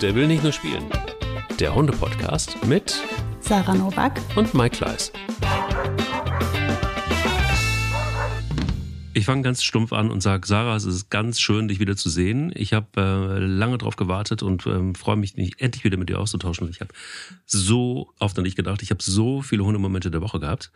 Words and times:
Der 0.00 0.14
will 0.14 0.26
nicht 0.26 0.42
nur 0.42 0.52
spielen. 0.52 0.84
Der 1.58 1.74
Hunde-Podcast 1.74 2.64
mit 2.64 3.02
Sarah 3.40 3.74
Novak 3.74 4.18
und 4.34 4.54
Mike 4.54 4.78
Kleiss. 4.78 5.12
Ich 9.12 9.26
fange 9.26 9.42
ganz 9.42 9.62
stumpf 9.62 9.92
an 9.92 10.10
und 10.10 10.22
sage, 10.22 10.46
Sarah, 10.46 10.74
es 10.74 10.86
ist 10.86 11.10
ganz 11.10 11.38
schön, 11.38 11.68
dich 11.68 11.80
wieder 11.80 11.96
zu 11.96 12.08
sehen. 12.08 12.50
Ich 12.54 12.72
habe 12.72 12.86
äh, 12.96 13.38
lange 13.40 13.76
drauf 13.76 13.96
gewartet 13.96 14.42
und 14.42 14.66
ähm, 14.66 14.94
freue 14.94 15.16
mich, 15.16 15.36
mich 15.36 15.60
endlich 15.60 15.84
wieder 15.84 15.98
mit 15.98 16.08
dir 16.08 16.18
auszutauschen. 16.18 16.70
Ich 16.70 16.80
habe 16.80 16.94
so 17.44 18.14
oft 18.18 18.38
an 18.38 18.44
dich 18.44 18.56
gedacht. 18.56 18.80
Ich 18.80 18.90
habe 18.90 19.02
so 19.02 19.42
viele 19.42 19.66
Hundemomente 19.66 20.10
der 20.10 20.22
Woche 20.22 20.40
gehabt. 20.40 20.72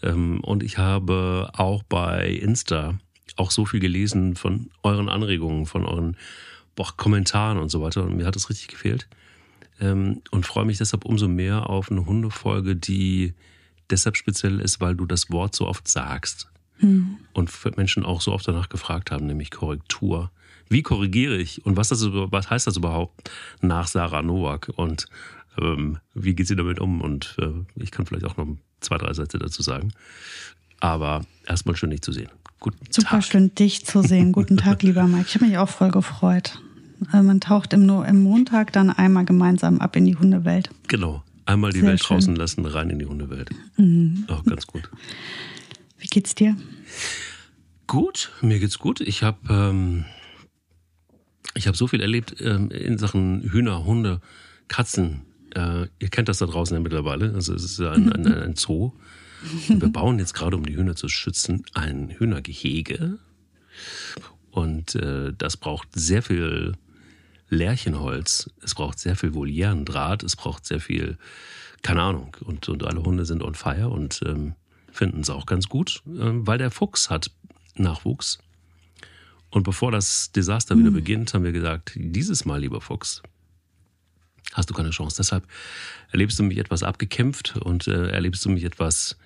Ähm, 0.00 0.38
und 0.44 0.62
ich 0.62 0.78
habe 0.78 1.50
auch 1.54 1.82
bei 1.82 2.28
Insta 2.28 3.00
auch 3.34 3.50
so 3.50 3.64
viel 3.64 3.80
gelesen 3.80 4.36
von 4.36 4.70
euren 4.84 5.08
Anregungen, 5.08 5.66
von 5.66 5.84
euren 5.84 6.16
boah, 6.76 6.92
Kommentaren 6.96 7.58
und 7.58 7.70
so 7.70 7.82
weiter. 7.82 8.04
Und 8.04 8.16
mir 8.16 8.26
hat 8.26 8.36
es 8.36 8.50
richtig 8.50 8.68
gefehlt. 8.68 9.08
Ähm, 9.80 10.22
und 10.30 10.46
freue 10.46 10.64
mich 10.64 10.78
deshalb 10.78 11.04
umso 11.04 11.28
mehr 11.28 11.68
auf 11.68 11.90
eine 11.90 12.06
Hundefolge, 12.06 12.76
die 12.76 13.34
deshalb 13.88 14.16
speziell 14.16 14.60
ist, 14.60 14.80
weil 14.80 14.94
du 14.94 15.06
das 15.06 15.30
Wort 15.30 15.54
so 15.54 15.66
oft 15.66 15.88
sagst. 15.88 16.48
Hm. 16.78 17.18
Und 17.32 17.50
Menschen 17.76 18.04
auch 18.04 18.20
so 18.20 18.32
oft 18.32 18.46
danach 18.46 18.68
gefragt 18.68 19.10
haben, 19.10 19.26
nämlich 19.26 19.50
Korrektur. 19.50 20.30
Wie 20.68 20.82
korrigiere 20.82 21.36
ich 21.36 21.64
und 21.66 21.76
was, 21.76 21.88
das, 21.88 22.00
was 22.04 22.48
heißt 22.48 22.66
das 22.66 22.76
überhaupt 22.76 23.30
nach 23.60 23.88
Sarah 23.88 24.22
Nowak 24.22 24.70
und 24.76 25.06
ähm, 25.58 25.98
wie 26.14 26.34
geht 26.34 26.46
sie 26.46 26.56
damit 26.56 26.78
um? 26.78 27.00
Und 27.00 27.36
äh, 27.40 27.64
ich 27.76 27.90
kann 27.90 28.06
vielleicht 28.06 28.24
auch 28.24 28.36
noch 28.36 28.46
zwei, 28.80 28.96
drei 28.96 29.12
Sätze 29.12 29.38
dazu 29.38 29.62
sagen. 29.62 29.92
Aber 30.78 31.22
erstmal 31.46 31.76
schön, 31.76 31.90
dich 31.90 32.02
zu 32.02 32.12
sehen. 32.12 32.30
Guten 32.60 32.84
Super 32.90 33.08
Tag. 33.08 33.24
schön, 33.24 33.54
dich 33.54 33.86
zu 33.86 34.02
sehen. 34.02 34.32
Guten 34.32 34.56
Tag, 34.58 34.82
lieber 34.84 35.04
Mike. 35.06 35.24
Ich 35.28 35.34
habe 35.34 35.46
mich 35.46 35.56
auch 35.58 35.68
voll 35.68 35.90
gefreut. 35.90 36.60
Also 37.10 37.26
man 37.26 37.40
taucht 37.40 37.72
im, 37.72 37.88
im 37.88 38.22
Montag 38.22 38.72
dann 38.72 38.90
einmal 38.90 39.24
gemeinsam 39.24 39.80
ab 39.80 39.96
in 39.96 40.04
die 40.04 40.16
Hundewelt. 40.16 40.68
Genau. 40.88 41.24
Einmal 41.46 41.72
die 41.72 41.80
Sehr 41.80 41.88
Welt 41.88 42.00
schön. 42.00 42.16
draußen 42.16 42.36
lassen, 42.36 42.66
rein 42.66 42.90
in 42.90 42.98
die 42.98 43.06
Hundewelt. 43.06 43.50
Mhm. 43.78 44.26
Auch 44.28 44.44
ganz 44.44 44.66
gut. 44.66 44.90
Wie 45.98 46.06
geht's 46.06 46.34
dir? 46.34 46.54
Gut, 47.86 48.30
mir 48.42 48.60
geht's 48.60 48.78
gut. 48.78 49.00
Ich 49.00 49.22
habe 49.22 49.38
ähm, 49.48 50.04
ich 51.54 51.66
habe 51.66 51.76
so 51.76 51.86
viel 51.86 52.00
erlebt 52.00 52.36
ähm, 52.40 52.70
in 52.70 52.98
Sachen 52.98 53.42
Hühner, 53.50 53.84
Hunde, 53.84 54.20
Katzen. 54.68 55.22
Äh, 55.54 55.86
ihr 55.98 56.08
kennt 56.10 56.28
das 56.28 56.38
da 56.38 56.46
draußen 56.46 56.74
ja 56.76 56.80
mittlerweile. 56.80 57.34
Also 57.34 57.54
es 57.54 57.64
ist 57.64 57.80
ein, 57.80 58.12
ein, 58.12 58.26
ein 58.26 58.54
Zoo. 58.54 58.92
Und 59.68 59.80
wir 59.80 59.88
bauen 59.88 60.18
jetzt 60.18 60.34
gerade, 60.34 60.56
um 60.56 60.64
die 60.64 60.76
Hühner 60.76 60.96
zu 60.96 61.08
schützen, 61.08 61.64
ein 61.74 62.10
Hühnergehege. 62.10 63.18
Und 64.50 64.94
äh, 64.94 65.32
das 65.36 65.56
braucht 65.56 65.88
sehr 65.94 66.22
viel 66.22 66.74
Lärchenholz. 67.48 68.50
Es 68.62 68.74
braucht 68.74 68.98
sehr 68.98 69.16
viel 69.16 69.32
Volierendraht. 69.34 70.22
Es 70.22 70.36
braucht 70.36 70.66
sehr 70.66 70.80
viel, 70.80 71.18
keine 71.82 72.02
Ahnung. 72.02 72.36
Und, 72.40 72.68
und 72.68 72.84
alle 72.84 73.02
Hunde 73.02 73.24
sind 73.24 73.42
on 73.42 73.54
fire. 73.54 73.88
Und 73.88 74.20
ähm, 74.26 74.54
finden 74.92 75.20
es 75.20 75.30
auch 75.30 75.46
ganz 75.46 75.68
gut, 75.68 76.02
ähm, 76.06 76.46
weil 76.46 76.58
der 76.58 76.70
Fuchs 76.70 77.10
hat 77.10 77.30
Nachwuchs. 77.76 78.38
Und 79.50 79.64
bevor 79.64 79.90
das 79.90 80.30
Desaster 80.32 80.76
wieder 80.76 80.88
hm. 80.88 80.94
beginnt, 80.94 81.34
haben 81.34 81.44
wir 81.44 81.52
gesagt, 81.52 81.92
dieses 81.96 82.44
Mal, 82.44 82.60
lieber 82.60 82.80
Fuchs, 82.80 83.22
hast 84.52 84.70
du 84.70 84.74
keine 84.74 84.90
Chance. 84.90 85.16
Deshalb 85.18 85.44
erlebst 86.10 86.38
du 86.38 86.42
mich 86.42 86.58
etwas 86.58 86.82
abgekämpft 86.82 87.56
und 87.56 87.86
äh, 87.86 88.08
erlebst 88.10 88.44
du 88.44 88.50
mich 88.50 88.64
etwas, 88.64 89.16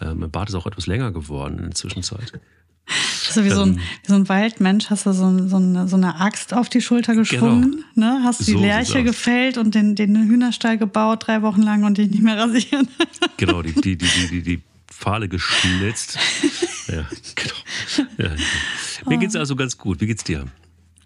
äh, 0.00 0.14
mein 0.14 0.30
Bart 0.30 0.48
ist 0.48 0.54
auch 0.54 0.66
etwas 0.66 0.86
länger 0.86 1.12
geworden 1.12 1.58
in 1.58 1.64
der 1.64 1.74
Zwischenzeit. 1.74 2.32
So 2.86 3.42
wie, 3.44 3.48
so 3.48 3.62
ein, 3.62 3.70
ähm, 3.70 3.80
wie 4.02 4.08
so 4.08 4.14
ein 4.14 4.28
Waldmensch 4.28 4.90
hast 4.90 5.06
du 5.06 5.12
so, 5.12 5.48
so, 5.48 5.56
eine, 5.56 5.88
so 5.88 5.96
eine 5.96 6.20
Axt 6.20 6.52
auf 6.52 6.68
die 6.68 6.82
Schulter 6.82 7.14
geschwungen, 7.14 7.82
genau. 7.94 8.18
ne? 8.18 8.22
hast 8.22 8.46
die 8.46 8.52
so 8.52 8.60
Lerche 8.60 9.02
gefällt 9.02 9.56
und 9.56 9.74
den, 9.74 9.94
den 9.94 10.14
Hühnerstall 10.14 10.76
gebaut 10.76 11.26
drei 11.26 11.40
Wochen 11.40 11.62
lang 11.62 11.84
und 11.84 11.96
dich 11.96 12.10
nicht 12.10 12.22
mehr 12.22 12.36
rasieren. 12.36 12.88
Genau, 13.38 13.62
die, 13.62 13.72
die, 13.72 13.96
die, 13.96 14.06
die, 14.30 14.42
die 14.42 14.62
Pfahle 14.86 15.28
geschnitzt. 15.28 16.18
ja, 16.86 17.08
genau. 17.34 18.08
Ja. 18.18 18.36
Mir 19.06 19.18
geht's 19.18 19.34
also 19.34 19.56
ganz 19.56 19.76
gut. 19.76 20.00
Wie 20.00 20.06
geht's 20.06 20.22
dir? 20.22 20.46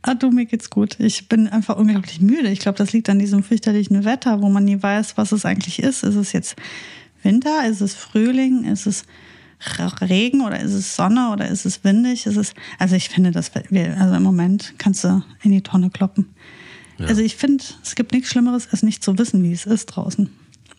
Ah, 0.03 0.15
du, 0.15 0.31
mir 0.31 0.47
geht's 0.47 0.71
gut. 0.71 0.99
Ich 1.01 1.29
bin 1.29 1.49
einfach 1.49 1.77
unglaublich 1.77 2.21
müde. 2.21 2.49
Ich 2.49 2.61
glaube, 2.61 2.79
das 2.79 2.93
liegt 2.93 3.09
an 3.09 3.19
diesem 3.19 3.43
fürchterlichen 3.43 4.05
Wetter, 4.05 4.41
wo 4.41 4.49
man 4.49 4.65
nie 4.65 4.81
weiß, 4.81 5.17
was 5.17 5.33
es 5.33 5.45
eigentlich 5.45 5.81
ist. 5.81 6.05
Ist 6.05 6.15
es 6.15 6.33
jetzt 6.33 6.57
Winter? 7.23 7.67
Ist 7.67 7.81
es 7.81 7.95
Frühling? 7.95 8.65
Ist 8.65 8.87
es 8.87 9.05
Regen 10.01 10.43
oder 10.43 10.61
ist 10.61 10.73
es 10.73 10.95
Sonne 10.95 11.31
oder 11.33 11.49
ist 11.49 11.67
es 11.67 11.83
windig? 11.83 12.27
Ist 12.27 12.37
es, 12.37 12.55
also 12.79 12.95
ich 12.95 13.09
finde, 13.09 13.33
das, 13.33 13.51
also 13.55 14.15
im 14.15 14.23
Moment 14.23 14.75
kannst 14.79 15.03
du 15.03 15.23
in 15.43 15.51
die 15.51 15.63
Tonne 15.63 15.91
kloppen. 15.91 16.27
Ja. 16.99 17.07
Also 17.07 17.23
ich 17.23 17.37
finde, 17.37 17.65
es 17.83 17.95
gibt 17.95 18.13
nichts 18.13 18.31
Schlimmeres, 18.31 18.69
als 18.71 18.83
nicht 18.83 19.03
zu 19.03 19.19
wissen, 19.19 19.43
wie 19.43 19.53
es 19.53 19.67
ist 19.67 19.87
draußen. 19.87 20.31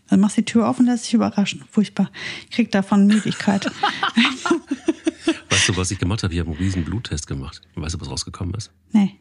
Dann 0.10 0.20
machst 0.20 0.38
die 0.38 0.46
Tür 0.46 0.68
auf 0.68 0.80
und 0.80 0.86
lässt 0.86 1.06
dich 1.06 1.14
überraschen. 1.14 1.64
Furchtbar. 1.70 2.12
Ich 2.46 2.52
krieg 2.52 2.72
davon 2.72 3.06
Müdigkeit. 3.06 3.66
weißt 5.50 5.70
du, 5.70 5.78
was 5.78 5.92
ich 5.92 6.00
gemacht 6.00 6.24
habe? 6.24 6.34
Ich 6.34 6.40
habe 6.40 6.50
einen 6.50 6.60
riesen 6.60 6.84
Bluttest 6.84 7.28
gemacht. 7.28 7.62
Weißt 7.76 7.96
du, 7.96 8.02
was 8.02 8.10
rausgekommen 8.10 8.56
ist? 8.56 8.72
Nee. 8.92 9.20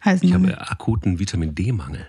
Eisenmangel. 0.00 0.50
Ich 0.50 0.56
habe 0.56 0.70
akuten 0.70 1.18
Vitamin 1.18 1.54
D-Mangel. 1.54 2.06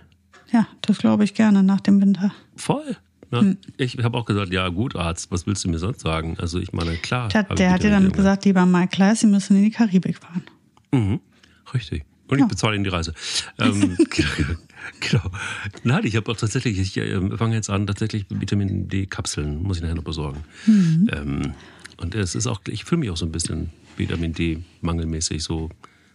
Ja, 0.52 0.66
das 0.82 0.98
glaube 0.98 1.24
ich 1.24 1.34
gerne 1.34 1.62
nach 1.62 1.80
dem 1.80 2.00
Winter. 2.00 2.32
Voll. 2.56 2.96
Ne? 3.30 3.40
Hm. 3.40 3.58
Ich 3.78 3.96
habe 3.98 4.16
auch 4.18 4.26
gesagt, 4.26 4.52
ja 4.52 4.68
gut, 4.68 4.94
Arzt, 4.94 5.30
was 5.30 5.46
willst 5.46 5.64
du 5.64 5.70
mir 5.70 5.78
sonst 5.78 6.00
sagen? 6.00 6.36
Also 6.38 6.58
ich 6.58 6.72
meine, 6.72 6.96
klar. 6.96 7.28
Der, 7.28 7.44
der 7.44 7.72
hat 7.72 7.82
dir 7.82 7.90
dann 7.90 8.12
gesagt, 8.12 8.44
lieber 8.44 8.66
Mike 8.66 8.88
Kleiss, 8.88 9.20
Sie 9.20 9.26
müssen 9.26 9.56
in 9.56 9.64
die 9.64 9.70
Karibik 9.70 10.18
fahren. 10.18 10.42
Mhm, 10.92 11.20
richtig. 11.72 12.04
Und 12.28 12.38
ja. 12.38 12.44
ich 12.44 12.48
bezahle 12.50 12.76
Ihnen 12.76 12.84
die 12.84 12.90
Reise. 12.90 13.14
Ähm, 13.58 13.96
genau. 15.00 15.30
Nein, 15.84 16.04
ich 16.04 16.16
habe 16.16 16.30
auch 16.30 16.36
tatsächlich, 16.36 16.78
ich 16.78 16.96
äh, 16.96 17.36
fange 17.36 17.54
jetzt 17.54 17.70
an, 17.70 17.86
tatsächlich 17.86 18.26
Vitamin 18.28 18.88
D-Kapseln, 18.88 19.62
muss 19.62 19.78
ich 19.78 19.82
nachher 19.82 19.96
noch 19.96 20.04
besorgen. 20.04 20.44
Mhm. 20.66 21.10
Ähm, 21.12 21.54
und 21.98 22.14
es 22.14 22.34
ist 22.34 22.46
auch, 22.46 22.60
ich 22.68 22.84
fühle 22.84 23.00
mich 23.00 23.10
auch 23.10 23.16
so 23.16 23.26
ein 23.26 23.32
bisschen 23.32 23.70
Vitamin 23.96 24.32
D-mangelmäßig, 24.32 25.42
so 25.42 25.70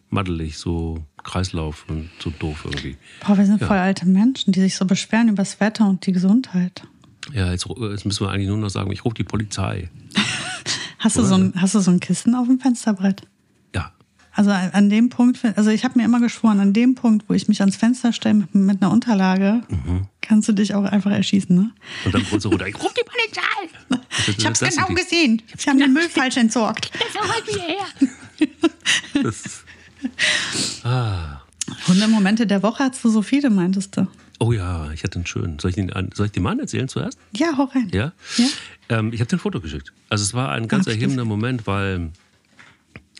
maddelig, 0.09 0.57
so 0.57 1.03
Kreislauf 1.23 1.85
und 1.89 2.09
so 2.19 2.29
doof 2.29 2.63
irgendwie. 2.65 2.97
Boah, 3.25 3.37
wir 3.37 3.45
sind 3.45 3.61
ja. 3.61 3.67
voll 3.67 3.77
alte 3.77 4.05
Menschen, 4.05 4.53
die 4.53 4.61
sich 4.61 4.75
so 4.75 4.85
beschweren 4.85 5.29
über 5.29 5.37
das 5.37 5.59
Wetter 5.59 5.87
und 5.87 6.05
die 6.05 6.11
Gesundheit. 6.11 6.83
Ja, 7.33 7.51
jetzt, 7.51 7.67
jetzt 7.67 8.05
müssen 8.05 8.25
wir 8.25 8.31
eigentlich 8.31 8.47
nur 8.47 8.57
noch 8.57 8.69
sagen, 8.69 8.91
ich 8.91 9.03
rufe 9.03 9.15
die 9.15 9.23
Polizei. 9.23 9.89
hast, 10.99 11.17
du 11.17 11.23
so 11.23 11.35
ein, 11.35 11.53
hast 11.57 11.75
du 11.75 11.79
so 11.79 11.91
ein 11.91 11.99
Kissen 11.99 12.35
auf 12.35 12.47
dem 12.47 12.59
Fensterbrett? 12.59 13.23
Also 14.37 14.51
an 14.51 14.91
dem 14.91 15.09
Punkt, 15.09 15.39
also 15.55 15.71
ich 15.71 15.83
habe 15.83 15.97
mir 15.97 16.05
immer 16.05 16.19
geschworen, 16.19 16.59
an 16.59 16.71
dem 16.71 16.93
Punkt, 16.93 17.27
wo 17.27 17.33
ich 17.33 17.47
mich 17.47 17.61
ans 17.61 17.75
Fenster 17.75 18.13
stelle 18.13 18.47
mit, 18.53 18.83
einer 18.83 18.91
Unterlage, 18.91 19.63
mhm. 19.67 20.05
kannst 20.21 20.47
du 20.47 20.53
dich 20.53 20.75
auch 20.75 20.83
einfach 20.83 21.09
erschießen, 21.09 21.55
ne? 21.55 21.71
Und 22.05 22.13
dann 22.13 22.23
kommst 22.23 22.45
du 22.45 22.49
runter, 22.49 22.67
ich 22.67 22.75
ruf 22.79 22.93
die 22.93 23.03
Polizei! 23.03 24.37
Ich 24.37 24.45
hab's 24.45 24.59
genau 24.59 24.93
gesehen. 24.93 25.41
Sie 25.57 25.67
haben 25.67 25.79
den 25.79 25.91
Müll 25.91 26.07
falsch 26.07 26.37
entsorgt. 26.37 26.91
Das 27.13 27.33
holt 27.33 27.47
mich 27.47 27.63
her. 27.63 29.23
das, 29.23 29.63
ah. 30.83 31.41
Hundemomente 31.87 32.45
der 32.45 32.61
Woche 32.61 32.83
hast 32.83 33.03
du 33.03 33.09
so 33.09 33.23
viele, 33.23 33.49
meintest 33.49 33.97
du? 33.97 34.07
Oh 34.37 34.51
ja, 34.51 34.91
ich 34.91 35.03
hatte 35.03 35.15
einen 35.15 35.25
schönen. 35.25 35.57
Soll 35.57 35.69
ich 35.69 35.75
den, 35.75 35.91
soll 36.13 36.27
ich 36.27 36.31
den 36.31 36.43
Mann 36.43 36.59
erzählen 36.59 36.87
zuerst? 36.87 37.17
Ja, 37.35 37.57
hau 37.57 37.63
rein. 37.63 37.89
Ja? 37.91 38.11
ja? 38.37 38.45
Ähm, 38.89 39.13
ich 39.13 39.19
habe 39.19 39.29
dir 39.29 39.37
ein 39.37 39.39
Foto 39.39 39.61
geschickt. 39.61 39.93
Also 40.09 40.23
es 40.23 40.35
war 40.35 40.51
ein 40.51 40.67
ganz 40.67 40.85
erhebender 40.85 41.25
Moment, 41.25 41.65
weil 41.65 42.11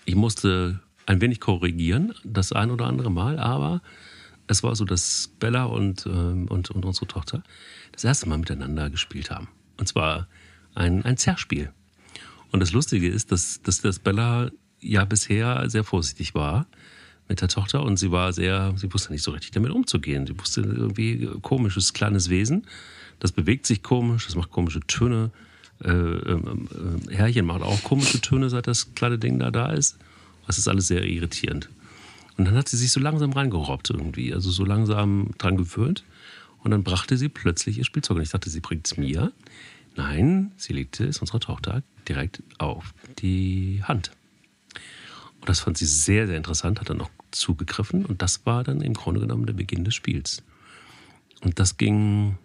ich 0.06 0.16
musste 0.16 0.80
ein 1.08 1.22
wenig 1.22 1.40
korrigieren, 1.40 2.14
das 2.24 2.52
ein 2.52 2.70
oder 2.70 2.86
andere 2.86 3.10
Mal, 3.10 3.40
aber 3.40 3.82
es 4.46 4.62
war 4.62 4.76
so, 4.76 4.86
dass 4.86 5.32
Bella 5.40 5.64
und, 5.64 6.06
ähm, 6.06 6.48
und, 6.50 6.70
und 6.70 6.86
unsere 6.86 7.08
Tochter 7.08 7.44
das 7.92 8.04
erste 8.04 8.30
Mal 8.30 8.38
miteinander 8.38 8.90
gespielt 8.90 9.32
haben. 9.32 9.48
Und 9.78 9.88
zwar 9.88 10.28
ein, 10.76 11.04
ein 11.06 11.18
Zerrspiel. 11.18 11.72
Und 12.52 12.60
das 12.60 12.72
Lustige 12.72 13.10
ist, 13.10 13.32
dass, 13.32 13.62
dass, 13.62 13.82
dass 13.82 14.00
Bella 14.00 14.52
ja 14.80 15.06
bisher 15.06 15.70
sehr 15.70 15.84
vorsichtig 15.84 16.36
war 16.36 16.68
mit 17.28 17.42
der 17.42 17.48
Tochter 17.48 17.84
und 17.84 17.98
sie 17.98 18.12
war 18.12 18.32
sehr, 18.32 18.74
sie 18.78 18.94
wusste 18.94 19.12
nicht 19.12 19.24
so 19.24 19.32
richtig 19.32 19.52
damit 19.52 19.72
umzugehen. 19.72 20.28
Sie 20.28 20.38
wusste 20.40 20.62
irgendwie 20.62 21.28
komisches 21.42 21.94
kleines 21.94 22.30
Wesen, 22.30 22.68
das 23.20 23.32
bewegt 23.32 23.66
sich 23.66 23.82
komisch, 23.82 24.26
das 24.28 24.36
macht 24.36 24.52
komische 24.52 24.82
Töne. 24.82 25.32
Äh, 25.84 25.90
äh, 25.90 26.34
äh, 26.34 27.16
Herrchen 27.16 27.46
macht 27.46 27.62
auch 27.62 27.84
komische 27.84 28.22
Töne, 28.22 28.50
seit 28.50 28.68
das 28.68 28.94
kleine 28.94 29.18
Ding 29.18 29.40
da 29.40 29.52
da 29.52 29.72
ist. 29.72 29.98
Das 30.48 30.58
ist 30.58 30.68
alles 30.68 30.88
sehr 30.88 31.04
irritierend. 31.04 31.70
Und 32.38 32.46
dann 32.46 32.56
hat 32.56 32.70
sie 32.70 32.78
sich 32.78 32.92
so 32.92 33.00
langsam 33.00 33.32
reingerobbt 33.34 33.90
irgendwie, 33.90 34.34
also 34.34 34.50
so 34.50 34.64
langsam 34.64 35.32
dran 35.38 35.58
gewöhnt. 35.58 36.04
Und 36.64 36.72
dann 36.72 36.84
brachte 36.84 37.18
sie 37.18 37.30
plötzlich 37.30 37.78
ihr 37.78 37.86
Spielzeug. 37.86 38.18
Und 38.18 38.24
ich 38.24 38.30
dachte, 38.30 38.50
sie 38.50 38.60
bringt 38.60 38.88
es 38.88 38.98
mir. 38.98 39.32
Nein, 39.96 40.52
sie 40.58 40.74
legte 40.74 41.06
es 41.06 41.20
unserer 41.20 41.40
Tochter 41.40 41.84
direkt 42.08 42.44
auf 42.58 42.94
die 43.20 43.82
Hand. 43.84 44.12
Und 45.40 45.50
das 45.50 45.62
fand 45.62 45.78
sie 45.78 45.86
sehr, 45.86 46.28
sehr 46.28 46.38
interessant, 46.38 46.80
hat 46.80 46.90
dann 46.90 46.98
noch 46.98 47.10
zugegriffen. 47.32 48.06
Und 48.06 48.22
das 48.22 48.46
war 48.46 48.64
dann 48.64 48.82
im 48.82 48.94
Grunde 48.94 49.22
genommen 49.22 49.46
der 49.46 49.54
Beginn 49.54 49.84
des 49.84 49.96
Spiels. 49.96 50.44
Und 51.42 51.60
das 51.60 51.78
ging 51.78 52.38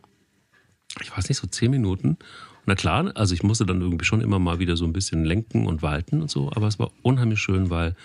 ich 1.00 1.16
weiß 1.16 1.28
nicht, 1.28 1.38
so 1.38 1.46
zehn 1.46 1.70
Minuten. 1.70 2.18
Na 2.64 2.74
klar, 2.74 3.10
also 3.16 3.34
ich 3.34 3.42
musste 3.42 3.66
dann 3.66 3.80
irgendwie 3.80 4.04
schon 4.04 4.20
immer 4.20 4.38
mal 4.38 4.58
wieder 4.58 4.76
so 4.76 4.84
ein 4.84 4.92
bisschen 4.92 5.24
lenken 5.24 5.66
und 5.66 5.82
walten 5.82 6.22
und 6.22 6.30
so, 6.30 6.52
aber 6.52 6.68
es 6.68 6.78
war 6.78 6.92
unheimlich 7.02 7.40
schön, 7.40 7.70
weil 7.70 7.96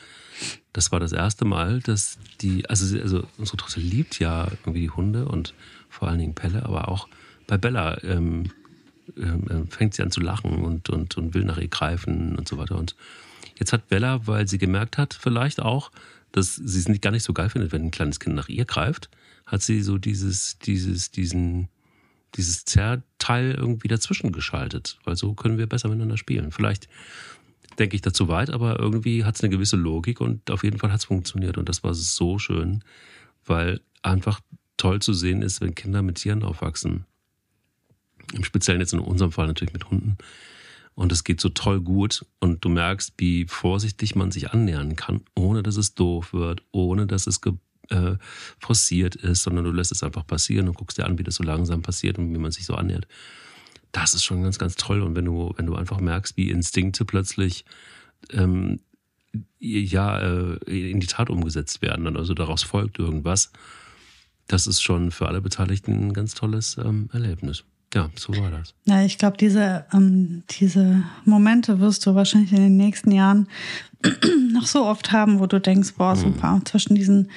das 0.74 0.92
war 0.92 1.00
das 1.00 1.12
erste 1.12 1.46
Mal, 1.46 1.80
dass 1.82 2.18
die, 2.42 2.68
also, 2.70 3.00
also 3.00 3.24
unsere 3.38 3.58
Tochter 3.58 3.82
liebt 3.82 4.20
ja 4.20 4.48
irgendwie 4.64 4.82
die 4.82 4.90
Hunde 4.90 5.26
und 5.26 5.54
vor 5.90 6.08
allen 6.08 6.20
Dingen 6.20 6.36
Pelle, 6.36 6.66
aber 6.66 6.90
auch 6.90 7.08
bei 7.46 7.58
Bella 7.58 8.02
ähm, 8.04 8.52
ähm, 9.16 9.46
äh, 9.50 9.72
fängt 9.72 9.94
sie 9.94 10.04
an 10.04 10.12
zu 10.12 10.22
lachen 10.22 10.64
und, 10.64 10.90
und, 10.90 11.18
und 11.18 11.34
will 11.34 11.46
nach 11.46 11.58
ihr 11.58 11.70
greifen 11.70 12.36
und 12.36 12.48
so 12.48 12.58
weiter. 12.58 12.78
Und 12.78 12.96
jetzt 13.58 13.74
hat 13.74 13.88
Bella, 13.88 14.28
weil 14.28 14.48
sie 14.48 14.58
gemerkt 14.58 14.98
hat, 14.98 15.14
vielleicht 15.14 15.62
auch, 15.62 15.92
dass 16.32 16.56
sie 16.56 16.80
es 16.80 16.90
nicht, 16.90 17.02
gar 17.02 17.12
nicht 17.12 17.24
so 17.24 17.34
geil 17.34 17.50
findet, 17.50 17.72
wenn 17.72 17.84
ein 17.84 17.92
kleines 17.92 18.20
Kind 18.20 18.36
nach 18.36 18.50
ihr 18.50 18.66
greift, 18.66 19.10
hat 19.46 19.62
sie 19.62 19.82
so 19.82 19.98
dieses, 19.98 20.60
dieses, 20.60 21.12
diesen, 21.12 21.70
dieses 22.38 22.66
Zerrteil 22.66 23.52
irgendwie 23.52 23.88
dazwischen 23.88 24.32
geschaltet, 24.32 25.00
weil 25.04 25.16
so 25.16 25.34
können 25.34 25.58
wir 25.58 25.68
besser 25.68 25.90
miteinander 25.90 26.18
spielen. 26.18 26.52
Vielleicht 26.52 26.88
denke 27.80 27.96
ich 27.96 28.02
dazu 28.02 28.28
weit, 28.28 28.50
aber 28.50 28.80
irgendwie 28.80 29.26
hat 29.26 29.36
es 29.36 29.42
eine 29.42 29.50
gewisse 29.50 29.76
Logik 29.76 30.22
und 30.22 30.50
auf 30.50 30.64
jeden 30.64 30.80
Fall 30.80 30.92
hat 30.92 31.00
es 31.00 31.06
funktioniert 31.06 31.58
und 31.58 31.70
das 31.70 31.84
war 31.84 31.94
so 31.94 32.40
schön, 32.40 32.84
weil 33.46 33.82
einfach 34.02 34.40
toll 34.78 35.02
zu 35.02 35.14
sehen 35.14 35.42
ist, 35.42 35.62
wenn 35.62 35.76
Kinder 35.76 36.02
mit 36.02 36.16
Tieren 36.16 36.44
aufwachsen. 36.44 37.06
Im 38.34 38.44
Speziellen 38.44 38.82
jetzt 38.82 38.94
in 38.94 39.00
unserem 39.00 39.32
Fall 39.32 39.48
natürlich 39.48 39.74
mit 39.74 39.90
Hunden. 39.90 40.18
Und 40.96 41.12
es 41.12 41.24
geht 41.24 41.40
so 41.40 41.50
toll 41.50 41.80
gut 41.82 42.26
und 42.40 42.66
du 42.66 42.70
merkst, 42.70 43.14
wie 43.18 43.46
vorsichtig 43.46 44.16
man 44.16 44.32
sich 44.32 44.52
annähern 44.52 44.96
kann, 44.96 45.22
ohne 45.36 45.62
dass 45.62 45.78
es 45.78 45.94
doof 45.94 46.34
wird, 46.34 46.64
ohne 46.72 47.06
dass 47.06 47.28
es 47.28 47.40
äh, 47.90 48.16
forciert 48.60 49.16
ist, 49.16 49.44
sondern 49.44 49.66
du 49.66 49.72
lässt 49.72 49.92
es 49.92 50.04
einfach 50.04 50.26
passieren 50.26 50.68
und 50.68 50.78
guckst 50.78 50.98
dir 50.98 51.06
an, 51.06 51.18
wie 51.18 51.24
das 51.24 51.36
so 51.36 51.44
langsam 51.44 51.82
passiert 51.82 52.18
und 52.18 52.34
wie 52.34 52.38
man 52.38 52.52
sich 52.52 52.66
so 52.66 52.76
annähert. 52.76 53.08
Das 53.92 54.14
ist 54.14 54.24
schon 54.24 54.44
ganz, 54.44 54.60
ganz 54.60 54.76
toll. 54.76 55.02
Und 55.02 55.16
wenn 55.16 55.26
du, 55.26 55.54
wenn 55.58 55.66
du 55.66 55.76
einfach 55.76 56.00
merkst, 56.00 56.38
wie 56.38 56.52
Instinkte 56.52 57.06
plötzlich 57.06 57.66
ähm, 58.32 58.80
ja 59.60 60.20
äh, 60.20 60.92
in 60.92 61.00
die 61.00 61.08
Tat 61.08 61.30
umgesetzt 61.30 61.82
werden, 61.82 62.16
also 62.18 62.34
daraus 62.34 62.64
folgt 62.64 63.00
irgendwas, 63.00 63.52
das 64.48 64.68
ist 64.68 64.82
schon 64.82 65.12
für 65.12 65.28
alle 65.28 65.42
Beteiligten 65.42 66.08
ein 66.08 66.14
ganz 66.14 66.34
tolles 66.34 66.78
ähm, 66.78 67.10
Erlebnis. 67.12 67.64
Ja, 67.94 68.10
so 68.16 68.34
war 68.36 68.52
das. 68.52 68.74
Ja, 68.86 69.04
ich 69.04 69.18
glaube, 69.18 69.38
diese, 69.38 69.86
ähm, 69.94 70.44
diese 70.50 71.04
Momente 71.26 71.80
wirst 71.80 72.06
du 72.06 72.16
wahrscheinlich 72.16 72.52
in 72.52 72.62
den 72.62 72.78
nächsten 72.78 73.12
Jahren 73.12 73.48
noch 74.52 74.68
so 74.68 74.86
oft 74.86 75.12
haben, 75.12 75.40
wo 75.40 75.48
du 75.48 75.60
denkst, 75.60 75.94
boah, 75.98 76.16
mhm. 76.16 76.20
super, 76.20 76.56
mhm. 76.56 76.66
zwischen 76.66 76.96
diesen, 76.96 77.32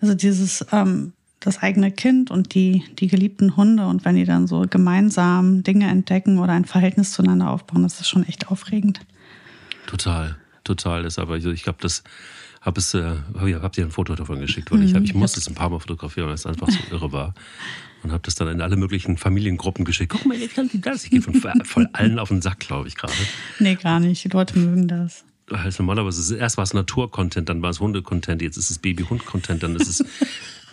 also 0.00 0.14
dieses, 0.14 0.64
ähm, 0.72 1.12
das 1.40 1.62
eigene 1.62 1.90
Kind 1.90 2.30
und 2.30 2.54
die, 2.54 2.84
die 2.98 3.06
geliebten 3.06 3.56
Hunde 3.56 3.86
und 3.86 4.04
wenn 4.04 4.16
die 4.16 4.24
dann 4.24 4.46
so 4.46 4.66
gemeinsam 4.68 5.62
Dinge 5.62 5.88
entdecken 5.88 6.38
oder 6.38 6.52
ein 6.52 6.64
Verhältnis 6.64 7.12
zueinander 7.12 7.50
aufbauen, 7.50 7.82
das 7.82 8.00
ist 8.00 8.08
schon 8.08 8.24
echt 8.24 8.48
aufregend. 8.48 9.00
Total, 9.86 10.36
total. 10.64 11.02
Das 11.04 11.18
aber, 11.18 11.36
ich 11.36 11.62
glaube, 11.62 11.78
das 11.80 12.02
habe 12.60 12.80
es, 12.80 12.94
äh, 12.94 13.14
hab 13.62 13.72
dir 13.72 13.84
ein 13.84 13.92
Foto 13.92 14.14
davon 14.16 14.40
geschickt, 14.40 14.72
weil 14.72 14.82
ich, 14.82 14.94
hab, 14.94 15.02
ich 15.02 15.14
mhm. 15.14 15.20
musste 15.20 15.38
es 15.38 15.48
ein 15.48 15.54
paar 15.54 15.70
Mal 15.70 15.78
fotografieren, 15.78 16.26
weil 16.26 16.34
es 16.34 16.46
einfach 16.46 16.68
so 16.68 16.78
irre 16.90 17.12
war 17.12 17.34
und 18.02 18.12
habe 18.12 18.22
das 18.22 18.34
dann 18.34 18.48
in 18.48 18.60
alle 18.60 18.76
möglichen 18.76 19.16
Familiengruppen 19.16 19.84
geschickt. 19.84 20.12
Guck 20.12 20.26
mal, 20.26 20.36
jetzt 20.36 20.56
kann 20.56 20.68
sie 20.68 20.80
das. 20.80 21.04
Ich 21.04 21.10
gehe 21.10 21.22
von 21.22 21.34
voll 21.64 21.88
allen 21.92 22.18
auf 22.18 22.28
den 22.28 22.42
Sack, 22.42 22.60
glaube 22.60 22.88
ich, 22.88 22.96
gerade. 22.96 23.12
Nee, 23.60 23.76
gar 23.76 24.00
nicht. 24.00 24.24
Die 24.24 24.28
Leute 24.28 24.58
mögen 24.58 24.88
das. 24.88 25.24
Also 25.50 25.82
normalerweise, 25.82 26.36
erst 26.36 26.56
war 26.56 26.64
es 26.64 26.74
Natur-Content, 26.74 27.48
dann 27.48 27.62
war 27.62 27.70
es 27.70 27.80
Hunde-Content, 27.80 28.42
jetzt 28.42 28.56
ist 28.56 28.70
es 28.70 28.78
Baby-Hund-Content, 28.78 29.62
dann 29.62 29.76
ist 29.76 29.88
es. 29.88 30.04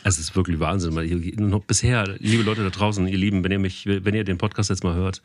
Es 0.05 0.19
ist 0.19 0.35
wirklich 0.35 0.59
Wahnsinn. 0.59 0.95
Weil 0.95 1.05
ich, 1.05 1.37
noch 1.37 1.61
bisher, 1.61 2.05
liebe 2.19 2.43
Leute 2.43 2.61
da 2.61 2.69
draußen, 2.69 3.07
ihr 3.07 3.17
Lieben, 3.17 3.43
wenn 3.43 3.53
ihr 3.53 3.59
mich, 3.59 3.85
wenn 3.85 4.13
ihr 4.13 4.25
den 4.25 4.37
Podcast 4.37 4.69
jetzt 4.69 4.83
mal 4.83 4.95
hört, 4.95 5.21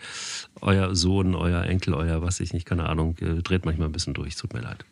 euer 0.61 0.95
Sohn, 0.95 1.35
euer 1.35 1.65
Enkel, 1.65 1.95
euer 1.95 2.23
was 2.23 2.39
ich 2.39 2.53
nicht, 2.53 2.65
keine 2.65 2.89
Ahnung, 2.89 3.17
äh, 3.19 3.43
dreht 3.43 3.65
manchmal 3.65 3.89
ein 3.89 3.93
bisschen 3.93 4.15
durch. 4.15 4.37
Tut 4.37 4.55
mir 4.55 4.61
leid. 4.61 4.85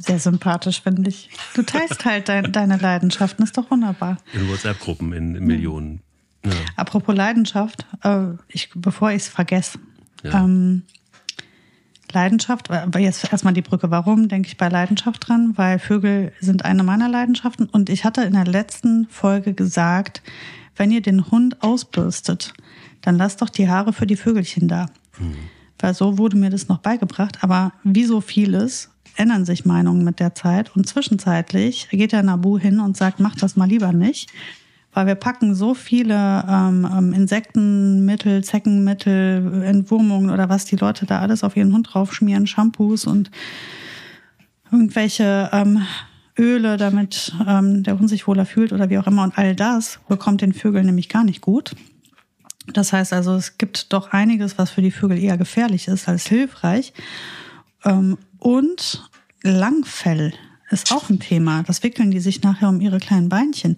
Sehr 0.00 0.18
sympathisch, 0.18 0.82
finde 0.82 1.08
ich. 1.08 1.30
Du 1.54 1.62
teilst 1.62 2.04
halt 2.04 2.28
dein, 2.28 2.52
deine 2.52 2.78
Leidenschaften, 2.78 3.44
ist 3.44 3.56
doch 3.56 3.70
wunderbar. 3.70 4.18
In 4.32 4.48
WhatsApp-Gruppen 4.48 5.12
in, 5.12 5.36
in 5.36 5.44
Millionen. 5.44 6.00
Ja. 6.44 6.50
Apropos 6.74 7.14
Leidenschaft, 7.14 7.86
äh, 8.02 8.30
ich, 8.48 8.70
bevor 8.74 9.10
ich 9.10 9.22
es 9.22 9.28
vergesse. 9.28 9.78
Ja. 10.24 10.44
Ähm, 10.44 10.82
Leidenschaft, 12.12 12.70
aber 12.70 12.98
jetzt 12.98 13.30
erstmal 13.30 13.54
die 13.54 13.62
Brücke. 13.62 13.90
Warum 13.90 14.28
denke 14.28 14.48
ich 14.48 14.56
bei 14.56 14.68
Leidenschaft 14.68 15.28
dran? 15.28 15.52
Weil 15.56 15.78
Vögel 15.78 16.32
sind 16.40 16.64
eine 16.64 16.82
meiner 16.82 17.08
Leidenschaften. 17.08 17.66
Und 17.66 17.90
ich 17.90 18.04
hatte 18.04 18.22
in 18.22 18.32
der 18.34 18.46
letzten 18.46 19.06
Folge 19.08 19.54
gesagt, 19.54 20.22
wenn 20.76 20.90
ihr 20.90 21.02
den 21.02 21.30
Hund 21.30 21.62
ausbürstet, 21.62 22.52
dann 23.00 23.16
lasst 23.16 23.42
doch 23.42 23.50
die 23.50 23.68
Haare 23.68 23.92
für 23.92 24.06
die 24.06 24.16
Vögelchen 24.16 24.68
da. 24.68 24.86
Mhm. 25.18 25.36
Weil 25.78 25.94
so 25.94 26.18
wurde 26.18 26.36
mir 26.36 26.50
das 26.50 26.68
noch 26.68 26.78
beigebracht. 26.78 27.38
Aber 27.42 27.72
wie 27.82 28.04
so 28.04 28.20
vieles 28.20 28.90
ändern 29.16 29.44
sich 29.44 29.64
Meinungen 29.64 30.04
mit 30.04 30.20
der 30.20 30.34
Zeit. 30.34 30.74
Und 30.76 30.88
zwischenzeitlich 30.88 31.88
geht 31.90 32.12
der 32.12 32.22
Nabu 32.22 32.58
hin 32.58 32.80
und 32.80 32.96
sagt, 32.96 33.20
mach 33.20 33.36
das 33.36 33.56
mal 33.56 33.68
lieber 33.68 33.92
nicht 33.92 34.30
weil 34.92 35.06
wir 35.06 35.14
packen 35.14 35.54
so 35.54 35.74
viele 35.74 36.44
ähm, 36.48 36.86
ähm, 36.90 37.12
Insektenmittel, 37.12 38.44
Zeckenmittel, 38.44 39.62
Entwurmungen 39.64 40.30
oder 40.30 40.48
was 40.48 40.64
die 40.64 40.76
Leute 40.76 41.06
da 41.06 41.20
alles 41.20 41.44
auf 41.44 41.56
ihren 41.56 41.72
Hund 41.72 41.88
draufschmieren, 41.92 42.46
Shampoos 42.46 43.06
und 43.06 43.30
irgendwelche 44.70 45.50
ähm, 45.52 45.82
Öle, 46.38 46.76
damit 46.76 47.34
ähm, 47.46 47.82
der 47.82 47.98
Hund 47.98 48.08
sich 48.08 48.26
wohler 48.26 48.46
fühlt 48.46 48.72
oder 48.72 48.90
wie 48.90 48.98
auch 48.98 49.06
immer. 49.06 49.22
Und 49.22 49.36
all 49.36 49.54
das 49.54 50.00
bekommt 50.08 50.40
den 50.40 50.52
Vögeln 50.52 50.86
nämlich 50.86 51.08
gar 51.08 51.24
nicht 51.24 51.40
gut. 51.40 51.74
Das 52.72 52.92
heißt 52.92 53.12
also, 53.12 53.34
es 53.34 53.58
gibt 53.58 53.92
doch 53.92 54.12
einiges, 54.12 54.56
was 54.56 54.70
für 54.70 54.82
die 54.82 54.90
Vögel 54.90 55.18
eher 55.18 55.36
gefährlich 55.36 55.88
ist 55.88 56.08
als 56.08 56.26
hilfreich. 56.26 56.92
Ähm, 57.84 58.18
und 58.38 59.08
Langfell 59.42 60.32
ist 60.72 60.92
auch 60.92 61.10
ein 61.10 61.20
Thema. 61.20 61.62
Das 61.62 61.82
wickeln 61.82 62.10
die 62.10 62.20
sich 62.20 62.42
nachher 62.42 62.68
um 62.68 62.80
ihre 62.80 62.98
kleinen 62.98 63.28
Beinchen. 63.28 63.76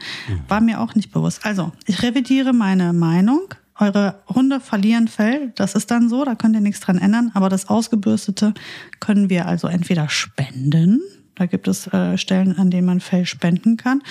War 0.48 0.60
mir 0.60 0.80
auch 0.80 0.94
nicht 0.94 1.12
bewusst. 1.12 1.44
Also, 1.44 1.72
ich 1.86 2.02
revidiere 2.02 2.52
meine 2.52 2.92
Meinung. 2.92 3.54
Eure 3.76 4.22
Hunde 4.28 4.60
verlieren 4.60 5.08
Fell, 5.08 5.52
das 5.56 5.74
ist 5.74 5.90
dann 5.90 6.08
so, 6.08 6.24
da 6.24 6.36
könnt 6.36 6.54
ihr 6.54 6.60
nichts 6.60 6.80
dran 6.80 6.96
ändern. 6.96 7.32
Aber 7.34 7.48
das 7.48 7.68
Ausgebürstete 7.68 8.54
können 9.00 9.28
wir 9.30 9.46
also 9.46 9.66
entweder 9.66 10.08
spenden, 10.08 11.00
da 11.34 11.46
gibt 11.46 11.66
es 11.66 11.88
äh, 11.88 12.16
Stellen, 12.16 12.56
an 12.56 12.70
denen 12.70 12.86
man 12.86 13.00
Fell 13.00 13.26
spenden 13.26 13.76
kann, 13.76 14.02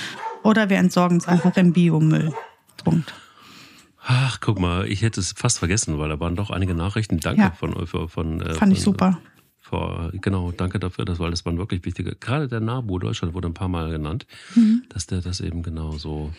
oder 0.44 0.70
wir 0.70 0.78
entsorgen 0.78 1.18
es 1.18 1.30
einfach 1.30 1.56
im 1.56 1.72
Biomüll. 1.72 2.34
Punkt. 2.84 3.14
Ach, 4.06 4.42
guck 4.42 4.60
mal, 4.60 4.86
ich 4.86 5.02
hätte 5.02 5.22
es 5.22 5.32
fast 5.32 5.60
vergessen, 5.60 5.98
weil 5.98 6.10
da 6.10 6.20
waren 6.20 6.36
doch 6.36 6.50
einige 6.50 6.76
Nachrichten. 6.76 7.22
Danke 7.22 7.42
ja. 7.44 7.52
von 7.52 7.74
euch. 7.74 7.90
Von, 7.90 8.42
äh, 8.42 8.56
Fand 8.56 8.74
ich 8.74 8.82
super 8.82 9.18
vor, 9.74 10.12
genau, 10.22 10.52
danke 10.52 10.78
dafür, 10.78 11.04
das, 11.04 11.18
weil 11.18 11.32
das 11.32 11.46
waren 11.46 11.58
wirklich 11.58 11.84
wichtige, 11.84 12.16
gerade 12.16 12.48
der 12.48 12.60
NABU 12.60 13.00
Deutschland 13.00 13.34
wurde 13.34 13.48
ein 13.48 13.56
paar 13.56 13.70
Mal 13.70 13.90
genannt, 13.90 14.28
mhm. 14.54 14.84
dass 14.90 15.08
der 15.08 15.22
das 15.22 15.40
eben 15.42 15.64
genau 15.64 15.94
so 15.94 16.32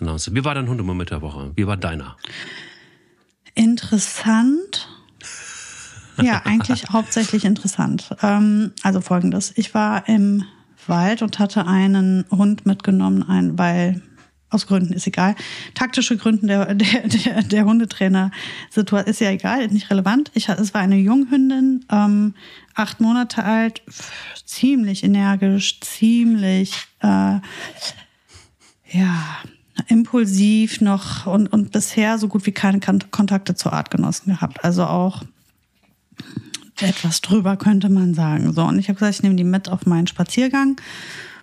announced. 0.00 0.34
Wie 0.34 0.44
war 0.44 0.56
dein 0.56 0.68
Hundemoment 0.68 1.10
der 1.10 1.22
Woche? 1.22 1.52
Wie 1.54 1.64
war 1.68 1.76
deiner? 1.76 2.16
Interessant. 3.54 4.88
Ja, 6.20 6.42
eigentlich 6.44 6.84
hauptsächlich 6.90 7.44
interessant. 7.44 8.08
Ähm, 8.20 8.72
also 8.82 9.00
folgendes. 9.00 9.52
Ich 9.56 9.72
war 9.72 10.08
im 10.08 10.42
Wald 10.88 11.22
und 11.22 11.38
hatte 11.38 11.68
einen 11.68 12.24
Hund 12.32 12.66
mitgenommen, 12.66 13.22
ein, 13.22 13.56
weil 13.58 14.02
aus 14.48 14.66
Gründen 14.66 14.92
ist 14.92 15.06
egal. 15.06 15.34
Taktische 15.74 16.16
Gründen 16.16 16.46
der, 16.46 16.74
der, 16.74 17.08
der, 17.08 17.42
der 17.42 17.64
Hundetrainer 17.64 18.30
ist 18.74 19.20
ja 19.20 19.30
egal, 19.30 19.66
nicht 19.68 19.90
relevant. 19.90 20.30
Ich, 20.34 20.48
es 20.48 20.72
war 20.72 20.80
eine 20.80 20.96
Junghündin, 20.96 21.84
ähm, 21.90 22.34
acht 22.74 23.00
Monate 23.00 23.44
alt, 23.44 23.82
ziemlich 24.44 25.02
energisch, 25.02 25.80
ziemlich 25.80 26.74
äh, 27.00 27.40
ja 28.92 29.38
impulsiv 29.88 30.80
noch 30.80 31.26
und, 31.26 31.48
und 31.52 31.72
bisher 31.72 32.18
so 32.18 32.28
gut 32.28 32.46
wie 32.46 32.52
keine 32.52 32.80
Kontakte 32.80 33.54
zu 33.54 33.70
Artgenossen 33.70 34.32
gehabt. 34.32 34.64
Also 34.64 34.84
auch 34.84 35.22
etwas 36.80 37.20
drüber 37.20 37.56
könnte 37.56 37.88
man 37.88 38.14
sagen. 38.14 38.52
So, 38.52 38.64
und 38.64 38.78
ich 38.78 38.88
habe 38.88 38.98
gesagt, 38.98 39.16
ich 39.16 39.22
nehme 39.22 39.36
die 39.36 39.44
mit 39.44 39.68
auf 39.68 39.86
meinen 39.86 40.06
Spaziergang 40.06 40.80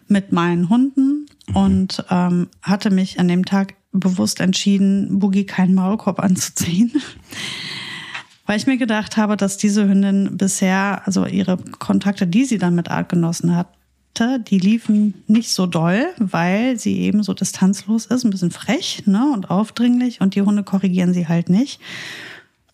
mit 0.08 0.32
meinen 0.32 0.70
Hunden. 0.70 1.26
Und 1.54 2.04
ähm, 2.10 2.48
hatte 2.62 2.90
mich 2.90 3.20
an 3.20 3.28
dem 3.28 3.46
Tag 3.46 3.76
bewusst 3.92 4.40
entschieden, 4.40 5.20
Boogie 5.20 5.46
keinen 5.46 5.76
Maulkorb 5.76 6.20
anzuziehen. 6.20 6.92
Weil 8.46 8.58
ich 8.58 8.68
mir 8.68 8.78
gedacht 8.78 9.16
habe, 9.16 9.38
dass 9.38 9.58
diese 9.58 9.88
Hündin 9.88 10.38
bisher, 10.38 11.02
also 11.06 11.26
ihre 11.26 11.58
Kontakte, 11.58 12.28
die 12.28 12.44
sie 12.44 12.58
dann 12.58 12.76
mit 12.76 12.92
Artgenossen 12.92 13.56
hatte, 13.56 14.40
die 14.40 14.60
liefen 14.60 15.24
nicht 15.28 15.50
so 15.50 15.66
doll, 15.66 16.06
weil 16.18 16.78
sie 16.78 17.00
eben 17.00 17.24
so 17.24 17.34
distanzlos 17.34 18.06
ist, 18.06 18.26
ein 18.26 18.32
bisschen 18.32 18.52
frech 18.52 19.04
ne, 19.06 19.32
und 19.34 19.50
aufdringlich 19.50 20.20
und 20.20 20.36
die 20.36 20.42
Hunde 20.42 20.64
korrigieren 20.64 21.14
sie 21.14 21.28
halt 21.28 21.50
nicht 21.50 21.80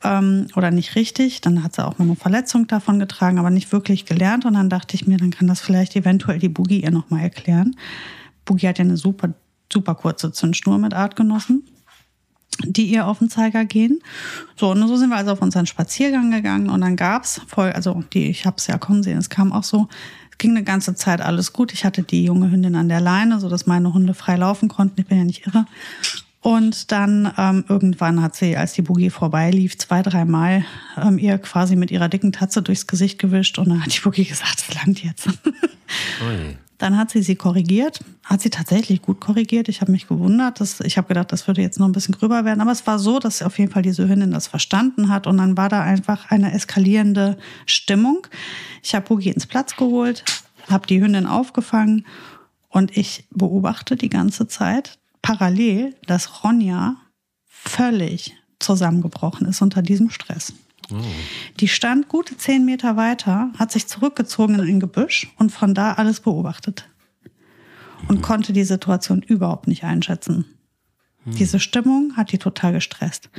ähm, 0.03 0.47
oder 0.55 0.71
nicht 0.71 0.95
richtig. 0.95 1.41
Dann 1.41 1.63
hat 1.63 1.75
sie 1.75 1.85
auch 1.85 1.97
mal 1.97 2.05
eine 2.05 2.15
Verletzung 2.15 2.67
davon 2.67 2.99
getragen, 2.99 3.39
aber 3.39 3.49
nicht 3.49 3.71
wirklich 3.71 4.05
gelernt. 4.05 4.45
Und 4.45 4.53
dann 4.53 4.69
dachte 4.69 4.95
ich 4.95 5.07
mir, 5.07 5.17
dann 5.17 5.31
kann 5.31 5.47
das 5.47 5.61
vielleicht 5.61 5.95
eventuell 5.95 6.39
die 6.39 6.49
Boogie 6.49 6.81
ihr 6.81 6.91
nochmal 6.91 7.21
erklären. 7.21 7.75
Boogie 8.49 8.67
hat 8.67 8.79
ja 8.79 8.83
eine 8.83 8.97
super, 8.97 9.29
super 9.71 9.95
kurze 9.95 10.31
Zündschnur 10.31 10.77
mit 10.77 10.93
Artgenossen. 10.93 11.63
die 12.65 12.85
ihr 12.85 13.07
auf 13.07 13.19
den 13.19 13.29
Zeiger 13.29 13.65
gehen. 13.65 14.01
So, 14.55 14.71
und 14.71 14.87
so 14.87 14.97
sind 14.97 15.09
wir 15.09 15.17
also 15.17 15.31
auf 15.31 15.41
unseren 15.41 15.65
Spaziergang 15.65 16.31
gegangen 16.31 16.69
und 16.69 16.81
dann 16.81 16.95
gab's 16.95 17.41
voll, 17.47 17.71
also 17.71 18.03
die, 18.13 18.29
ich 18.29 18.45
habe 18.45 18.57
es 18.57 18.67
ja 18.67 18.77
kommen 18.77 19.03
sehen, 19.03 19.17
es 19.17 19.29
kam 19.29 19.51
auch 19.53 19.63
so, 19.63 19.87
es 20.31 20.37
ging 20.37 20.51
eine 20.51 20.63
ganze 20.63 20.95
Zeit 20.95 21.21
alles 21.21 21.53
gut. 21.53 21.73
Ich 21.73 21.85
hatte 21.85 22.03
die 22.03 22.23
junge 22.23 22.51
Hündin 22.51 22.75
an 22.75 22.89
der 22.89 23.01
Leine, 23.01 23.39
so 23.39 23.49
dass 23.49 23.65
meine 23.65 23.93
Hunde 23.93 24.13
frei 24.13 24.35
laufen 24.35 24.69
konnten. 24.69 24.99
Ich 25.01 25.07
bin 25.07 25.17
ja 25.17 25.23
nicht 25.23 25.47
irre. 25.47 25.65
Und 26.41 26.91
dann 26.93 27.33
ähm, 27.37 27.65
irgendwann 27.67 28.21
hat 28.21 28.35
sie, 28.35 28.55
als 28.55 28.71
die 28.71 28.81
Boogie 28.81 29.09
vorbeilief, 29.09 29.77
zwei, 29.77 30.01
dreimal 30.01 30.63
ähm, 30.97 31.17
ihr 31.17 31.37
quasi 31.37 31.75
mit 31.75 31.91
ihrer 31.91 32.07
dicken 32.07 32.31
Tatze 32.31 32.61
durchs 32.61 32.87
Gesicht 32.87 33.19
gewischt 33.19 33.59
und 33.59 33.69
dann 33.69 33.83
hat 33.83 33.93
die 33.93 33.99
Boogie 33.99 34.23
gesagt, 34.23 34.63
es 34.67 34.73
langt 34.75 35.03
jetzt. 35.03 35.27
Dann 36.79 36.97
hat 36.97 37.11
sie 37.11 37.21
sie 37.21 37.35
korrigiert, 37.35 37.99
hat 38.23 38.41
sie 38.41 38.49
tatsächlich 38.49 39.01
gut 39.01 39.19
korrigiert. 39.19 39.67
Ich 39.67 39.81
habe 39.81 39.91
mich 39.91 40.07
gewundert, 40.07 40.61
dass, 40.61 40.79
ich 40.79 40.97
habe 40.97 41.09
gedacht, 41.09 41.31
das 41.31 41.45
würde 41.45 41.61
jetzt 41.61 41.77
noch 41.77 41.85
ein 41.85 41.91
bisschen 41.91 42.15
gröber 42.15 42.45
werden, 42.45 42.61
aber 42.61 42.71
es 42.71 42.87
war 42.87 42.97
so, 42.97 43.19
dass 43.19 43.41
auf 43.43 43.59
jeden 43.59 43.71
Fall 43.71 43.81
diese 43.81 44.07
Hündin 44.07 44.31
das 44.31 44.47
verstanden 44.47 45.09
hat 45.09 45.27
und 45.27 45.37
dann 45.37 45.57
war 45.57 45.69
da 45.69 45.83
einfach 45.83 46.31
eine 46.31 46.53
eskalierende 46.53 47.37
Stimmung. 47.65 48.25
Ich 48.81 48.95
habe 48.95 49.05
Boogie 49.05 49.29
ins 49.29 49.45
Platz 49.45 49.75
geholt, 49.75 50.23
habe 50.69 50.87
die 50.87 51.01
Hündin 51.01 51.27
aufgefangen 51.27 52.05
und 52.69 52.95
ich 52.95 53.25
beobachte 53.29 53.97
die 53.97 54.09
ganze 54.09 54.47
Zeit 54.47 54.97
parallel, 55.21 55.95
dass 56.07 56.43
Ronja 56.45 56.95
völlig 57.45 58.35
zusammengebrochen 58.59 59.47
ist 59.47 59.61
unter 59.61 59.81
diesem 59.81 60.09
Stress. 60.09 60.53
Oh. 60.91 61.01
Die 61.59 61.67
stand 61.67 62.07
gute 62.07 62.37
zehn 62.37 62.65
Meter 62.65 62.97
weiter, 62.97 63.51
hat 63.57 63.71
sich 63.71 63.87
zurückgezogen 63.87 64.55
in 64.55 64.61
ein 64.61 64.79
Gebüsch 64.79 65.27
und 65.37 65.51
von 65.51 65.73
da 65.73 65.93
alles 65.93 66.19
beobachtet. 66.21 66.87
Und 68.07 68.19
mhm. 68.19 68.21
konnte 68.21 68.53
die 68.53 68.63
Situation 68.63 69.21
überhaupt 69.21 69.67
nicht 69.67 69.83
einschätzen. 69.83 70.45
Mhm. 71.25 71.35
Diese 71.35 71.59
Stimmung 71.59 72.13
hat 72.15 72.31
die 72.31 72.37
total 72.37 72.73
gestresst. 72.73 73.29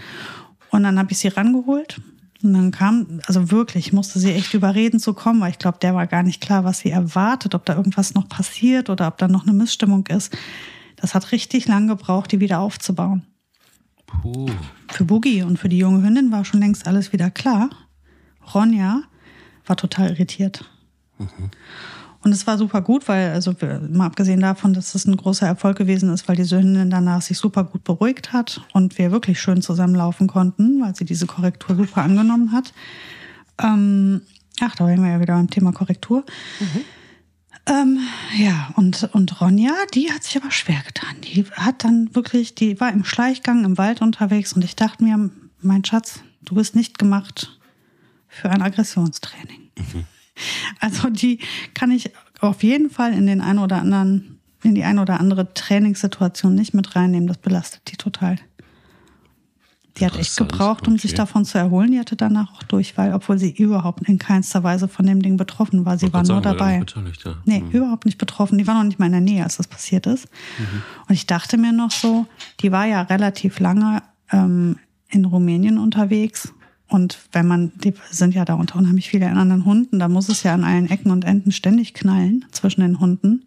Und 0.70 0.82
dann 0.82 0.98
habe 0.98 1.12
ich 1.12 1.18
sie 1.18 1.28
rangeholt. 1.28 2.00
Und 2.42 2.54
dann 2.54 2.70
kam, 2.70 3.20
also 3.26 3.50
wirklich, 3.50 3.92
musste 3.92 4.18
sie 4.18 4.32
echt 4.32 4.54
überreden 4.54 4.98
zu 4.98 5.12
kommen, 5.12 5.40
weil 5.40 5.50
ich 5.50 5.58
glaube, 5.58 5.78
der 5.80 5.94
war 5.94 6.06
gar 6.06 6.22
nicht 6.22 6.40
klar, 6.40 6.64
was 6.64 6.80
sie 6.80 6.90
erwartet, 6.90 7.54
ob 7.54 7.66
da 7.66 7.74
irgendwas 7.74 8.14
noch 8.14 8.28
passiert 8.28 8.88
oder 8.88 9.08
ob 9.08 9.18
da 9.18 9.28
noch 9.28 9.42
eine 9.46 9.52
Missstimmung 9.52 10.06
ist. 10.06 10.36
Das 10.96 11.14
hat 11.14 11.32
richtig 11.32 11.66
lang 11.66 11.86
gebraucht, 11.86 12.32
die 12.32 12.40
wieder 12.40 12.60
aufzubauen. 12.60 13.26
Puh. 14.22 14.50
Für 14.88 15.04
Boogie 15.04 15.42
und 15.42 15.58
für 15.58 15.68
die 15.68 15.78
junge 15.78 16.02
Hündin 16.02 16.30
war 16.30 16.44
schon 16.44 16.60
längst 16.60 16.86
alles 16.86 17.12
wieder 17.12 17.30
klar. 17.30 17.70
Ronja 18.54 19.02
war 19.66 19.76
total 19.76 20.10
irritiert. 20.10 20.64
Mhm. 21.18 21.50
Und 22.22 22.32
es 22.32 22.46
war 22.46 22.58
super 22.58 22.82
gut, 22.82 23.08
weil, 23.08 23.30
also 23.30 23.54
mal 23.88 24.06
abgesehen 24.06 24.40
davon, 24.40 24.74
dass 24.74 24.94
es 24.94 25.06
ein 25.06 25.16
großer 25.16 25.46
Erfolg 25.46 25.78
gewesen 25.78 26.12
ist, 26.12 26.28
weil 26.28 26.36
die 26.36 26.44
Hündin 26.44 26.90
danach 26.90 27.22
sich 27.22 27.38
super 27.38 27.64
gut 27.64 27.82
beruhigt 27.82 28.32
hat 28.32 28.60
und 28.74 28.98
wir 28.98 29.10
wirklich 29.10 29.40
schön 29.40 29.62
zusammenlaufen 29.62 30.26
konnten, 30.26 30.82
weil 30.82 30.94
sie 30.94 31.06
diese 31.06 31.26
Korrektur 31.26 31.76
super 31.76 32.02
angenommen 32.02 32.52
hat. 32.52 32.74
Ähm, 33.62 34.20
ach, 34.60 34.76
da 34.76 34.86
wären 34.86 35.02
wir 35.02 35.10
ja 35.10 35.20
wieder 35.20 35.34
beim 35.34 35.48
Thema 35.48 35.72
Korrektur. 35.72 36.24
Mhm. 36.60 36.84
Ähm, 37.70 38.00
ja, 38.36 38.72
und, 38.74 39.08
und 39.12 39.40
Ronja, 39.40 39.72
die 39.94 40.10
hat 40.10 40.24
sich 40.24 40.36
aber 40.36 40.50
schwer 40.50 40.82
getan. 40.84 41.14
Die 41.22 41.44
hat 41.52 41.84
dann 41.84 42.12
wirklich, 42.14 42.56
die 42.56 42.80
war 42.80 42.92
im 42.92 43.04
Schleichgang 43.04 43.64
im 43.64 43.78
Wald 43.78 44.02
unterwegs 44.02 44.52
und 44.54 44.64
ich 44.64 44.74
dachte 44.74 45.04
mir, 45.04 45.30
mein 45.62 45.84
Schatz, 45.84 46.20
du 46.42 46.56
bist 46.56 46.74
nicht 46.74 46.98
gemacht 46.98 47.60
für 48.26 48.50
ein 48.50 48.62
Aggressionstraining. 48.62 49.70
Mhm. 49.76 50.04
Also 50.80 51.10
die 51.10 51.38
kann 51.74 51.90
ich 51.90 52.10
auf 52.40 52.62
jeden 52.62 52.90
Fall 52.90 53.12
in 53.12 53.26
den 53.26 53.40
einen 53.40 53.58
oder 53.58 53.76
anderen, 53.76 54.40
in 54.64 54.74
die 54.74 54.84
eine 54.84 55.02
oder 55.02 55.20
andere 55.20 55.52
Trainingssituation 55.54 56.54
nicht 56.54 56.74
mit 56.74 56.96
reinnehmen. 56.96 57.28
Das 57.28 57.38
belastet 57.38 57.82
die 57.92 57.96
total. 57.96 58.36
Die 60.00 60.06
hat 60.06 60.16
echt 60.16 60.36
gebraucht, 60.36 60.86
um 60.86 60.94
okay. 60.94 61.02
sich 61.02 61.14
davon 61.14 61.44
zu 61.44 61.58
erholen. 61.58 61.90
Die 61.90 61.98
hatte 61.98 62.16
danach 62.16 62.52
auch 62.54 62.62
Durchfall, 62.62 63.12
obwohl 63.12 63.38
sie 63.38 63.50
überhaupt 63.50 64.08
in 64.08 64.18
keinster 64.18 64.62
Weise 64.62 64.88
von 64.88 65.06
dem 65.06 65.20
Ding 65.20 65.36
betroffen 65.36 65.84
war. 65.84 65.98
Sie 65.98 66.12
war 66.12 66.22
nur 66.22 66.42
sagen, 66.42 66.58
dabei. 66.58 66.84
Ja. 67.24 67.34
Nee, 67.44 67.60
mhm. 67.60 67.70
überhaupt 67.70 68.06
nicht 68.06 68.18
betroffen. 68.18 68.58
Die 68.58 68.66
war 68.66 68.74
noch 68.74 68.84
nicht 68.84 68.98
mal 68.98 69.06
in 69.06 69.12
der 69.12 69.20
Nähe, 69.20 69.44
als 69.44 69.58
das 69.58 69.68
passiert 69.68 70.06
ist. 70.06 70.28
Mhm. 70.58 70.82
Und 71.08 71.14
ich 71.14 71.26
dachte 71.26 71.58
mir 71.58 71.72
noch 71.72 71.90
so, 71.90 72.26
die 72.60 72.72
war 72.72 72.86
ja 72.86 73.02
relativ 73.02 73.60
lange 73.60 74.02
ähm, 74.32 74.76
in 75.08 75.24
Rumänien 75.24 75.78
unterwegs. 75.78 76.52
Und 76.88 77.20
wenn 77.32 77.46
man, 77.46 77.72
die 77.76 77.94
sind 78.10 78.34
ja 78.34 78.44
da 78.44 78.54
unter 78.54 78.76
unheimlich 78.76 79.08
viele 79.08 79.30
anderen 79.30 79.64
Hunden, 79.64 79.98
da 79.98 80.08
muss 80.08 80.28
es 80.28 80.42
ja 80.42 80.54
an 80.54 80.64
allen 80.64 80.90
Ecken 80.90 81.12
und 81.12 81.24
Enden 81.24 81.52
ständig 81.52 81.94
knallen 81.94 82.44
zwischen 82.50 82.80
den 82.80 82.98
Hunden. 82.98 83.44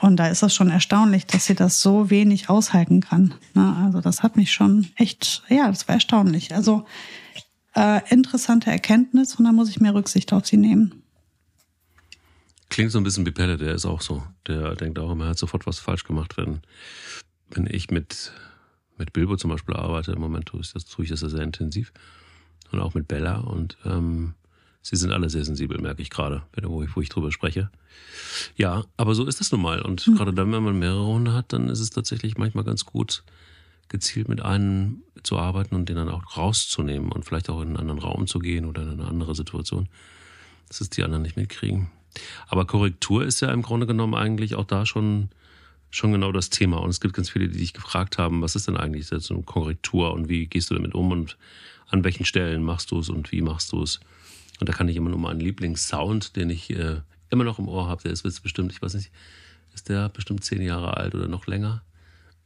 Und 0.00 0.16
da 0.16 0.28
ist 0.28 0.42
es 0.42 0.54
schon 0.54 0.70
erstaunlich, 0.70 1.26
dass 1.26 1.46
sie 1.46 1.54
das 1.54 1.80
so 1.80 2.10
wenig 2.10 2.48
aushalten 2.48 3.00
kann. 3.00 3.34
Ne? 3.54 3.76
Also 3.84 4.00
das 4.00 4.22
hat 4.22 4.36
mich 4.36 4.52
schon 4.52 4.88
echt, 4.96 5.42
ja, 5.48 5.68
das 5.68 5.86
war 5.88 5.94
erstaunlich. 5.94 6.54
Also 6.54 6.86
äh, 7.74 8.00
interessante 8.12 8.70
Erkenntnis 8.70 9.36
und 9.36 9.44
da 9.44 9.52
muss 9.52 9.68
ich 9.68 9.80
mehr 9.80 9.94
Rücksicht 9.94 10.32
auf 10.32 10.46
sie 10.46 10.56
nehmen. 10.56 11.02
Klingt 12.68 12.90
so 12.90 12.98
ein 12.98 13.04
bisschen 13.04 13.24
wie 13.26 13.30
Pelle, 13.30 13.56
der 13.56 13.74
ist 13.74 13.86
auch 13.86 14.00
so. 14.00 14.24
Der 14.46 14.74
denkt 14.74 14.98
auch 14.98 15.12
immer, 15.12 15.26
er 15.26 15.30
hat 15.30 15.38
sofort 15.38 15.66
was 15.66 15.78
falsch 15.78 16.04
gemacht, 16.04 16.36
wenn, 16.36 16.62
wenn 17.50 17.66
ich 17.66 17.90
mit, 17.90 18.32
mit 18.98 19.12
Bilbo 19.12 19.36
zum 19.36 19.50
Beispiel 19.50 19.76
arbeite. 19.76 20.12
Im 20.12 20.20
Moment 20.20 20.46
tue 20.46 20.60
ich 20.60 20.72
das, 20.72 20.84
tue 20.84 21.04
ich 21.04 21.10
das 21.10 21.20
sehr 21.20 21.42
intensiv. 21.42 21.92
Und 22.72 22.80
auch 22.80 22.94
mit 22.94 23.06
Bella. 23.06 23.36
Und 23.36 23.76
ähm, 23.84 24.34
Sie 24.88 24.94
sind 24.94 25.10
alle 25.10 25.28
sehr 25.28 25.44
sensibel, 25.44 25.80
merke 25.80 26.00
ich 26.00 26.10
gerade, 26.10 26.42
wo 26.62 26.80
ich, 26.80 26.94
wo 26.94 27.00
ich 27.00 27.08
drüber 27.08 27.32
spreche. 27.32 27.70
Ja, 28.54 28.84
aber 28.96 29.16
so 29.16 29.26
ist 29.26 29.40
das 29.40 29.50
nun 29.50 29.60
mal. 29.60 29.82
Und 29.82 30.06
mhm. 30.06 30.14
gerade 30.14 30.32
dann, 30.32 30.52
wenn 30.52 30.62
man 30.62 30.78
mehrere 30.78 31.04
Hunde 31.04 31.32
hat, 31.32 31.52
dann 31.52 31.68
ist 31.68 31.80
es 31.80 31.90
tatsächlich 31.90 32.38
manchmal 32.38 32.62
ganz 32.62 32.84
gut, 32.84 33.24
gezielt 33.88 34.28
mit 34.28 34.42
einem 34.42 35.02
zu 35.24 35.38
arbeiten 35.38 35.74
und 35.74 35.88
den 35.88 35.96
dann 35.96 36.08
auch 36.08 36.36
rauszunehmen 36.36 37.10
und 37.10 37.24
vielleicht 37.24 37.50
auch 37.50 37.62
in 37.62 37.70
einen 37.70 37.78
anderen 37.78 37.98
Raum 37.98 38.28
zu 38.28 38.38
gehen 38.38 38.64
oder 38.64 38.82
in 38.82 38.90
eine 38.90 39.06
andere 39.06 39.34
Situation, 39.34 39.88
dass 40.68 40.80
es 40.80 40.88
die 40.88 41.02
anderen 41.02 41.22
nicht 41.22 41.36
mitkriegen. 41.36 41.90
Aber 42.46 42.64
Korrektur 42.64 43.24
ist 43.24 43.40
ja 43.40 43.50
im 43.50 43.62
Grunde 43.62 43.88
genommen 43.88 44.14
eigentlich 44.14 44.54
auch 44.54 44.66
da 44.66 44.86
schon, 44.86 45.30
schon 45.90 46.12
genau 46.12 46.30
das 46.30 46.48
Thema. 46.48 46.76
Und 46.76 46.90
es 46.90 47.00
gibt 47.00 47.14
ganz 47.14 47.28
viele, 47.28 47.48
die 47.48 47.58
dich 47.58 47.72
gefragt 47.72 48.18
haben, 48.18 48.40
was 48.40 48.54
ist 48.54 48.68
denn 48.68 48.76
eigentlich 48.76 49.08
so 49.08 49.34
eine 49.34 49.42
Korrektur 49.42 50.12
und 50.14 50.28
wie 50.28 50.46
gehst 50.46 50.70
du 50.70 50.74
damit 50.76 50.94
um 50.94 51.10
und 51.10 51.36
an 51.88 52.04
welchen 52.04 52.24
Stellen 52.24 52.62
machst 52.62 52.92
du 52.92 53.00
es 53.00 53.08
und 53.08 53.32
wie 53.32 53.42
machst 53.42 53.72
du 53.72 53.82
es? 53.82 53.98
Und 54.60 54.68
da 54.68 54.72
kann 54.72 54.88
ich 54.88 54.96
immer 54.96 55.10
nur 55.10 55.18
meinen 55.18 55.40
Lieblingssound, 55.40 56.36
den 56.36 56.50
ich 56.50 56.70
äh, 56.70 57.00
immer 57.30 57.44
noch 57.44 57.58
im 57.58 57.68
Ohr 57.68 57.88
habe, 57.88 58.02
der 58.02 58.12
ist 58.12 58.24
jetzt 58.24 58.42
bestimmt, 58.42 58.72
ich 58.72 58.80
weiß 58.80 58.94
nicht, 58.94 59.10
ist 59.74 59.88
der 59.88 60.08
bestimmt 60.08 60.44
zehn 60.44 60.62
Jahre 60.62 60.96
alt 60.96 61.14
oder 61.14 61.28
noch 61.28 61.46
länger? 61.46 61.82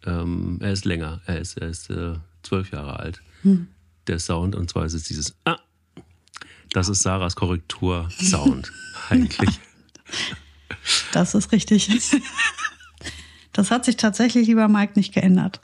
Ähm, 0.04 0.58
er 0.60 0.72
ist 0.72 0.84
länger, 0.84 1.20
er 1.26 1.38
ist, 1.38 1.56
er 1.58 1.68
ist 1.68 1.90
äh, 1.90 2.14
zwölf 2.42 2.72
Jahre 2.72 2.98
alt. 2.98 3.22
Hm. 3.42 3.68
Der 4.06 4.18
Sound, 4.18 4.56
und 4.56 4.70
zwar 4.70 4.86
ist 4.86 4.94
es 4.94 5.04
dieses 5.04 5.36
Ah, 5.44 5.58
das 6.72 6.88
ist 6.88 7.02
Sarahs 7.02 7.36
Korrektur-Sound 7.36 8.72
eigentlich. 9.08 9.50
Das 11.12 11.34
ist 11.34 11.52
richtig. 11.52 11.90
Das 13.52 13.72
hat 13.72 13.84
sich 13.84 13.96
tatsächlich, 13.96 14.46
lieber 14.46 14.68
Mike, 14.68 14.92
nicht 14.94 15.12
geändert. 15.12 15.60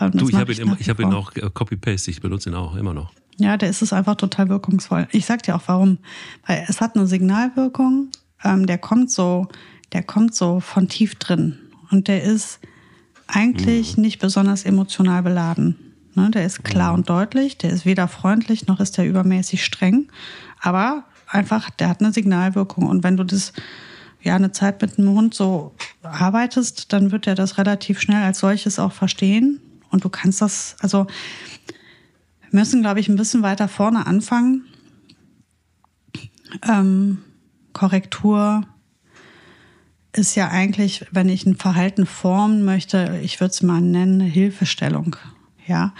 du, 0.00 0.28
ich 0.28 0.34
habe 0.34 0.52
ihn, 0.52 0.68
hab 0.68 1.00
ihn 1.00 1.14
auch 1.14 1.34
äh, 1.36 1.48
copy-paste, 1.48 2.10
ich 2.10 2.20
benutze 2.20 2.50
ihn 2.50 2.56
auch 2.56 2.74
immer 2.74 2.92
noch. 2.92 3.12
Ja, 3.36 3.56
der 3.56 3.68
ist 3.68 3.82
es 3.82 3.92
einfach 3.92 4.14
total 4.14 4.48
wirkungsvoll. 4.48 5.08
Ich 5.10 5.26
sag 5.26 5.42
dir 5.42 5.56
auch 5.56 5.62
warum. 5.66 5.98
Weil 6.46 6.64
es 6.68 6.80
hat 6.80 6.96
eine 6.96 7.06
Signalwirkung, 7.06 8.08
ähm, 8.44 8.66
der 8.66 8.78
kommt 8.78 9.10
so, 9.10 9.48
der 9.92 10.02
kommt 10.02 10.34
so 10.34 10.60
von 10.60 10.88
tief 10.88 11.16
drin. 11.16 11.58
Und 11.90 12.08
der 12.08 12.22
ist 12.22 12.60
eigentlich 13.26 13.96
mhm. 13.96 14.02
nicht 14.02 14.20
besonders 14.20 14.64
emotional 14.64 15.22
beladen. 15.22 15.76
Ne, 16.14 16.30
der 16.30 16.46
ist 16.46 16.62
klar 16.62 16.92
mhm. 16.92 16.98
und 16.98 17.10
deutlich, 17.10 17.58
der 17.58 17.70
ist 17.70 17.84
weder 17.84 18.06
freundlich 18.06 18.68
noch 18.68 18.78
ist 18.78 18.96
der 18.98 19.06
übermäßig 19.06 19.64
streng. 19.64 20.08
Aber 20.60 21.04
einfach, 21.26 21.70
der 21.70 21.88
hat 21.88 22.00
eine 22.00 22.12
Signalwirkung. 22.12 22.86
Und 22.86 23.02
wenn 23.02 23.16
du 23.16 23.24
das 23.24 23.52
ja 24.22 24.36
eine 24.36 24.52
Zeit 24.52 24.80
mit 24.80 24.98
einem 24.98 25.10
Hund 25.10 25.34
so 25.34 25.74
arbeitest, 26.02 26.92
dann 26.92 27.10
wird 27.10 27.26
er 27.26 27.34
das 27.34 27.58
relativ 27.58 28.00
schnell 28.00 28.22
als 28.22 28.38
solches 28.38 28.78
auch 28.78 28.92
verstehen. 28.92 29.60
Und 29.90 30.04
du 30.04 30.08
kannst 30.08 30.40
das, 30.40 30.76
also 30.80 31.06
wir 32.54 32.60
müssen, 32.60 32.82
glaube 32.82 33.00
ich, 33.00 33.08
ein 33.08 33.16
bisschen 33.16 33.42
weiter 33.42 33.66
vorne 33.66 34.06
anfangen. 34.06 34.64
Ähm, 36.62 37.18
Korrektur 37.72 38.62
ist 40.12 40.36
ja 40.36 40.50
eigentlich, 40.50 41.04
wenn 41.10 41.28
ich 41.28 41.46
ein 41.46 41.56
Verhalten 41.56 42.06
formen 42.06 42.64
möchte, 42.64 43.18
ich 43.24 43.40
würde 43.40 43.50
es 43.50 43.62
mal 43.64 43.80
nennen, 43.80 44.20
eine 44.20 44.30
Hilfestellung. 44.30 45.16
Ja, 45.66 45.94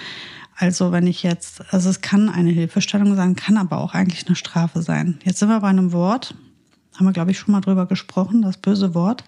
also 0.54 0.92
wenn 0.92 1.08
ich 1.08 1.25
jetzt, 1.25 1.75
also 1.75 1.90
es 1.90 2.02
kann 2.02 2.28
eine 2.28 2.50
Hilfestellung 2.50 3.16
sein, 3.16 3.34
kann 3.34 3.56
aber 3.56 3.78
auch 3.78 3.92
eigentlich 3.92 4.28
eine 4.28 4.37
Strafe 4.37 4.80
sein. 4.80 5.18
Jetzt 5.25 5.40
sind 5.40 5.49
wir 5.49 5.58
bei 5.58 5.70
einem 5.70 5.90
Wort, 5.90 6.37
haben 6.94 7.06
wir, 7.06 7.12
glaube 7.12 7.32
ich, 7.32 7.38
schon 7.40 7.50
mal 7.50 7.62
drüber 7.62 7.87
gesprochen, 7.87 8.42
das 8.42 8.58
böse 8.58 8.94
Wort 8.94 9.25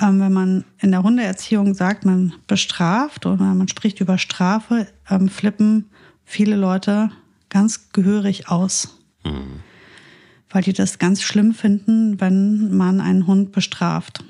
ähm, 0.00 0.20
wenn 0.20 0.32
man 0.32 0.64
in 0.80 0.90
der 0.92 1.02
Hundeerziehung 1.02 1.74
sagt, 1.74 2.04
man 2.04 2.32
bestraft 2.46 3.26
oder 3.26 3.54
man 3.54 3.68
spricht 3.68 4.00
über 4.00 4.18
Strafe, 4.18 4.86
ähm, 5.10 5.28
flippen 5.28 5.90
viele 6.24 6.56
Leute 6.56 7.10
ganz 7.48 7.90
gehörig 7.92 8.48
aus. 8.48 8.98
Mhm. 9.24 9.60
Weil 10.50 10.62
die 10.62 10.72
das 10.72 10.98
ganz 10.98 11.22
schlimm 11.22 11.52
finden, 11.52 12.20
wenn 12.20 12.76
man 12.76 13.00
einen 13.00 13.26
Hund 13.26 13.52
bestraft. 13.52 14.24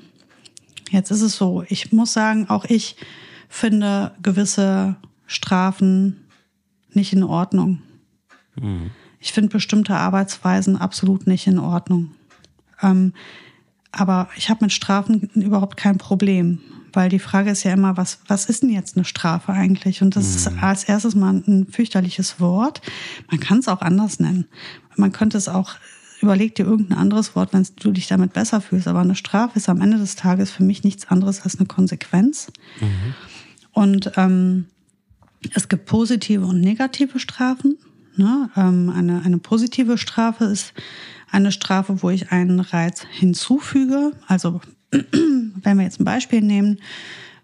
Jetzt 0.89 1.11
ist 1.11 1.21
es 1.21 1.37
so, 1.37 1.63
ich 1.67 1.93
muss 1.93 2.13
sagen, 2.13 2.49
auch 2.49 2.65
ich 2.65 2.95
finde 3.47 4.11
gewisse 4.21 4.95
Strafen 5.27 6.25
nicht 6.93 7.13
in 7.13 7.23
Ordnung. 7.23 7.81
Mhm. 8.55 8.91
Ich 9.19 9.33
finde 9.33 9.49
bestimmte 9.49 9.95
Arbeitsweisen 9.95 10.77
absolut 10.77 11.27
nicht 11.27 11.45
in 11.45 11.59
Ordnung. 11.59 12.11
Ähm, 12.81 13.13
aber 13.91 14.29
ich 14.35 14.49
habe 14.49 14.65
mit 14.65 14.73
Strafen 14.73 15.29
überhaupt 15.35 15.77
kein 15.77 15.97
Problem, 15.97 16.59
weil 16.93 17.09
die 17.09 17.19
Frage 17.19 17.51
ist 17.51 17.63
ja 17.63 17.73
immer, 17.73 17.97
was, 17.97 18.19
was 18.27 18.45
ist 18.45 18.63
denn 18.63 18.69
jetzt 18.69 18.95
eine 18.95 19.05
Strafe 19.05 19.51
eigentlich? 19.51 20.01
Und 20.01 20.15
das 20.15 20.29
mhm. 20.29 20.35
ist 20.35 20.47
als 20.61 20.83
erstes 20.83 21.15
mal 21.15 21.33
ein 21.33 21.67
fürchterliches 21.69 22.39
Wort. 22.39 22.81
Man 23.29 23.39
kann 23.39 23.59
es 23.59 23.67
auch 23.67 23.81
anders 23.81 24.19
nennen. 24.19 24.45
Man 24.95 25.11
könnte 25.11 25.37
es 25.37 25.47
auch, 25.47 25.75
überleg 26.21 26.55
dir 26.55 26.65
irgendein 26.65 26.97
anderes 26.97 27.35
Wort, 27.35 27.53
wenn 27.53 27.65
du 27.79 27.91
dich 27.91 28.07
damit 28.07 28.33
besser 28.33 28.61
fühlst. 28.61 28.87
Aber 28.87 28.99
eine 28.99 29.15
Strafe 29.15 29.57
ist 29.57 29.69
am 29.69 29.81
Ende 29.81 29.97
des 29.97 30.15
Tages 30.15 30.51
für 30.51 30.63
mich 30.63 30.83
nichts 30.83 31.07
anderes 31.07 31.41
als 31.41 31.57
eine 31.57 31.67
Konsequenz. 31.67 32.51
Mhm. 32.79 33.13
Und 33.71 34.11
ähm, 34.17 34.65
es 35.53 35.69
gibt 35.69 35.85
positive 35.85 36.45
und 36.45 36.59
negative 36.59 37.19
Strafen. 37.19 37.77
Ne? 38.17 38.49
Ähm, 38.57 38.91
eine, 38.95 39.21
eine 39.23 39.37
positive 39.37 39.97
Strafe 39.97 40.45
ist 40.45 40.73
eine 41.31 41.51
Strafe, 41.51 42.01
wo 42.01 42.09
ich 42.09 42.31
einen 42.31 42.59
Reiz 42.59 43.05
hinzufüge. 43.09 44.13
Also 44.27 44.61
wenn 44.91 45.77
wir 45.77 45.83
jetzt 45.83 45.99
ein 45.99 46.05
Beispiel 46.05 46.41
nehmen, 46.41 46.79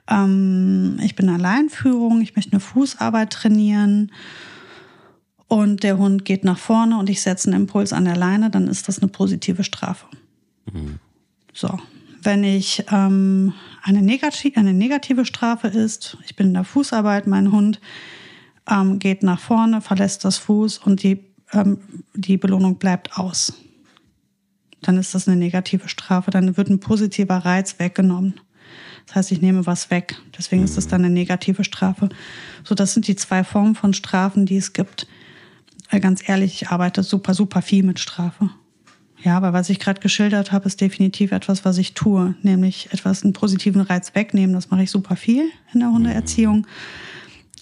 ähm, 0.07 0.99
ich 1.03 1.15
bin 1.15 1.29
Alleinführung, 1.29 2.21
ich 2.21 2.35
möchte 2.35 2.53
eine 2.53 2.59
Fußarbeit 2.59 3.31
trainieren 3.31 4.11
und 5.47 5.83
der 5.83 5.97
Hund 5.97 6.25
geht 6.25 6.43
nach 6.43 6.57
vorne 6.57 6.97
und 6.97 7.09
ich 7.09 7.21
setze 7.21 7.49
einen 7.49 7.61
Impuls 7.61 7.93
an 7.93 8.05
der 8.05 8.15
Leine, 8.15 8.49
dann 8.49 8.67
ist 8.67 8.87
das 8.87 8.99
eine 8.99 9.07
positive 9.09 9.63
Strafe. 9.63 10.05
Mhm. 10.71 10.99
So, 11.53 11.79
wenn 12.21 12.43
ich 12.43 12.83
ähm, 12.91 13.53
eine, 13.83 14.01
negativ, 14.01 14.57
eine 14.57 14.73
negative 14.73 15.25
Strafe 15.25 15.67
ist, 15.67 16.17
ich 16.25 16.35
bin 16.35 16.47
in 16.47 16.53
der 16.53 16.63
Fußarbeit, 16.63 17.27
mein 17.27 17.51
Hund 17.51 17.79
ähm, 18.69 18.99
geht 18.99 19.23
nach 19.23 19.39
vorne, 19.39 19.81
verlässt 19.81 20.25
das 20.25 20.37
Fuß 20.37 20.79
und 20.79 21.03
die, 21.03 21.23
ähm, 21.53 21.79
die 22.15 22.37
Belohnung 22.37 22.77
bleibt 22.77 23.17
aus. 23.17 23.53
Dann 24.81 24.97
ist 24.97 25.15
das 25.15 25.27
eine 25.27 25.37
negative 25.37 25.89
Strafe, 25.89 26.31
dann 26.31 26.57
wird 26.57 26.69
ein 26.69 26.79
positiver 26.79 27.37
Reiz 27.37 27.79
weggenommen. 27.79 28.39
Das 29.07 29.15
heißt, 29.15 29.31
ich 29.31 29.41
nehme 29.41 29.65
was 29.65 29.91
weg. 29.91 30.15
Deswegen 30.37 30.63
ist 30.63 30.77
das 30.77 30.87
dann 30.87 31.03
eine 31.03 31.13
negative 31.13 31.63
Strafe. 31.63 32.09
So, 32.63 32.75
das 32.75 32.93
sind 32.93 33.07
die 33.07 33.15
zwei 33.15 33.43
Formen 33.43 33.75
von 33.75 33.93
Strafen, 33.93 34.45
die 34.45 34.57
es 34.57 34.73
gibt. 34.73 35.07
Äh, 35.89 35.99
ganz 35.99 36.27
ehrlich, 36.27 36.61
ich 36.61 36.69
arbeite 36.69 37.03
super, 37.03 37.33
super 37.33 37.61
viel 37.61 37.83
mit 37.83 37.99
Strafe. 37.99 38.49
Ja, 39.23 39.37
aber 39.37 39.53
was 39.53 39.69
ich 39.69 39.79
gerade 39.79 40.01
geschildert 40.01 40.51
habe, 40.51 40.67
ist 40.67 40.81
definitiv 40.81 41.31
etwas, 41.31 41.65
was 41.65 41.77
ich 41.77 41.93
tue, 41.93 42.35
nämlich 42.41 42.89
etwas 42.91 43.23
einen 43.23 43.33
positiven 43.33 43.81
Reiz 43.81 44.13
wegnehmen. 44.13 44.53
Das 44.53 44.69
mache 44.69 44.83
ich 44.83 44.91
super 44.91 45.15
viel 45.15 45.49
in 45.73 45.79
der 45.79 45.89
Hundeerziehung. 45.89 46.67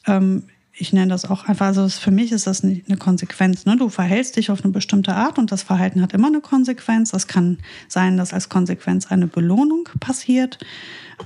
Ähm, 0.06 0.44
ich 0.76 0.92
nenne 0.92 1.10
das 1.10 1.30
auch 1.30 1.48
einfach, 1.48 1.68
also 1.68 1.88
für 1.88 2.10
mich 2.10 2.32
ist 2.32 2.48
das 2.48 2.64
eine 2.64 2.98
Konsequenz. 2.98 3.66
Ne? 3.66 3.78
Du 3.78 3.90
verhältst 3.90 4.38
dich 4.38 4.50
auf 4.50 4.64
eine 4.64 4.74
bestimmte 4.74 5.14
Art 5.14 5.38
und 5.38 5.52
das 5.52 5.62
Verhalten 5.62 6.02
hat 6.02 6.14
immer 6.14 6.28
eine 6.28 6.42
Konsequenz. 6.42 7.12
Das 7.12 7.28
kann 7.28 7.60
sein, 7.88 8.18
dass 8.18 8.34
als 8.34 8.50
Konsequenz 8.50 9.12
eine 9.12 9.28
Belohnung 9.28 9.88
passiert. 10.00 10.58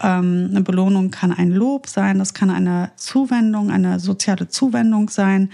Ähm, 0.03 0.49
eine 0.51 0.61
Belohnung 0.61 1.11
kann 1.11 1.31
ein 1.31 1.51
Lob 1.51 1.87
sein, 1.87 2.19
das 2.19 2.33
kann 2.33 2.49
eine 2.49 2.91
Zuwendung, 2.97 3.71
eine 3.71 4.01
soziale 4.01 4.49
Zuwendung 4.49 5.09
sein, 5.09 5.49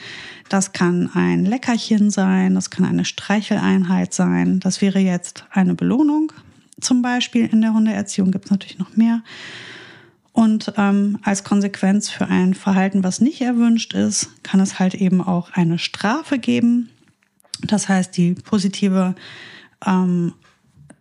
das 0.50 0.72
kann 0.72 1.12
ein 1.14 1.46
Leckerchen 1.46 2.10
sein, 2.10 2.56
das 2.56 2.72
kann 2.72 2.86
eine 2.86 3.06
Streicheleinheit 3.06 4.12
sein. 4.16 4.60
Das 4.60 4.82
wäre 4.82 5.00
jetzt 5.00 5.46
eine 5.52 5.76
Belohnung 5.76 6.32
zum 6.82 7.04
Beispiel. 7.04 7.46
In 7.46 7.62
der 7.62 7.74
Hundeerziehung 7.76 8.32
gibt 8.32 8.46
es 8.46 8.52
natürlich 8.52 8.80
noch 8.80 8.96
mehr. 8.96 9.22
Und 10.34 10.74
ähm, 10.78 11.20
als 11.24 11.44
Konsequenz 11.44 12.10
für 12.10 12.28
ein 12.28 12.56
Verhalten, 12.56 13.04
was 13.04 13.22
nicht 13.22 13.42
erwünscht 13.42 13.94
ist, 13.94 14.30
kann 14.42 14.60
es 14.60 14.80
halt 14.80 14.96
eben 14.96 15.22
auch 15.22 15.52
eine 15.52 15.78
Strafe 15.78 16.40
geben. 16.40 16.90
Das 17.62 17.88
heißt, 17.88 18.18
die 18.18 18.34
positive 18.34 19.14
ähm, 19.86 20.34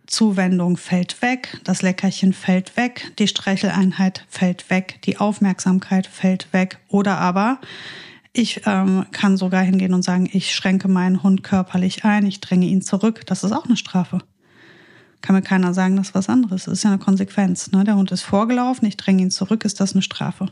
Zuwendung 0.05 0.77
fällt 0.77 1.21
weg, 1.23 1.59
das 1.63 1.81
Leckerchen 1.81 2.33
fällt 2.33 2.77
weg, 2.77 3.11
die 3.17 3.27
Streicheleinheit 3.27 4.25
fällt 4.29 4.69
weg, 4.69 4.99
die 5.05 5.17
Aufmerksamkeit 5.17 6.05
fällt 6.05 6.53
weg 6.53 6.77
oder 6.87 7.17
aber 7.17 7.59
ich 8.33 8.61
ähm, 8.65 9.05
kann 9.11 9.37
sogar 9.37 9.63
hingehen 9.63 9.93
und 9.93 10.03
sagen, 10.03 10.29
ich 10.31 10.53
schränke 10.53 10.87
meinen 10.87 11.23
Hund 11.23 11.43
körperlich 11.43 12.03
ein, 12.03 12.25
ich 12.25 12.41
dränge 12.41 12.65
ihn 12.65 12.81
zurück. 12.81 13.25
Das 13.27 13.43
ist 13.43 13.51
auch 13.51 13.65
eine 13.65 13.77
Strafe. 13.77 14.19
Kann 15.23 15.35
mir 15.35 15.41
keiner 15.41 15.73
sagen, 15.73 15.95
das 15.95 16.09
ist 16.09 16.15
was 16.15 16.27
anderes. 16.27 16.65
Das 16.65 16.73
ist 16.73 16.83
ja 16.83 16.89
eine 16.89 16.99
Konsequenz. 16.99 17.71
Ne? 17.71 17.85
Der 17.85 17.95
Hund 17.95 18.11
ist 18.11 18.23
vorgelaufen, 18.23 18.85
ich 18.85 18.97
dränge 18.97 19.21
ihn 19.21 19.31
zurück, 19.31 19.63
ist 19.63 19.79
das 19.79 19.93
eine 19.93 20.01
Strafe. 20.01 20.47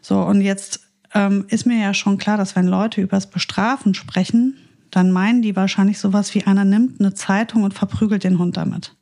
So, 0.00 0.22
und 0.22 0.40
jetzt 0.40 0.80
ähm, 1.12 1.44
ist 1.48 1.66
mir 1.66 1.78
ja 1.78 1.92
schon 1.92 2.16
klar, 2.16 2.38
dass 2.38 2.56
wenn 2.56 2.66
Leute 2.66 3.02
über 3.02 3.18
das 3.18 3.28
Bestrafen 3.28 3.92
sprechen, 3.92 4.56
dann 4.90 5.12
meinen 5.12 5.42
die 5.42 5.54
wahrscheinlich 5.54 5.98
sowas 5.98 6.34
wie 6.34 6.44
einer 6.44 6.64
nimmt 6.64 7.00
eine 7.00 7.12
Zeitung 7.12 7.64
und 7.64 7.74
verprügelt 7.74 8.24
den 8.24 8.38
Hund 8.38 8.56
damit. 8.56 8.96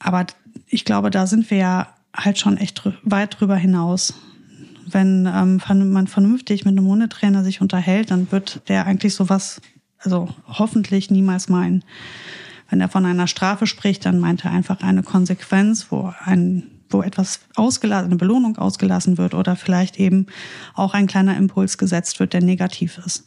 Aber 0.00 0.26
ich 0.66 0.84
glaube, 0.84 1.10
da 1.10 1.28
sind 1.28 1.48
wir 1.48 1.58
ja 1.58 1.94
halt 2.12 2.40
schon 2.40 2.56
echt 2.56 2.82
weit 3.04 3.38
drüber 3.38 3.54
hinaus. 3.54 4.14
Wenn 4.84 5.30
ähm, 5.32 5.60
man 5.92 6.08
vernünftig 6.08 6.64
mit 6.64 6.76
einem 6.76 6.88
Hundetrainer 6.88 7.44
sich 7.44 7.60
unterhält, 7.60 8.10
dann 8.10 8.32
wird 8.32 8.68
der 8.68 8.84
eigentlich 8.84 9.14
sowas, 9.14 9.60
also 9.98 10.28
hoffentlich 10.48 11.08
niemals 11.08 11.48
meinen. 11.48 11.84
Wenn 12.68 12.80
er 12.80 12.88
von 12.88 13.06
einer 13.06 13.26
Strafe 13.26 13.66
spricht, 13.66 14.06
dann 14.06 14.18
meint 14.18 14.44
er 14.44 14.50
einfach 14.50 14.80
eine 14.80 15.02
Konsequenz, 15.02 15.86
wo 15.90 16.12
ein 16.24 16.70
wo 16.90 17.02
etwas 17.02 17.40
ausgelassen, 17.56 18.06
eine 18.06 18.16
Belohnung 18.16 18.58
ausgelassen 18.58 19.18
wird 19.18 19.34
oder 19.34 19.56
vielleicht 19.56 19.98
eben 19.98 20.26
auch 20.74 20.94
ein 20.94 21.06
kleiner 21.06 21.36
Impuls 21.36 21.78
gesetzt 21.78 22.20
wird, 22.20 22.32
der 22.32 22.42
negativ 22.42 22.98
ist. 23.04 23.24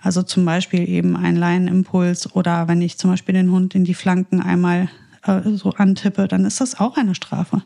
Also 0.00 0.22
zum 0.22 0.44
Beispiel 0.44 0.88
eben 0.88 1.16
ein 1.16 1.36
Leinenimpuls 1.36 2.34
oder 2.34 2.68
wenn 2.68 2.82
ich 2.82 2.98
zum 2.98 3.10
Beispiel 3.10 3.34
den 3.34 3.50
Hund 3.50 3.74
in 3.74 3.84
die 3.84 3.94
Flanken 3.94 4.40
einmal 4.40 4.88
äh, 5.22 5.40
so 5.52 5.70
antippe, 5.70 6.28
dann 6.28 6.44
ist 6.44 6.60
das 6.60 6.78
auch 6.78 6.96
eine 6.96 7.14
Strafe. 7.14 7.62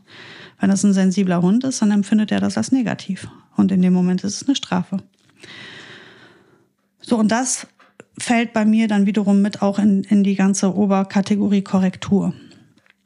Wenn 0.60 0.70
das 0.70 0.84
ein 0.84 0.92
sensibler 0.92 1.42
Hund 1.42 1.64
ist, 1.64 1.82
dann 1.82 1.90
empfindet 1.90 2.32
er 2.32 2.40
das 2.40 2.56
als 2.56 2.72
negativ. 2.72 3.28
Und 3.56 3.72
in 3.72 3.82
dem 3.82 3.92
Moment 3.92 4.24
ist 4.24 4.42
es 4.42 4.48
eine 4.48 4.56
Strafe. 4.56 4.98
So, 7.00 7.16
und 7.16 7.28
das 7.30 7.66
fällt 8.18 8.52
bei 8.52 8.64
mir 8.64 8.88
dann 8.88 9.06
wiederum 9.06 9.42
mit 9.42 9.62
auch 9.62 9.78
in, 9.78 10.04
in 10.04 10.22
die 10.24 10.34
ganze 10.34 10.74
Oberkategorie 10.74 11.62
Korrektur. 11.62 12.34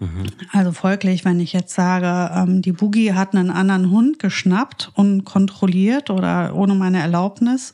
Mhm. 0.03 0.27
Also 0.51 0.73
folglich, 0.73 1.25
wenn 1.25 1.39
ich 1.39 1.53
jetzt 1.53 1.75
sage, 1.75 2.33
ähm, 2.35 2.61
die 2.61 2.73
Boogie 2.73 3.13
hat 3.13 3.35
einen 3.35 3.51
anderen 3.51 3.91
Hund 3.91 4.19
geschnappt, 4.19 4.91
unkontrolliert 4.95 6.11
oder 6.11 6.55
ohne 6.57 6.75
meine 6.75 7.01
Erlaubnis, 7.01 7.73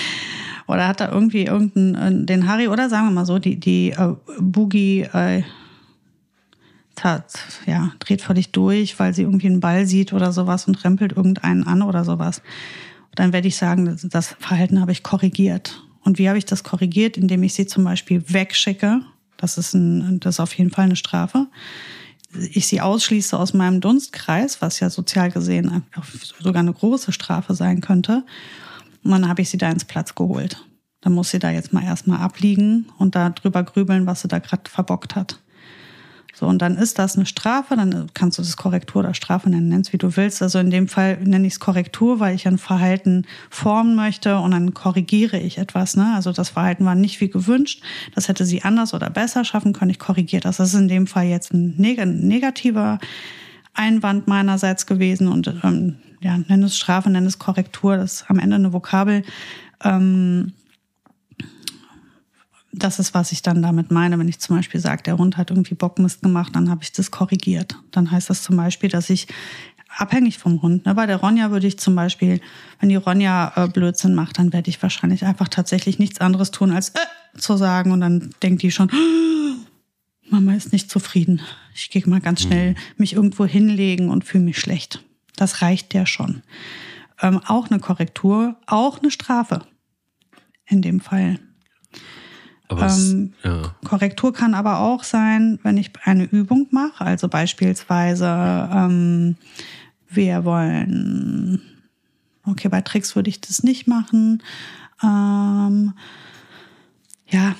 oder 0.66 0.88
hat 0.88 1.00
da 1.00 1.10
irgendwie 1.10 1.44
irgendeinen, 1.44 2.22
äh, 2.22 2.26
den 2.26 2.48
Harry, 2.48 2.66
oder 2.66 2.88
sagen 2.88 3.06
wir 3.06 3.12
mal 3.12 3.26
so, 3.26 3.38
die, 3.38 3.60
die 3.60 3.90
äh, 3.90 4.14
Boogie 4.40 5.02
äh, 5.02 5.42
tat, 6.96 7.38
ja, 7.66 7.92
dreht 8.00 8.22
völlig 8.22 8.50
durch, 8.50 8.98
weil 8.98 9.14
sie 9.14 9.22
irgendwie 9.22 9.46
einen 9.46 9.60
Ball 9.60 9.86
sieht 9.86 10.12
oder 10.12 10.32
sowas 10.32 10.66
und 10.66 10.82
rempelt 10.84 11.12
irgendeinen 11.12 11.64
an 11.64 11.82
oder 11.82 12.04
sowas. 12.04 12.42
Dann 13.14 13.32
werde 13.32 13.48
ich 13.48 13.56
sagen, 13.56 13.96
das 14.02 14.34
Verhalten 14.38 14.80
habe 14.80 14.92
ich 14.92 15.02
korrigiert. 15.02 15.82
Und 16.04 16.18
wie 16.18 16.28
habe 16.28 16.38
ich 16.38 16.44
das 16.44 16.64
korrigiert? 16.64 17.16
Indem 17.16 17.42
ich 17.42 17.54
sie 17.54 17.66
zum 17.66 17.84
Beispiel 17.84 18.24
wegschicke. 18.28 19.00
Das 19.36 19.58
ist, 19.58 19.74
ein, 19.74 20.20
das 20.20 20.36
ist 20.36 20.40
auf 20.40 20.54
jeden 20.54 20.70
Fall 20.70 20.84
eine 20.84 20.96
Strafe. 20.96 21.46
Ich 22.52 22.66
sie 22.66 22.80
ausschließe 22.80 23.38
aus 23.38 23.52
meinem 23.52 23.80
Dunstkreis, 23.80 24.62
was 24.62 24.80
ja 24.80 24.88
sozial 24.88 25.30
gesehen 25.30 25.82
sogar 26.40 26.60
eine 26.60 26.72
große 26.72 27.12
Strafe 27.12 27.54
sein 27.54 27.80
könnte. 27.80 28.24
Und 29.02 29.10
dann 29.10 29.28
habe 29.28 29.42
ich 29.42 29.50
sie 29.50 29.58
da 29.58 29.70
ins 29.70 29.84
Platz 29.84 30.14
geholt. 30.14 30.64
Dann 31.00 31.12
muss 31.12 31.30
sie 31.30 31.40
da 31.40 31.50
jetzt 31.50 31.72
mal 31.72 31.84
erstmal 31.84 32.20
abliegen 32.20 32.86
und 32.98 33.14
da 33.14 33.30
drüber 33.30 33.64
grübeln, 33.64 34.06
was 34.06 34.22
sie 34.22 34.28
da 34.28 34.38
gerade 34.38 34.70
verbockt 34.70 35.16
hat. 35.16 35.40
So, 36.34 36.46
und 36.46 36.62
dann 36.62 36.78
ist 36.78 36.98
das 36.98 37.16
eine 37.16 37.26
Strafe, 37.26 37.76
dann 37.76 38.08
kannst 38.14 38.38
du 38.38 38.42
das 38.42 38.56
Korrektur 38.56 39.00
oder 39.00 39.12
Strafe 39.12 39.50
nennen, 39.50 39.68
nennst 39.68 39.92
wie 39.92 39.98
du 39.98 40.16
willst. 40.16 40.42
Also 40.42 40.58
in 40.58 40.70
dem 40.70 40.88
Fall 40.88 41.18
nenne 41.22 41.46
ich 41.46 41.54
es 41.54 41.60
Korrektur, 41.60 42.20
weil 42.20 42.34
ich 42.34 42.48
ein 42.48 42.56
Verhalten 42.56 43.26
formen 43.50 43.94
möchte 43.94 44.38
und 44.38 44.52
dann 44.52 44.72
korrigiere 44.72 45.38
ich 45.38 45.58
etwas. 45.58 45.94
Ne? 45.94 46.12
Also 46.14 46.32
das 46.32 46.50
Verhalten 46.50 46.86
war 46.86 46.94
nicht 46.94 47.20
wie 47.20 47.28
gewünscht, 47.28 47.82
das 48.14 48.28
hätte 48.28 48.46
sie 48.46 48.62
anders 48.62 48.94
oder 48.94 49.10
besser 49.10 49.44
schaffen 49.44 49.74
können, 49.74 49.90
ich 49.90 49.98
korrigiere 49.98 50.40
das. 50.40 50.56
Das 50.56 50.72
ist 50.72 50.80
in 50.80 50.88
dem 50.88 51.06
Fall 51.06 51.26
jetzt 51.26 51.52
ein 51.52 51.74
negativer 51.76 52.98
Einwand 53.74 54.26
meinerseits 54.26 54.86
gewesen 54.86 55.28
und 55.28 55.54
ähm, 55.62 55.96
ja, 56.20 56.38
nenn 56.48 56.62
es 56.62 56.78
Strafe, 56.78 57.10
nenn 57.10 57.26
es 57.26 57.38
Korrektur, 57.38 57.96
das 57.96 58.12
ist 58.14 58.24
am 58.30 58.38
Ende 58.38 58.56
eine 58.56 58.72
Vokabel. 58.72 59.22
Ähm, 59.84 60.52
das 62.72 62.98
ist, 62.98 63.14
was 63.14 63.32
ich 63.32 63.42
dann 63.42 63.62
damit 63.62 63.90
meine, 63.90 64.18
wenn 64.18 64.28
ich 64.28 64.38
zum 64.38 64.56
Beispiel 64.56 64.80
sage, 64.80 65.02
der 65.02 65.18
Hund 65.18 65.36
hat 65.36 65.50
irgendwie 65.50 65.74
Bockmist 65.74 66.22
gemacht, 66.22 66.56
dann 66.56 66.70
habe 66.70 66.82
ich 66.82 66.92
das 66.92 67.10
korrigiert. 67.10 67.76
Dann 67.90 68.10
heißt 68.10 68.30
das 68.30 68.42
zum 68.42 68.56
Beispiel, 68.56 68.88
dass 68.88 69.10
ich 69.10 69.28
abhängig 69.98 70.38
vom 70.38 70.62
Hund. 70.62 70.86
Ne? 70.86 70.94
Bei 70.94 71.06
der 71.06 71.18
Ronja 71.18 71.50
würde 71.50 71.66
ich 71.66 71.78
zum 71.78 71.94
Beispiel, 71.94 72.40
wenn 72.80 72.88
die 72.88 72.96
Ronja 72.96 73.52
äh, 73.56 73.68
Blödsinn 73.68 74.14
macht, 74.14 74.38
dann 74.38 74.52
werde 74.52 74.70
ich 74.70 74.82
wahrscheinlich 74.82 75.24
einfach 75.24 75.48
tatsächlich 75.48 75.98
nichts 75.98 76.20
anderes 76.20 76.50
tun, 76.50 76.70
als 76.70 76.90
äh, 76.90 77.38
zu 77.38 77.58
sagen. 77.58 77.92
Und 77.92 78.00
dann 78.00 78.30
denkt 78.42 78.62
die 78.62 78.70
schon, 78.70 78.90
oh, 78.90 80.30
Mama 80.30 80.54
ist 80.54 80.72
nicht 80.72 80.90
zufrieden. 80.90 81.42
Ich 81.74 81.90
gehe 81.90 82.02
mal 82.06 82.20
ganz 82.20 82.42
schnell 82.42 82.70
mhm. 82.70 82.76
mich 82.96 83.12
irgendwo 83.12 83.44
hinlegen 83.44 84.08
und 84.08 84.24
fühle 84.24 84.44
mich 84.44 84.58
schlecht. 84.58 85.04
Das 85.36 85.60
reicht 85.60 85.92
ja 85.92 86.06
schon. 86.06 86.42
Ähm, 87.20 87.40
auch 87.46 87.70
eine 87.70 87.80
Korrektur, 87.80 88.56
auch 88.66 89.00
eine 89.00 89.10
Strafe 89.10 89.60
in 90.66 90.80
dem 90.80 91.00
Fall. 91.00 91.38
Aber 92.68 92.86
es, 92.86 93.12
Ähm, 93.12 93.32
ja. 93.44 93.74
Korrektur 93.84 94.32
kann 94.32 94.54
aber 94.54 94.80
auch 94.80 95.04
sein, 95.04 95.58
wenn 95.62 95.76
ich 95.76 95.90
eine 96.04 96.24
Übung 96.24 96.68
mache, 96.70 97.04
also 97.04 97.28
beispielsweise 97.28 98.26
ähm, 98.72 99.36
wir 100.08 100.44
wollen, 100.44 101.62
okay, 102.44 102.68
bei 102.68 102.80
Tricks 102.80 103.16
würde 103.16 103.30
ich 103.30 103.40
das 103.40 103.62
nicht 103.62 103.86
machen. 103.86 104.42
Ähm, 105.02 105.94
ja, 107.28 107.54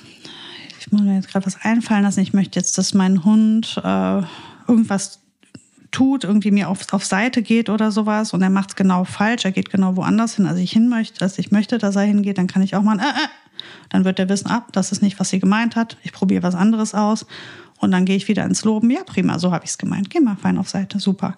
ich 0.79 0.93
muss 0.93 1.03
mir 1.03 1.15
jetzt 1.15 1.29
gerade 1.29 1.47
was 1.47 1.61
einfallen 1.62 2.03
lassen. 2.03 2.21
Ich 2.21 2.35
möchte 2.35 2.59
jetzt, 2.59 2.77
dass 2.77 2.95
mein 2.95 3.25
Hund 3.25 3.81
äh, 3.83 4.23
irgendwas 4.69 5.21
tut, 5.93 6.25
irgendwie 6.25 6.51
mir 6.51 6.69
auf, 6.69 6.93
auf 6.93 7.05
Seite 7.05 7.43
geht 7.43 7.69
oder 7.69 7.93
sowas 7.93 8.33
und 8.33 8.43
er 8.43 8.51
macht 8.51 8.71
es 8.71 8.77
genau 8.77 9.05
falsch, 9.05 9.45
er 9.45 9.53
geht 9.53 9.71
genau 9.71 9.95
woanders 9.97 10.37
hin, 10.37 10.47
als 10.47 10.59
ich 10.59 10.73
hin 10.73 10.88
möchte, 10.88 11.19
dass 11.19 11.38
ich 11.38 11.51
möchte, 11.51 11.79
dass 11.79 11.97
er 11.97 12.03
hingeht, 12.03 12.38
dann 12.38 12.47
kann 12.47 12.62
ich 12.62 12.75
auch 12.75 12.83
mal, 12.83 12.99
äh, 12.99 13.03
äh, 13.03 13.29
dann 13.88 14.05
wird 14.05 14.18
er 14.18 14.29
wissen, 14.29 14.49
ab, 14.49 14.68
das 14.73 14.92
ist 14.92 15.03
nicht, 15.03 15.21
was 15.21 15.31
sie 15.31 15.40
gemeint 15.40 15.77
hat, 15.77 15.97
ich 16.03 16.12
probiere 16.12 16.42
was 16.42 16.55
anderes 16.55 16.95
aus. 16.95 17.27
Und 17.79 17.90
dann 17.90 18.05
gehe 18.05 18.16
ich 18.16 18.29
wieder 18.29 18.45
ins 18.45 18.64
Loben, 18.64 18.90
ja 18.90 19.03
prima, 19.05 19.38
so 19.38 19.53
habe 19.53 19.64
ich 19.64 19.71
es 19.71 19.79
gemeint, 19.79 20.09
geh 20.11 20.21
mal 20.21 20.37
fein 20.37 20.59
auf 20.59 20.68
Seite, 20.68 21.01
super. 21.01 21.35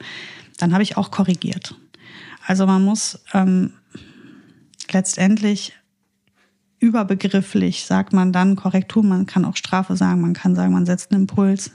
Dann 0.58 0.72
habe 0.72 0.82
ich 0.82 0.96
auch 0.96 1.10
korrigiert. 1.10 1.74
Also 2.46 2.66
man 2.66 2.84
muss 2.84 3.20
ähm, 3.32 3.72
letztendlich 4.92 5.72
überbegrifflich, 6.78 7.86
sagt 7.86 8.12
man 8.12 8.32
dann 8.32 8.56
Korrektur, 8.56 9.02
man 9.02 9.24
kann 9.24 9.46
auch 9.46 9.56
Strafe 9.56 9.96
sagen, 9.96 10.20
man 10.20 10.34
kann 10.34 10.54
sagen, 10.54 10.74
man 10.74 10.84
setzt 10.84 11.12
einen 11.12 11.22
Impuls, 11.22 11.70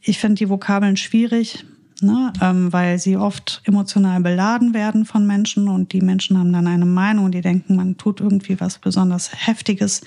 ich 0.00 0.18
finde 0.18 0.36
die 0.36 0.48
Vokabeln 0.48 0.96
schwierig, 0.96 1.64
ne, 2.02 2.32
ähm, 2.40 2.72
weil 2.72 2.98
sie 2.98 3.16
oft 3.16 3.60
emotional 3.64 4.20
beladen 4.20 4.74
werden 4.74 5.04
von 5.04 5.26
Menschen 5.26 5.68
und 5.68 5.92
die 5.92 6.00
Menschen 6.00 6.38
haben 6.38 6.52
dann 6.52 6.66
eine 6.66 6.86
Meinung, 6.86 7.30
die 7.30 7.40
denken, 7.40 7.76
man 7.76 7.96
tut 7.96 8.20
irgendwie 8.20 8.60
was 8.60 8.78
besonders 8.78 9.30
Heftiges. 9.46 10.02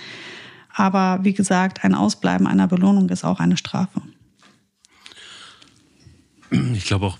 Aber 0.74 1.20
wie 1.24 1.34
gesagt, 1.34 1.84
ein 1.84 1.94
Ausbleiben 1.94 2.48
einer 2.48 2.68
Belohnung 2.68 3.10
ist 3.10 3.24
auch 3.24 3.40
eine 3.40 3.58
Strafe. 3.58 4.02
Ich 6.74 6.86
glaube 6.86 7.06
auch, 7.06 7.18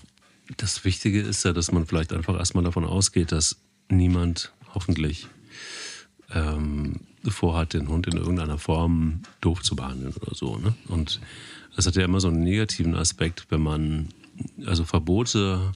das 0.56 0.84
Wichtige 0.84 1.20
ist 1.20 1.44
ja, 1.44 1.52
dass 1.52 1.72
man 1.72 1.86
vielleicht 1.86 2.12
einfach 2.12 2.36
erstmal 2.36 2.64
davon 2.64 2.84
ausgeht, 2.84 3.32
dass 3.32 3.56
niemand 3.88 4.52
hoffentlich 4.74 5.28
ähm, 6.34 7.00
vorhat, 7.28 7.74
den 7.74 7.88
Hund 7.88 8.06
in 8.06 8.16
irgendeiner 8.16 8.58
Form 8.58 9.22
doof 9.40 9.62
zu 9.62 9.76
behandeln 9.76 10.14
oder 10.14 10.34
so. 10.34 10.56
Ne? 10.56 10.74
Und 10.88 11.20
das 11.76 11.86
hat 11.86 11.96
ja 11.96 12.04
immer 12.04 12.20
so 12.20 12.28
einen 12.28 12.42
negativen 12.42 12.94
Aspekt, 12.94 13.46
wenn 13.50 13.62
man, 13.62 14.08
also 14.66 14.84
Verbote, 14.84 15.72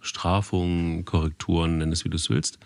Strafungen, 0.00 1.04
Korrekturen, 1.04 1.78
nenn 1.78 1.92
es 1.92 2.04
wie 2.04 2.10
du 2.10 2.16
es 2.16 2.30
willst, 2.30 2.58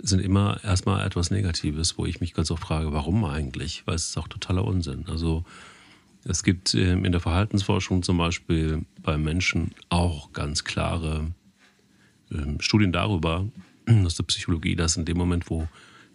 sind 0.00 0.20
immer 0.20 0.62
erstmal 0.64 1.06
etwas 1.06 1.30
Negatives, 1.30 1.96
wo 1.96 2.06
ich 2.06 2.20
mich 2.20 2.34
ganz 2.34 2.50
oft 2.50 2.62
frage, 2.62 2.92
warum 2.92 3.24
eigentlich? 3.24 3.86
Weil 3.86 3.94
es 3.94 4.10
ist 4.10 4.18
auch 4.18 4.28
totaler 4.28 4.64
Unsinn. 4.64 5.06
Also 5.08 5.44
es 6.24 6.42
gibt 6.42 6.74
ähm, 6.74 7.04
in 7.04 7.12
der 7.12 7.20
Verhaltensforschung 7.20 8.02
zum 8.02 8.18
Beispiel 8.18 8.84
bei 9.02 9.16
Menschen 9.16 9.72
auch 9.88 10.32
ganz 10.32 10.64
klare 10.64 11.32
ähm, 12.30 12.60
Studien 12.60 12.92
darüber, 12.92 13.46
aus 14.04 14.16
der 14.16 14.24
Psychologie, 14.24 14.76
dass 14.76 14.96
in 14.96 15.04
dem 15.04 15.16
Moment, 15.16 15.48
wo 15.48 15.68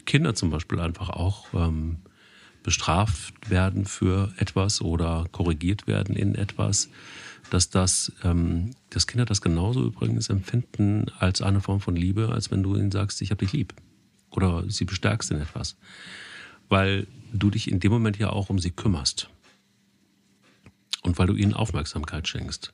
Kinder 0.05 0.35
zum 0.35 0.49
Beispiel 0.49 0.79
einfach 0.79 1.09
auch 1.09 1.47
ähm, 1.53 1.97
bestraft 2.61 3.49
werden 3.49 3.85
für 3.85 4.31
etwas 4.37 4.81
oder 4.81 5.25
korrigiert 5.31 5.87
werden 5.87 6.15
in 6.15 6.35
etwas, 6.35 6.89
dass 7.49 7.69
das, 7.69 8.11
ähm, 8.23 8.71
dass 8.89 9.07
Kinder 9.07 9.25
das 9.25 9.41
genauso 9.41 9.85
übrigens 9.85 10.29
empfinden 10.29 11.05
als 11.19 11.41
eine 11.41 11.61
Form 11.61 11.81
von 11.81 11.95
Liebe, 11.95 12.29
als 12.29 12.51
wenn 12.51 12.63
du 12.63 12.75
ihnen 12.75 12.91
sagst, 12.91 13.21
ich 13.21 13.31
habe 13.31 13.45
dich 13.45 13.53
lieb. 13.53 13.73
Oder 14.31 14.69
sie 14.69 14.85
bestärkst 14.85 15.31
in 15.31 15.39
etwas, 15.39 15.77
weil 16.69 17.07
du 17.31 17.49
dich 17.49 17.69
in 17.69 17.79
dem 17.79 17.91
Moment 17.91 18.17
ja 18.17 18.31
auch 18.31 18.49
um 18.49 18.59
sie 18.59 18.71
kümmerst. 18.71 19.29
Und 21.03 21.19
weil 21.19 21.27
du 21.27 21.35
ihnen 21.35 21.53
Aufmerksamkeit 21.53 22.27
schenkst. 22.27 22.73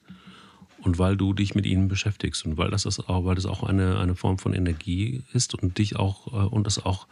Und 0.82 0.98
weil 1.00 1.18
du 1.18 1.34
dich 1.34 1.56
mit 1.56 1.66
ihnen 1.66 1.90
beschäftigst. 1.90 2.46
Und 2.46 2.58
weil 2.58 2.70
das 2.70 2.86
ist 2.86 3.10
auch, 3.10 3.26
weil 3.26 3.36
das 3.36 3.46
auch 3.46 3.64
eine, 3.64 4.00
eine 4.00 4.16
Form 4.16 4.38
von 4.38 4.54
Energie 4.54 5.24
ist 5.34 5.56
und 5.56 5.78
dich 5.78 5.98
auch 5.98 6.28
äh, 6.28 6.48
und 6.48 6.66
das 6.66 6.86
auch 6.86 7.08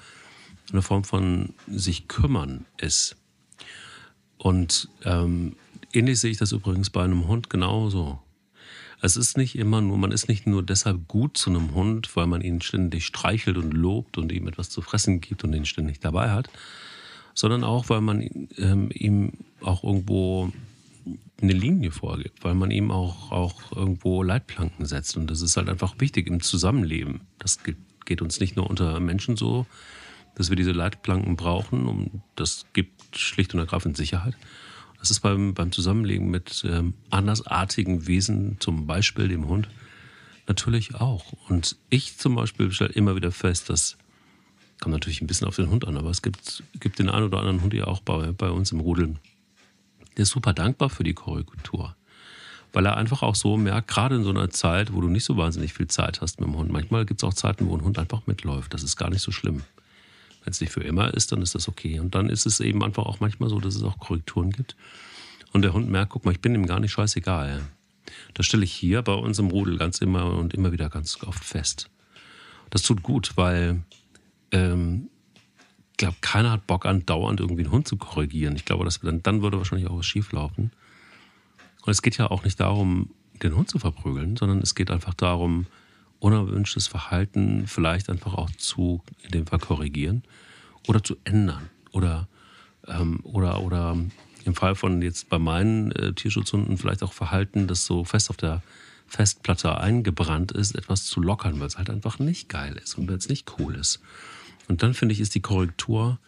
eine 0.72 0.82
Form 0.82 1.04
von 1.04 1.54
sich 1.67 2.08
kümmern 2.08 2.65
ist. 2.78 3.17
Und 4.38 4.89
ähm, 5.04 5.56
ähnlich 5.93 6.19
sehe 6.19 6.32
ich 6.32 6.38
das 6.38 6.52
übrigens 6.52 6.89
bei 6.89 7.04
einem 7.04 7.28
Hund 7.28 7.50
genauso. 7.50 8.19
Es 9.02 9.15
ist 9.15 9.38
nicht 9.38 9.56
immer 9.56 9.80
nur, 9.82 9.97
man 9.97 10.12
ist 10.12 10.28
nicht 10.28 10.47
nur 10.47 10.63
deshalb 10.63 11.08
gut 11.08 11.38
zu 11.38 11.52
einem 11.52 11.76
Hund, 11.76 12.15
weil 12.15 12.26
man 12.26 12.41
ihn 12.41 12.62
ständig 12.62 13.06
streichelt 13.06 13.58
und 13.58 13.71
lobt 13.71 14.17
und 14.17 14.32
ihm 14.32 14.47
etwas 14.47 14.69
zu 14.69 14.82
fressen 14.82 15.21
gibt 15.21 15.43
und 15.43 15.54
ihn 15.54 15.65
ständig 15.65 16.00
dabei 16.00 16.32
hat, 16.32 16.50
sondern 17.36 17.63
auch, 17.63 17.89
weil 17.89 18.02
man 18.02 18.47
ähm, 18.58 18.89
ihm 18.91 19.34
auch 19.62 19.84
irgendwo 19.84 20.52
eine 21.41 21.54
Linie 21.54 21.91
vorgibt, 21.91 22.43
weil 22.43 22.56
man 22.56 22.71
ihm 22.71 22.89
auch, 22.89 23.32
auch 23.32 23.71
irgendwo 23.76 24.23
Leitplanken 24.23 24.86
setzt. 24.86 25.15
Und 25.17 25.30
das 25.30 25.41
ist 25.41 25.58
halt 25.58 25.69
einfach 25.69 25.95
wichtig 26.00 26.28
im 26.28 26.41
Zusammenleben. 26.41 27.21
Das 27.38 27.60
geht, 28.06 28.21
uns 28.21 28.39
nicht 28.39 28.56
nur 28.56 28.69
unter 28.69 29.00
Menschen 29.00 29.38
so, 29.38 29.67
dass 30.36 30.50
wir 30.50 30.56
diese 30.56 30.71
Leitplanken 30.71 31.36
brauchen, 31.36 31.88
um 31.88 32.21
das 32.36 32.65
gibt 32.73 33.17
schlicht 33.17 33.54
und 33.54 33.60
ergreifend 33.60 33.97
Sicherheit. 33.97 34.36
Das 35.08 35.12
ist 35.12 35.22
beim, 35.22 35.54
beim 35.54 35.72
Zusammenleben 35.72 36.30
mit 36.30 36.65
ähm, 36.67 36.93
andersartigen 37.12 38.08
Wesen, 38.08 38.58
zum 38.60 38.88
Beispiel 38.88 39.30
dem 39.30 39.48
Hund, 39.48 39.70
natürlich 40.48 40.96
auch. 40.96 41.32
Und 41.48 41.78
ich 41.89 42.17
zum 42.17 42.36
Beispiel 42.36 42.74
stelle 42.74 42.91
immer 42.91 43.15
wieder 43.15 43.32
fest, 43.32 43.70
dass, 43.70 43.96
kommt 44.82 44.91
natürlich 44.91 45.22
ein 45.22 45.28
bisschen 45.28 45.48
auf 45.48 45.56
den 45.56 45.70
Hund 45.70 45.88
an, 45.88 45.96
aber 45.96 46.10
es 46.10 46.22
gibt, 46.22 46.62
gibt 46.82 47.00
den 47.00 47.10
einen 47.10 47.24
oder 47.24 47.38
anderen 47.38 47.62
Hund 47.62 47.74
ja 47.74 47.88
auch 47.88 48.02
bei, 48.02 48.34
bei 48.34 48.50
uns 48.50 48.74
im 48.74 48.82
Rudel, 48.82 49.15
der 50.17 50.24
ist 50.24 50.32
super 50.32 50.52
dankbar 50.52 50.89
für 50.89 51.06
die 51.06 51.13
Korrektur. 51.13 51.96
Weil 52.74 52.86
er 52.86 52.98
einfach 52.98 53.24
auch 53.24 53.36
so 53.36 53.56
merkt, 53.56 53.88
gerade 53.88 54.17
in 54.17 54.26
so 54.26 54.32
einer 54.32 54.50
Zeit, 54.50 54.91
wo 54.91 55.00
du 55.00 55.08
nicht 55.08 55.24
so 55.24 55.38
wahnsinnig 55.38 55.72
viel 55.72 55.88
Zeit 55.88 56.20
hast 56.20 56.41
mit 56.41 56.50
dem 56.50 56.58
Hund. 56.58 56.70
Manchmal 56.70 57.06
gibt 57.06 57.22
es 57.22 57.24
auch 57.24 57.34
Zeiten, 57.34 57.70
wo 57.70 57.78
ein 57.78 57.86
Hund 57.86 57.98
einfach 57.98 58.28
mitläuft. 58.28 58.74
Das 58.74 58.84
ist 58.84 58.98
gar 58.98 59.10
nicht 59.10 59.22
so 59.22 59.32
schlimm. 59.32 59.62
Wenn 60.47 60.53
es 60.53 60.62
nicht 60.62 60.71
für 60.71 60.81
immer 60.81 61.13
ist, 61.13 61.33
dann 61.33 61.41
ist 61.41 61.55
das 61.55 61.67
okay. 61.67 61.99
Und 61.99 62.15
dann 62.15 62.29
ist 62.29 62.45
es 62.45 62.62
eben 62.62 62.81
einfach 62.81 63.05
auch 63.05 63.19
manchmal 63.19 63.49
so, 63.49 63.60
dass 63.60 63.75
es 63.75 63.83
auch 63.83 63.99
Korrekturen 63.99 64.49
gibt. 64.49 64.77
Und 65.51 65.63
der 65.63 65.73
Hund 65.73 65.89
merkt, 65.89 66.13
guck 66.13 66.23
mal, 66.23 66.31
ich 66.31 66.39
bin 66.39 66.55
ihm 66.55 66.65
gar 66.67 66.79
nicht 66.79 66.93
scheißegal. 66.93 67.67
Das 68.33 68.45
stelle 68.45 68.63
ich 68.63 68.71
hier 68.71 69.01
bei 69.01 69.12
uns 69.12 69.39
im 69.39 69.47
Rudel 69.47 69.77
ganz 69.77 69.99
immer 69.99 70.38
und 70.38 70.53
immer 70.53 70.71
wieder 70.71 70.89
ganz 70.89 71.21
oft 71.21 71.43
fest. 71.43 71.89
Das 72.69 72.81
tut 72.81 73.03
gut, 73.03 73.33
weil 73.36 73.83
ähm, 74.51 75.10
ich 75.91 75.97
glaube, 75.97 76.15
keiner 76.21 76.51
hat 76.51 76.65
Bock 76.65 76.86
an, 76.86 77.05
dauernd 77.05 77.41
irgendwie 77.41 77.63
einen 77.63 77.73
Hund 77.73 77.86
zu 77.86 77.97
korrigieren. 77.97 78.55
Ich 78.55 78.63
glaube, 78.63 78.86
dass 78.86 79.01
dann, 79.01 79.21
dann 79.21 79.41
würde 79.41 79.57
wahrscheinlich 79.57 79.89
auch 79.89 79.97
was 79.97 80.05
schieflaufen. 80.05 80.71
Und 81.81 81.91
es 81.91 82.01
geht 82.01 82.17
ja 82.17 82.31
auch 82.31 82.45
nicht 82.45 82.62
darum, 82.62 83.10
den 83.43 83.53
Hund 83.53 83.69
zu 83.69 83.79
verprügeln, 83.79 84.38
sondern 84.38 84.60
es 84.60 84.75
geht 84.75 84.91
einfach 84.91 85.13
darum, 85.13 85.65
unerwünschtes 86.19 86.88
Verhalten 86.88 87.67
vielleicht 87.67 88.10
einfach 88.10 88.34
auch 88.34 88.49
zu, 88.51 89.03
in 89.23 89.32
dem 89.32 89.47
Fall 89.47 89.60
korrigieren 89.60 90.23
oder 90.88 91.03
zu 91.03 91.17
ändern. 91.23 91.69
Oder, 91.91 92.27
ähm, 92.88 93.19
oder, 93.23 93.62
oder 93.62 93.97
im 94.45 94.56
Fall 94.56 94.75
von 94.75 95.01
jetzt 95.01 95.30
bei 95.30 95.39
meinen 95.39 95.91
äh, 95.91 96.13
Tierschutzhunden 96.13 96.77
vielleicht 96.77 97.03
auch 97.03 97.13
Verhalten, 97.13 97.67
das 97.67 97.86
so 97.86 98.03
fest 98.03 98.30
auf 98.30 98.38
der 98.38 98.62
Festplatte 99.08 99.77
eingebrannt 99.77 100.51
ist, 100.51 100.75
etwas 100.75 101.06
zu 101.06 101.21
lockern, 101.21 101.60
weil 101.60 101.67
es 101.67 101.77
halt 101.77 101.89
einfach 101.89 102.19
nicht 102.19 102.49
geil 102.49 102.80
ist 102.84 102.97
und 102.97 103.08
weil 103.08 103.17
es 103.17 103.30
nicht 103.30 103.53
cool 103.60 103.75
ist. 103.75 104.01
Und 104.67 104.84
dann 104.84 104.93
finde 104.93 105.13
ich, 105.13 105.21
ist 105.21 105.36
die 105.36 105.41
Korrektur, 105.41 106.19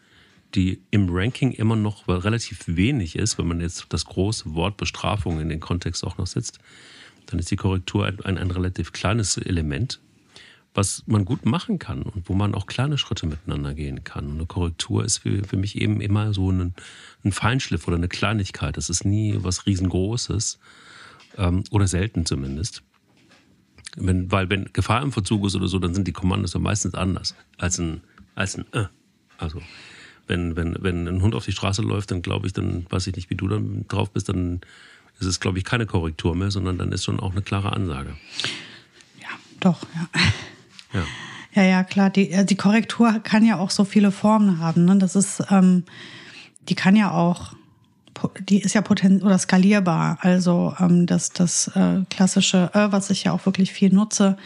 die 0.56 0.82
im 0.90 1.08
Ranking 1.10 1.52
immer 1.52 1.76
noch 1.76 2.08
relativ 2.08 2.64
wenig 2.68 3.16
ist, 3.16 3.38
wenn 3.38 3.48
man 3.48 3.62
jetzt 3.62 3.86
das 3.90 4.06
große 4.06 4.54
Wort 4.56 4.78
Bestrafung 4.78 5.40
in 5.40 5.50
den 5.50 5.60
Kontext 5.60 6.04
auch 6.04 6.18
noch 6.18 6.28
setzt, 6.28 6.60
dann 7.30 7.40
ist 7.40 7.52
die 7.52 7.56
Korrektur 7.56 8.06
ein, 8.06 8.20
ein, 8.22 8.38
ein 8.38 8.52
relativ 8.52 8.92
kleines 8.92 9.38
Element, 9.38 10.00
was 10.74 11.04
man 11.06 11.26
gut 11.26 11.46
machen 11.46 11.80
kann 11.80 12.04
und 12.04 12.28
wo 12.28 12.34
man 12.34 12.56
auch 12.56 12.66
kleine 12.66 12.98
Schritte 12.98 13.28
miteinander 13.28 13.74
gehen 13.74 14.04
kann. 14.04 14.28
Und 14.28 14.36
eine 14.36 14.46
Korrektur 14.46 15.04
ist 15.04 15.20
für, 15.20 15.44
für 15.44 15.58
mich 15.58 15.80
eben 15.80 16.02
immer 16.02 16.34
so 16.34 16.52
ein, 16.52 16.74
ein 17.24 17.32
Feinschliff 17.32 17.88
oder 17.88 17.98
eine 17.98 18.08
Kleinigkeit. 18.08 18.78
Das 18.78 18.90
ist 18.90 19.06
nie 19.06 19.36
was 19.40 19.66
riesengroßes 19.66 20.60
ähm, 21.38 21.64
oder 21.72 21.88
selten 21.88 22.26
zumindest. 22.26 22.84
Wenn, 23.96 24.32
weil 24.32 24.50
wenn 24.50 24.72
Gefahr 24.74 25.02
im 25.02 25.12
Verzug 25.12 25.46
ist 25.46 25.56
oder 25.56 25.68
so, 25.68 25.80
dann 25.80 25.94
sind 25.94 26.08
die 26.08 26.14
Kommandos 26.14 26.54
ja 26.54 26.60
meistens 26.60 26.94
anders 26.94 27.36
als 27.58 27.80
ein 27.80 28.02
als 28.36 28.58
ein 28.58 28.66
äh. 28.74 28.86
Also 29.38 29.62
wenn, 30.28 30.56
wenn, 30.56 30.76
wenn 30.80 31.08
ein 31.08 31.22
Hund 31.22 31.34
auf 31.34 31.46
die 31.46 31.52
Straße 31.52 31.82
läuft, 31.82 32.12
dann 32.12 32.22
glaube 32.22 32.46
ich, 32.46 32.54
dann 32.54 32.86
weiß 32.90 33.08
ich 33.08 33.16
nicht, 33.16 33.30
wie 33.30 33.36
du 33.36 33.48
dann 33.48 33.86
drauf 33.88 34.12
bist, 34.12 34.30
dann 34.30 34.62
ist 35.20 35.28
es, 35.28 35.40
glaube 35.40 35.58
ich, 35.58 35.66
keine 35.66 35.86
Korrektur 35.86 36.36
mehr, 36.36 36.52
sondern 36.52 36.78
dann 36.78 36.92
ist 36.92 37.04
schon 37.04 37.20
auch 37.20 37.32
eine 37.32 37.42
klare 37.42 37.74
Ansage. 37.74 38.16
Ja, 39.20 39.28
doch, 39.60 39.82
ja. 39.96 40.22
Ja, 40.94 41.06
Ja, 41.54 41.64
ja, 41.64 41.84
klar. 41.84 42.10
Die, 42.10 42.32
äh, 42.32 42.46
die 42.46 42.56
Korrektur 42.56 43.20
kann 43.24 43.46
ja 43.46 43.58
auch 43.58 43.72
so 43.72 43.84
viele 43.84 44.12
Formen 44.12 44.60
haben. 44.60 44.86
Ne? 44.86 44.98
Das 44.98 45.16
ist, 45.16 45.44
ähm, 45.50 45.84
die 46.68 46.76
kann 46.76 46.96
ja 46.96 47.12
auch 47.12 47.54
die 48.40 48.60
ist 48.60 48.74
ja 48.74 48.82
potent 48.82 49.24
oder 49.24 49.38
skalierbar. 49.38 50.18
Also 50.22 50.74
ähm, 50.80 51.06
das, 51.06 51.32
das 51.32 51.70
äh, 51.76 52.02
klassische 52.10 52.72
Ö, 52.76 52.92
was 52.92 53.10
ich 53.10 53.24
ja 53.24 53.32
auch 53.32 53.46
wirklich 53.46 53.72
viel 53.72 53.94
nutze, 53.94 54.38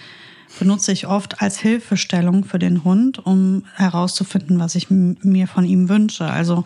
benutze 0.60 0.92
ich 0.92 1.08
oft 1.08 1.42
als 1.42 1.58
Hilfestellung 1.58 2.46
für 2.46 2.60
den 2.60 2.84
Hund, 2.84 3.26
um 3.26 3.66
herauszufinden, 3.76 4.60
was 4.60 4.76
ich 4.76 4.92
mir 4.92 5.48
von 5.48 5.66
ihm 5.66 5.90
wünsche. 5.90 6.26
Also 6.26 6.64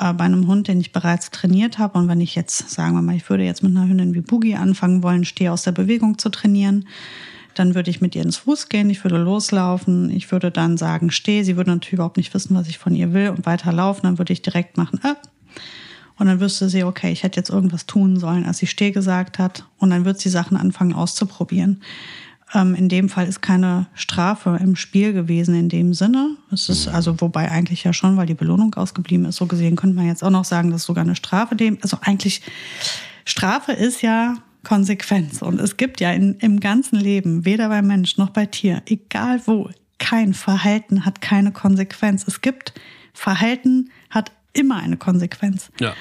äh, 0.00 0.12
bei 0.12 0.24
einem 0.24 0.46
Hund, 0.46 0.68
den 0.68 0.80
ich 0.80 0.92
bereits 0.92 1.30
trainiert 1.30 1.78
habe 1.78 1.98
und 1.98 2.08
wenn 2.08 2.20
ich 2.20 2.34
jetzt, 2.34 2.70
sagen 2.70 2.94
wir 2.94 3.02
mal, 3.02 3.16
ich 3.16 3.28
würde 3.28 3.44
jetzt 3.44 3.62
mit 3.62 3.76
einer 3.76 3.88
Hündin 3.88 4.14
wie 4.14 4.20
Boogie 4.20 4.56
anfangen 4.56 5.02
wollen, 5.02 5.24
stehe 5.24 5.52
aus 5.52 5.62
der 5.62 5.72
Bewegung 5.72 6.18
zu 6.18 6.28
trainieren, 6.28 6.86
dann 7.54 7.74
würde 7.74 7.90
ich 7.90 8.00
mit 8.00 8.14
ihr 8.14 8.22
ins 8.22 8.36
Fuß 8.36 8.68
gehen, 8.68 8.90
ich 8.90 9.02
würde 9.04 9.18
loslaufen, 9.18 10.10
ich 10.10 10.30
würde 10.30 10.50
dann 10.50 10.76
sagen, 10.76 11.10
steh, 11.10 11.42
sie 11.42 11.56
würde 11.56 11.70
natürlich 11.70 11.94
überhaupt 11.94 12.16
nicht 12.16 12.32
wissen, 12.34 12.54
was 12.54 12.68
ich 12.68 12.78
von 12.78 12.94
ihr 12.94 13.12
will 13.12 13.30
und 13.30 13.46
weiterlaufen, 13.46 14.02
dann 14.04 14.18
würde 14.18 14.32
ich 14.32 14.42
direkt 14.42 14.76
machen, 14.76 15.00
äh, 15.02 15.14
und 16.18 16.26
dann 16.26 16.40
wüsste 16.40 16.68
sie, 16.68 16.82
okay, 16.82 17.12
ich 17.12 17.22
hätte 17.22 17.38
jetzt 17.38 17.50
irgendwas 17.50 17.86
tun 17.86 18.18
sollen, 18.18 18.44
als 18.44 18.58
sie 18.58 18.66
steh 18.66 18.90
gesagt 18.90 19.38
hat. 19.38 19.64
Und 19.78 19.90
dann 19.90 20.04
wird 20.04 20.18
sie 20.18 20.28
Sachen 20.28 20.56
anfangen 20.56 20.92
auszuprobieren. 20.92 21.80
Ähm, 22.54 22.74
in 22.74 22.88
dem 22.88 23.08
Fall 23.08 23.28
ist 23.28 23.42
keine 23.42 23.86
Strafe 23.94 24.58
im 24.62 24.76
Spiel 24.76 25.12
gewesen 25.12 25.54
in 25.54 25.68
dem 25.68 25.94
Sinne. 25.94 26.36
Es 26.50 26.68
ist 26.68 26.88
also, 26.88 27.20
wobei 27.20 27.50
eigentlich 27.50 27.84
ja 27.84 27.92
schon, 27.92 28.16
weil 28.16 28.26
die 28.26 28.34
Belohnung 28.34 28.74
ausgeblieben 28.74 29.26
ist, 29.26 29.36
so 29.36 29.46
gesehen 29.46 29.76
könnte 29.76 29.96
man 29.96 30.06
jetzt 30.06 30.24
auch 30.24 30.30
noch 30.30 30.44
sagen, 30.44 30.70
dass 30.70 30.84
sogar 30.84 31.04
eine 31.04 31.16
Strafe 31.16 31.56
dem, 31.56 31.78
also 31.82 31.98
eigentlich 32.00 32.42
Strafe 33.24 33.72
ist 33.72 34.02
ja 34.02 34.36
Konsequenz. 34.64 35.42
Und 35.42 35.60
es 35.60 35.76
gibt 35.76 36.00
ja 36.00 36.12
in, 36.12 36.34
im 36.40 36.60
ganzen 36.60 36.96
Leben, 36.98 37.44
weder 37.44 37.68
bei 37.68 37.82
Mensch 37.82 38.16
noch 38.16 38.30
bei 38.30 38.46
Tier, 38.46 38.82
egal 38.86 39.42
wo, 39.46 39.70
kein 39.98 40.32
Verhalten 40.32 41.04
hat 41.04 41.20
keine 41.20 41.52
Konsequenz. 41.52 42.24
Es 42.26 42.40
gibt 42.40 42.72
Verhalten 43.12 43.90
hat 44.10 44.32
immer 44.52 44.76
eine 44.76 44.96
Konsequenz. 44.96 45.70
Ja 45.80 45.94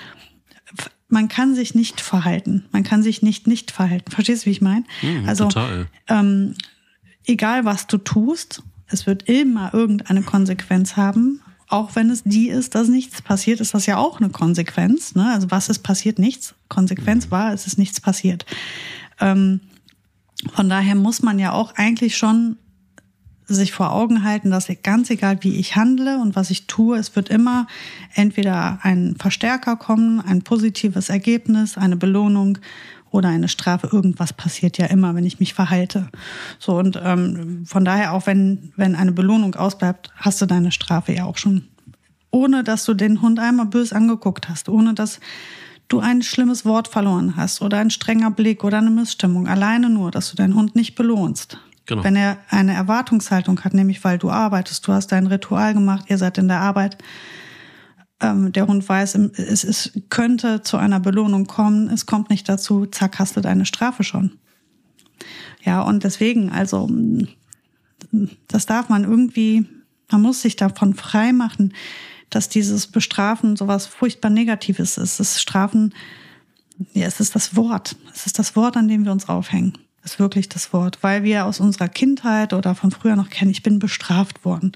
man 1.10 1.28
kann 1.28 1.56
sich 1.56 1.74
nicht 1.74 2.02
verhalten. 2.02 2.65
Man 2.72 2.84
kann 2.84 3.04
sich 3.04 3.22
nicht 3.22 3.48
nicht 3.48 3.72
verhalten. 3.72 4.12
Verstehst 4.12 4.43
du, 4.43 4.48
wie 4.48 4.52
ich 4.52 4.62
meine? 4.62 4.84
Mhm, 5.02 5.28
also, 5.28 5.46
total. 5.46 5.88
Ähm, 6.08 6.56
egal 7.26 7.65
was 7.65 7.88
du 7.88 7.98
tust, 7.98 8.63
es 8.88 9.06
wird 9.06 9.24
immer 9.24 9.74
irgendeine 9.74 10.22
Konsequenz 10.22 10.96
haben. 10.96 11.41
Auch 11.70 11.96
wenn 11.96 12.10
es 12.10 12.24
die 12.24 12.48
ist, 12.48 12.76
dass 12.76 12.88
nichts 12.88 13.22
passiert, 13.22 13.60
ist 13.60 13.74
das 13.74 13.86
ja 13.86 13.98
auch 13.98 14.22
eine 14.22 14.30
Konsequenz. 14.30 15.15
Ne? 15.15 15.30
Also 15.34 15.52
was 15.52 15.67
ist 15.67 15.80
passiert? 15.80 16.17
Nichts. 16.17 16.56
Konsequenz 16.70 17.26
mhm. 17.26 17.32
war, 17.32 17.54
es 17.54 17.67
ist 17.67 17.78
nichts 17.78 18.00
passiert. 18.00 18.46
Ähm, 19.20 19.60
von 20.54 20.70
daher 20.70 20.96
muss 20.96 21.22
man 21.22 21.39
ja 21.39 21.52
auch 21.52 21.76
eigentlich 21.76 22.15
schon 22.15 22.58
sich 23.48 23.72
vor 23.72 23.92
Augen 23.92 24.24
halten, 24.24 24.52
dass 24.52 24.70
ganz 24.84 25.10
egal, 25.10 25.38
wie 25.42 25.56
ich 25.56 25.76
handle 25.76 26.20
und 26.20 26.36
was 26.36 26.52
ich 26.52 26.68
tue, 26.68 26.98
es 26.98 27.16
wird 27.16 27.30
immer 27.30 27.68
entweder 28.14 28.80
ein 28.84 29.16
Verstärker 29.18 29.78
kommen, 29.78 30.20
ein 30.20 30.42
positives 30.42 31.10
Ergebnis, 31.10 31.78
eine 31.78 31.96
Belohnung 31.96 32.58
oder 33.10 33.30
eine 33.30 33.48
Strafe. 33.48 33.90
Irgendwas 33.92 34.34
passiert 34.34 34.78
ja 34.78 34.88
immer, 34.88 35.16
wenn 35.16 35.26
ich 35.26 35.40
mich 35.40 35.54
verhalte. 35.54 36.10
So 36.60 36.78
und 36.78 37.00
ähm, 37.02 37.66
von 37.66 37.86
daher 37.86 38.14
auch 38.14 38.26
wenn 38.28 38.74
wenn 38.76 38.96
eine 38.96 39.14
Belohnung 39.14 39.56
ausbleibt, 39.56 40.12
hast 40.16 40.42
du 40.42 40.46
deine 40.46 40.72
Strafe 40.72 41.14
ja 41.14 41.26
auch 41.26 41.38
schon, 41.38 41.64
ohne 42.32 42.64
dass 42.64 42.84
du 42.84 42.94
den 42.94 43.22
Hund 43.22 43.40
einmal 43.40 43.68
bös 43.68 43.94
angeguckt 43.94 44.50
hast, 44.50 44.68
ohne 44.68 44.94
dass 44.94 45.22
du 45.88 46.00
ein 46.00 46.22
schlimmes 46.22 46.66
Wort 46.66 46.90
verloren 46.90 47.38
hast 47.38 47.62
oder 47.62 47.80
ein 47.80 47.92
strenger 47.92 48.32
Blick 48.32 48.66
oder 48.66 48.80
eine 48.80 48.90
Missstimmung. 48.90 49.48
Alleine 49.48 49.90
nur, 49.90 50.12
dass 50.12 50.30
du 50.30 50.36
deinen 50.36 50.56
Hund 50.56 50.76
nicht 50.76 50.96
belohnst. 50.96 51.60
Genau. 51.88 52.04
Wenn 52.04 52.17
er 52.17 52.38
eine 52.50 52.73
Erwartungshaltung 52.73 53.62
hat, 53.62 53.73
nämlich 53.73 54.04
weil 54.04 54.17
du 54.17 54.30
arbeitest, 54.30 54.86
du 54.88 54.93
hast 54.93 55.08
dein 55.13 55.26
Ritual 55.26 55.73
gemacht, 55.73 56.06
ihr 56.10 56.17
seid 56.17 56.38
in 56.38 56.50
der 56.50 56.60
Arbeit, 56.60 56.97
ähm, 58.19 58.52
der 58.52 58.67
Hund 58.67 58.88
weiß, 58.88 59.15
es, 59.15 59.63
es 59.63 59.93
könnte 60.10 60.62
zu 60.62 60.76
einer 60.76 61.00
Belohnung 61.00 61.47
kommen, 61.47 61.89
es 61.89 62.06
kommt 62.06 62.30
nicht 62.30 62.50
dazu, 62.50 62.86
zack, 62.88 63.19
hast 63.19 63.38
du 63.38 63.41
deine 63.41 63.65
Strafe 63.65 64.04
schon. 64.04 64.32
Ja, 65.63 65.82
und 65.82 66.04
deswegen, 66.04 66.50
also, 66.50 66.89
das 68.50 68.65
darf 68.65 68.89
man 68.89 69.06
irgendwie, 69.06 69.65
man 70.12 70.21
muss 70.21 70.41
sich 70.41 70.58
davon 70.58 70.93
frei 70.93 71.32
machen, 71.32 71.73
dass 72.30 72.50
dieses 72.50 72.88
Bestrafen 72.88 73.56
sowas 73.56 73.86
furchtbar 73.86 74.30
Negatives 74.30 74.97
ist. 74.97 75.21
Das 75.21 75.41
Strafen, 75.41 75.93
ja, 76.93 77.08
es 77.08 77.21
ist 77.21 77.34
das 77.34 77.56
Wort. 77.56 77.95
Es 78.13 78.26
ist 78.26 78.39
das 78.39 78.58
Wort, 78.58 78.76
an 78.76 78.89
dem 78.89 79.06
wir 79.06 79.13
uns 79.13 79.30
aufhängen 79.30 79.78
ist 80.08 80.20
wirklich 80.20 80.48
das 80.48 80.72
Wort, 80.72 81.00
weil 81.02 81.24
wir 81.24 81.46
aus 81.46 81.60
unserer 81.60 81.89
Kindheit 81.89 82.54
oder 82.54 82.76
von 82.76 82.91
früher 82.91 83.15
noch 83.15 83.30
kennen, 83.30 83.52
ich 83.52 83.62
bin 83.62 83.78
bestraft 83.78 84.46
worden. 84.46 84.72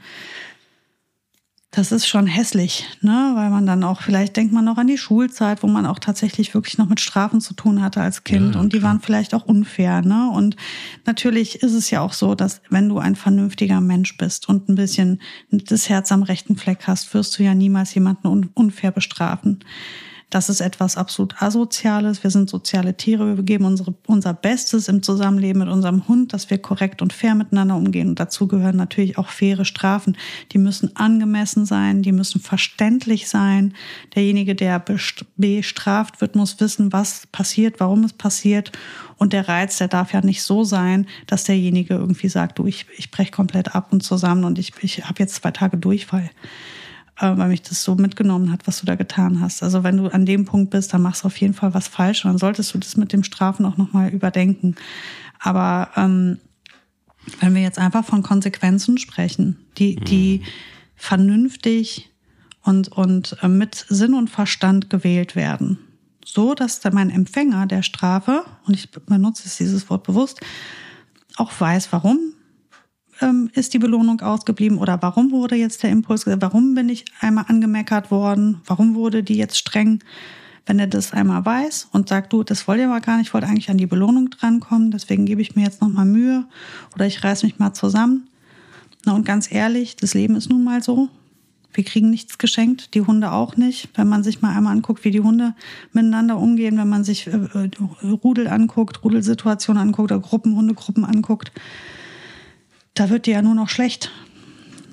Das 1.74 1.94
ist 1.94 2.06
schon 2.06 2.28
hässlich, 2.28 2.86
ne? 3.00 3.32
weil 3.36 3.50
man 3.50 3.66
dann 3.66 3.86
auch, 3.86 4.02
vielleicht 4.02 4.36
denkt 4.36 4.52
man 4.52 4.66
noch 4.66 4.78
an 4.78 4.88
die 4.88 4.98
Schulzeit, 4.98 5.64
wo 5.64 5.68
man 5.68 5.86
auch 5.86 6.00
tatsächlich 6.00 6.54
wirklich 6.54 6.78
noch 6.78 6.90
mit 6.90 7.00
Strafen 7.00 7.40
zu 7.40 7.54
tun 7.54 7.82
hatte 7.82 8.02
als 8.02 8.26
Kind 8.26 8.56
ja, 8.56 8.60
und 8.60 8.74
die 8.74 8.80
klar. 8.80 8.92
waren 8.92 9.00
vielleicht 9.00 9.34
auch 9.34 9.46
unfair. 9.46 10.02
Ne? 10.02 10.30
Und 10.32 10.58
natürlich 11.06 11.64
ist 11.64 11.72
es 11.72 11.90
ja 11.90 12.02
auch 12.02 12.12
so, 12.12 12.36
dass 12.36 12.62
wenn 12.70 12.90
du 12.90 13.00
ein 13.00 13.16
vernünftiger 13.16 13.80
Mensch 13.80 14.18
bist 14.18 14.50
und 14.50 14.68
ein 14.68 14.76
bisschen 14.76 15.22
das 15.50 15.88
Herz 15.88 16.12
am 16.12 16.24
rechten 16.24 16.58
Fleck 16.58 16.88
hast, 16.88 17.14
wirst 17.14 17.40
du 17.40 17.44
ja 17.44 17.56
niemals 17.56 17.94
jemanden 17.94 18.50
unfair 18.54 18.92
bestrafen. 18.92 19.64
Das 20.32 20.48
ist 20.48 20.62
etwas 20.62 20.96
absolut 20.96 21.42
Asoziales. 21.42 22.24
Wir 22.24 22.30
sind 22.30 22.50
soziale 22.50 22.96
Tiere. 22.96 23.36
Wir 23.36 23.44
geben 23.44 23.66
unsere, 23.66 23.94
unser 24.08 24.34
Bestes 24.34 24.88
im 24.88 25.04
Zusammenleben 25.04 25.62
mit 25.62 25.70
unserem 25.70 26.08
Hund, 26.08 26.32
dass 26.32 26.50
wir 26.50 26.58
korrekt 26.58 27.02
und 27.02 27.12
fair 27.12 27.36
miteinander 27.36 27.76
umgehen. 27.76 28.08
Und 28.08 28.20
dazu 28.22 28.48
gehören 28.48 28.78
natürlich 28.78 29.18
auch 29.18 29.28
faire 29.28 29.66
Strafen. 29.66 30.18
Die 30.54 30.58
müssen 30.58 30.96
angemessen 30.96 31.66
sein, 31.66 32.02
die 32.02 32.14
müssen 32.14 32.40
verständlich 32.40 33.28
sein. 33.28 33.74
Derjenige, 34.16 34.56
der 34.56 34.82
bestraft 35.36 36.22
wird, 36.22 36.38
muss 36.38 36.62
wissen, 36.62 36.94
was 36.94 37.28
passiert, 37.34 37.82
warum 37.82 38.06
es 38.06 38.14
passiert. 38.14 38.72
Und 39.18 39.34
der 39.34 39.50
Reiz, 39.50 39.80
der 39.80 39.90
darf 39.90 40.14
ja 40.14 40.22
nicht 40.22 40.44
so 40.44 40.64
sein, 40.64 41.08
dass 41.28 41.44
derjenige 41.44 41.96
irgendwie 41.96 42.30
sagt, 42.30 42.58
du, 42.58 42.68
ich, 42.68 42.86
ich 42.98 43.12
breche 43.12 43.32
komplett 43.32 43.76
ab 43.76 43.92
und 43.92 44.02
zusammen 44.02 44.46
und 44.46 44.58
ich, 44.58 44.72
ich 44.82 45.04
habe 45.04 45.20
jetzt 45.20 45.36
zwei 45.36 45.52
Tage 45.52 45.76
Durchfall. 45.76 46.30
Äh, 47.22 47.38
weil 47.38 47.50
mich 47.50 47.62
das 47.62 47.84
so 47.84 47.94
mitgenommen 47.94 48.52
hat, 48.52 48.66
was 48.66 48.80
du 48.80 48.88
da 48.88 48.96
getan 48.96 49.42
hast. 49.42 49.62
Also 49.62 49.84
wenn 49.84 49.98
du 49.98 50.08
an 50.08 50.26
dem 50.26 50.46
Punkt 50.46 50.72
bist, 50.72 50.92
dann 50.92 51.04
machst 51.04 51.24
du 51.24 51.28
auf 51.28 51.38
jeden 51.38 51.54
Fall 51.54 51.76
was 51.76 51.88
falsch 51.88 52.26
und 52.26 52.32
dann 52.32 52.40
solltest 52.40 52.74
du 52.74 52.80
das 52.80 52.98
mit 52.98 53.14
dem 53.14 53.24
Strafen 53.24 53.64
auch 53.66 53.78
nochmal 53.78 54.10
überdenken. 54.10 54.76
Aber 55.40 55.90
ähm, 55.96 56.40
wenn 57.40 57.54
wir 57.54 57.62
jetzt 57.62 57.78
einfach 57.78 58.04
von 58.04 58.24
Konsequenzen 58.24 58.98
sprechen, 58.98 59.60
die, 59.78 59.98
die 59.98 60.40
mhm. 60.40 60.48
vernünftig 60.96 62.10
und, 62.64 62.88
und 62.88 63.38
äh, 63.44 63.48
mit 63.48 63.86
Sinn 63.88 64.16
und 64.16 64.32
Verstand 64.32 64.90
gewählt 64.90 65.36
werden, 65.36 65.78
so 66.26 66.56
dass 66.56 66.84
mein 66.92 67.12
Empfänger 67.12 67.68
der 67.68 67.84
Strafe, 67.84 68.46
und 68.66 68.76
ich 68.76 68.90
benutze 68.90 69.48
dieses 69.60 69.88
Wort 69.92 70.04
bewusst, 70.04 70.42
auch 71.36 71.52
weiß, 71.60 71.92
warum 71.92 72.34
ähm, 73.22 73.50
ist 73.54 73.74
die 73.74 73.80
Belohnung 73.80 74.22
ausgeblieben 74.22 74.78
oder 74.78 75.02
warum 75.02 75.32
wurde 75.32 75.56
jetzt 75.56 75.84
der 75.84 75.92
Impuls, 75.92 76.26
warum 76.26 76.76
bin 76.76 76.90
ich 76.90 77.06
einmal 77.20 77.46
angemeckert 77.48 78.12
worden, 78.12 78.62
warum 78.66 78.96
wurde 78.96 79.24
die 79.24 79.38
jetzt 79.38 79.58
streng? 79.58 80.04
Wenn 80.68 80.78
er 80.78 80.88
das 80.88 81.12
einmal 81.12 81.44
weiß 81.44 81.90
und 81.92 82.08
sagt, 82.08 82.32
du, 82.34 82.44
das 82.44 82.68
wollte 82.68 82.84
ich 82.84 82.88
aber 82.88 83.02
gar 83.02 83.18
nicht, 83.18 83.28
ich 83.28 83.34
wollte 83.34 83.48
eigentlich 83.48 83.72
an 83.72 83.78
die 83.78 83.88
Belohnung 83.88 84.30
drankommen, 84.30 84.92
deswegen 84.92 85.26
gebe 85.26 85.42
ich 85.42 85.56
mir 85.56 85.64
jetzt 85.64 85.82
nochmal 85.82 86.06
Mühe 86.06 86.46
oder 86.94 87.08
ich 87.08 87.24
reiß 87.24 87.44
mich 87.44 87.58
mal 87.58 87.74
zusammen. 87.74 88.28
Na 89.06 89.14
und 89.14 89.26
ganz 89.26 89.52
ehrlich, 89.52 89.96
das 89.96 90.14
Leben 90.14 90.36
ist 90.36 90.50
nun 90.50 90.64
mal 90.64 90.84
so. 90.84 91.10
Wir 91.74 91.84
kriegen 91.84 92.10
nichts 92.10 92.38
geschenkt, 92.38 92.94
die 92.94 93.02
Hunde 93.02 93.32
auch 93.32 93.56
nicht. 93.56 93.90
Wenn 93.96 94.08
man 94.08 94.24
sich 94.24 94.42
mal 94.42 94.56
einmal 94.56 94.74
anguckt, 94.74 95.04
wie 95.04 95.12
die 95.12 95.22
Hunde 95.22 95.56
miteinander 95.94 96.38
umgehen, 96.38 96.78
wenn 96.78 96.90
man 96.90 97.04
sich 97.04 97.28
äh, 97.28 97.32
äh 97.32 97.70
Rudel 98.04 98.48
anguckt, 98.48 99.04
Rudelsituationen 99.04 99.82
anguckt 99.82 100.12
oder 100.12 100.20
Gruppenhundegruppen 100.20 101.06
anguckt, 101.06 101.52
da 102.94 103.10
wird 103.10 103.26
dir 103.26 103.36
ja 103.36 103.42
nur 103.42 103.56
noch 103.56 103.70
schlecht. 103.70 104.12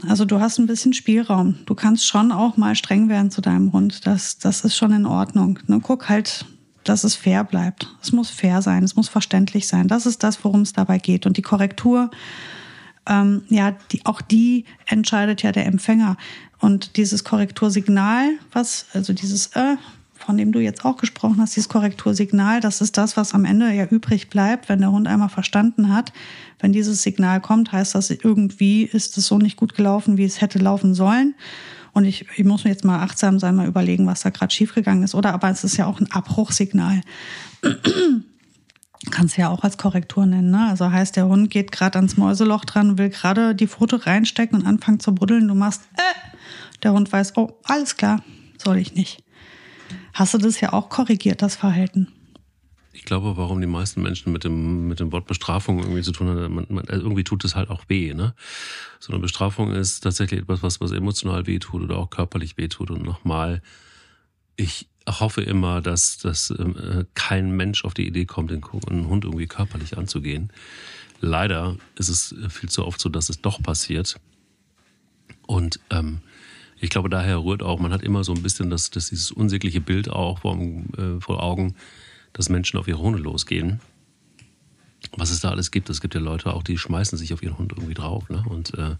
Also 0.06 0.24
du 0.24 0.40
hast 0.40 0.58
ein 0.58 0.66
bisschen 0.66 0.92
Spielraum. 0.92 1.56
Du 1.66 1.74
kannst 1.74 2.06
schon 2.06 2.30
auch 2.30 2.56
mal 2.56 2.76
streng 2.76 3.08
werden 3.08 3.30
zu 3.30 3.40
deinem 3.40 3.72
Hund. 3.72 4.06
Das, 4.06 4.38
das 4.38 4.64
ist 4.64 4.76
schon 4.76 4.92
in 4.92 5.06
Ordnung. 5.06 5.58
Ne? 5.66 5.80
Guck 5.82 6.08
halt, 6.08 6.44
dass 6.84 7.04
es 7.04 7.16
fair 7.16 7.42
bleibt. 7.42 7.88
Es 8.00 8.12
muss 8.12 8.30
fair 8.30 8.62
sein, 8.62 8.84
es 8.84 8.94
muss 8.94 9.08
verständlich 9.08 9.66
sein. 9.66 9.88
Das 9.88 10.06
ist 10.06 10.22
das, 10.22 10.42
worum 10.44 10.62
es 10.62 10.72
dabei 10.72 10.98
geht. 10.98 11.26
Und 11.26 11.36
die 11.36 11.42
Korrektur, 11.42 12.10
ähm, 13.06 13.42
ja, 13.48 13.72
die, 13.90 14.06
auch 14.06 14.20
die 14.20 14.64
entscheidet 14.86 15.42
ja 15.42 15.50
der 15.50 15.66
Empfänger. 15.66 16.16
Und 16.60 16.96
dieses 16.96 17.24
Korrektursignal, 17.24 18.30
was, 18.52 18.86
also 18.92 19.12
dieses 19.12 19.48
äh, 19.48 19.76
von 20.28 20.36
dem 20.36 20.52
du 20.52 20.60
jetzt 20.60 20.84
auch 20.84 20.98
gesprochen 20.98 21.40
hast, 21.40 21.56
dieses 21.56 21.70
Korrektursignal, 21.70 22.60
das 22.60 22.82
ist 22.82 22.98
das, 22.98 23.16
was 23.16 23.32
am 23.32 23.46
Ende 23.46 23.72
ja 23.72 23.86
übrig 23.86 24.28
bleibt, 24.28 24.68
wenn 24.68 24.80
der 24.80 24.92
Hund 24.92 25.08
einmal 25.08 25.30
verstanden 25.30 25.90
hat. 25.90 26.12
Wenn 26.58 26.70
dieses 26.70 27.02
Signal 27.02 27.40
kommt, 27.40 27.72
heißt 27.72 27.94
das, 27.94 28.10
irgendwie 28.10 28.82
ist 28.82 29.16
es 29.16 29.26
so 29.26 29.38
nicht 29.38 29.56
gut 29.56 29.74
gelaufen, 29.74 30.18
wie 30.18 30.26
es 30.26 30.42
hätte 30.42 30.58
laufen 30.58 30.92
sollen. 30.92 31.34
Und 31.94 32.04
ich, 32.04 32.26
ich 32.36 32.44
muss 32.44 32.64
mir 32.64 32.70
jetzt 32.70 32.84
mal 32.84 33.02
achtsam 33.02 33.38
sein, 33.38 33.56
mal 33.56 33.66
überlegen, 33.66 34.06
was 34.06 34.20
da 34.20 34.28
gerade 34.28 34.54
schiefgegangen 34.54 35.02
ist. 35.02 35.14
Oder 35.14 35.32
aber 35.32 35.48
es 35.48 35.64
ist 35.64 35.78
ja 35.78 35.86
auch 35.86 35.98
ein 35.98 36.12
Abbruchsignal. 36.12 37.00
Kannst 39.10 39.38
du 39.38 39.40
ja 39.40 39.48
auch 39.48 39.64
als 39.64 39.78
Korrektur 39.78 40.26
nennen. 40.26 40.50
Ne? 40.50 40.68
Also 40.68 40.92
heißt, 40.92 41.16
der 41.16 41.26
Hund 41.26 41.48
geht 41.48 41.72
gerade 41.72 41.96
ans 41.96 42.18
Mäuseloch 42.18 42.66
dran, 42.66 42.98
will 42.98 43.08
gerade 43.08 43.54
die 43.54 43.66
Foto 43.66 43.96
reinstecken 43.96 44.58
und 44.58 44.66
anfangen 44.66 45.00
zu 45.00 45.14
buddeln. 45.14 45.48
Du 45.48 45.54
machst, 45.54 45.88
äh, 45.96 46.28
der 46.82 46.92
Hund 46.92 47.10
weiß, 47.10 47.34
oh, 47.38 47.58
alles 47.64 47.96
klar, 47.96 48.22
soll 48.58 48.76
ich 48.76 48.94
nicht 48.94 49.22
hast 50.18 50.34
du 50.34 50.38
das 50.38 50.60
ja 50.60 50.72
auch 50.72 50.88
korrigiert, 50.88 51.42
das 51.42 51.56
Verhalten. 51.56 52.08
Ich 52.92 53.04
glaube, 53.04 53.36
warum 53.36 53.60
die 53.60 53.68
meisten 53.68 54.02
Menschen 54.02 54.32
mit 54.32 54.42
dem, 54.42 54.88
mit 54.88 54.98
dem 54.98 55.12
Wort 55.12 55.26
Bestrafung 55.26 55.78
irgendwie 55.78 56.02
zu 56.02 56.10
tun 56.10 56.28
haben, 56.28 56.54
man, 56.54 56.66
man, 56.68 56.88
also 56.88 57.04
irgendwie 57.04 57.22
tut 57.22 57.44
es 57.44 57.54
halt 57.54 57.70
auch 57.70 57.84
weh. 57.86 58.12
Ne? 58.12 58.34
So 58.98 59.12
eine 59.12 59.20
Bestrafung 59.20 59.72
ist 59.72 60.00
tatsächlich 60.00 60.40
etwas, 60.40 60.62
was, 60.64 60.80
was 60.80 60.90
emotional 60.90 61.46
wehtut 61.46 61.82
oder 61.82 61.96
auch 61.96 62.10
körperlich 62.10 62.56
wehtut. 62.56 62.90
Und 62.90 63.04
nochmal, 63.04 63.62
ich 64.56 64.88
hoffe 65.08 65.42
immer, 65.42 65.80
dass, 65.80 66.18
dass 66.18 66.50
äh, 66.50 67.04
kein 67.14 67.52
Mensch 67.52 67.84
auf 67.84 67.94
die 67.94 68.06
Idee 68.06 68.26
kommt, 68.26 68.50
den, 68.50 68.64
einen 68.88 69.06
Hund 69.06 69.24
irgendwie 69.24 69.46
körperlich 69.46 69.96
anzugehen. 69.96 70.52
Leider 71.20 71.76
ist 71.96 72.08
es 72.08 72.34
viel 72.48 72.68
zu 72.68 72.84
oft 72.84 73.00
so, 73.00 73.08
dass 73.08 73.28
es 73.28 73.40
doch 73.40 73.62
passiert. 73.62 74.16
Und 75.46 75.78
ähm, 75.90 76.20
ich 76.80 76.90
glaube, 76.90 77.08
daher 77.08 77.42
rührt 77.42 77.62
auch, 77.62 77.80
man 77.80 77.92
hat 77.92 78.02
immer 78.02 78.24
so 78.24 78.32
ein 78.32 78.42
bisschen 78.42 78.70
das, 78.70 78.90
das 78.90 79.08
dieses 79.10 79.32
unsägliche 79.32 79.80
Bild 79.80 80.08
auch 80.10 80.40
vor, 80.40 80.56
äh, 80.58 81.20
vor 81.20 81.42
Augen, 81.42 81.74
dass 82.32 82.48
Menschen 82.48 82.78
auf 82.78 82.88
ihre 82.88 82.98
Hunde 82.98 83.18
losgehen. 83.18 83.80
Was 85.16 85.30
es 85.30 85.40
da 85.40 85.50
alles 85.50 85.70
gibt, 85.70 85.90
es 85.90 86.00
gibt 86.00 86.14
ja 86.14 86.20
Leute 86.20 86.52
auch, 86.52 86.62
die 86.62 86.78
schmeißen 86.78 87.16
sich 87.18 87.32
auf 87.32 87.42
ihren 87.42 87.58
Hund 87.58 87.72
irgendwie 87.72 87.94
drauf 87.94 88.28
ne? 88.30 88.44
und 88.48 88.74
äh, 88.74 88.96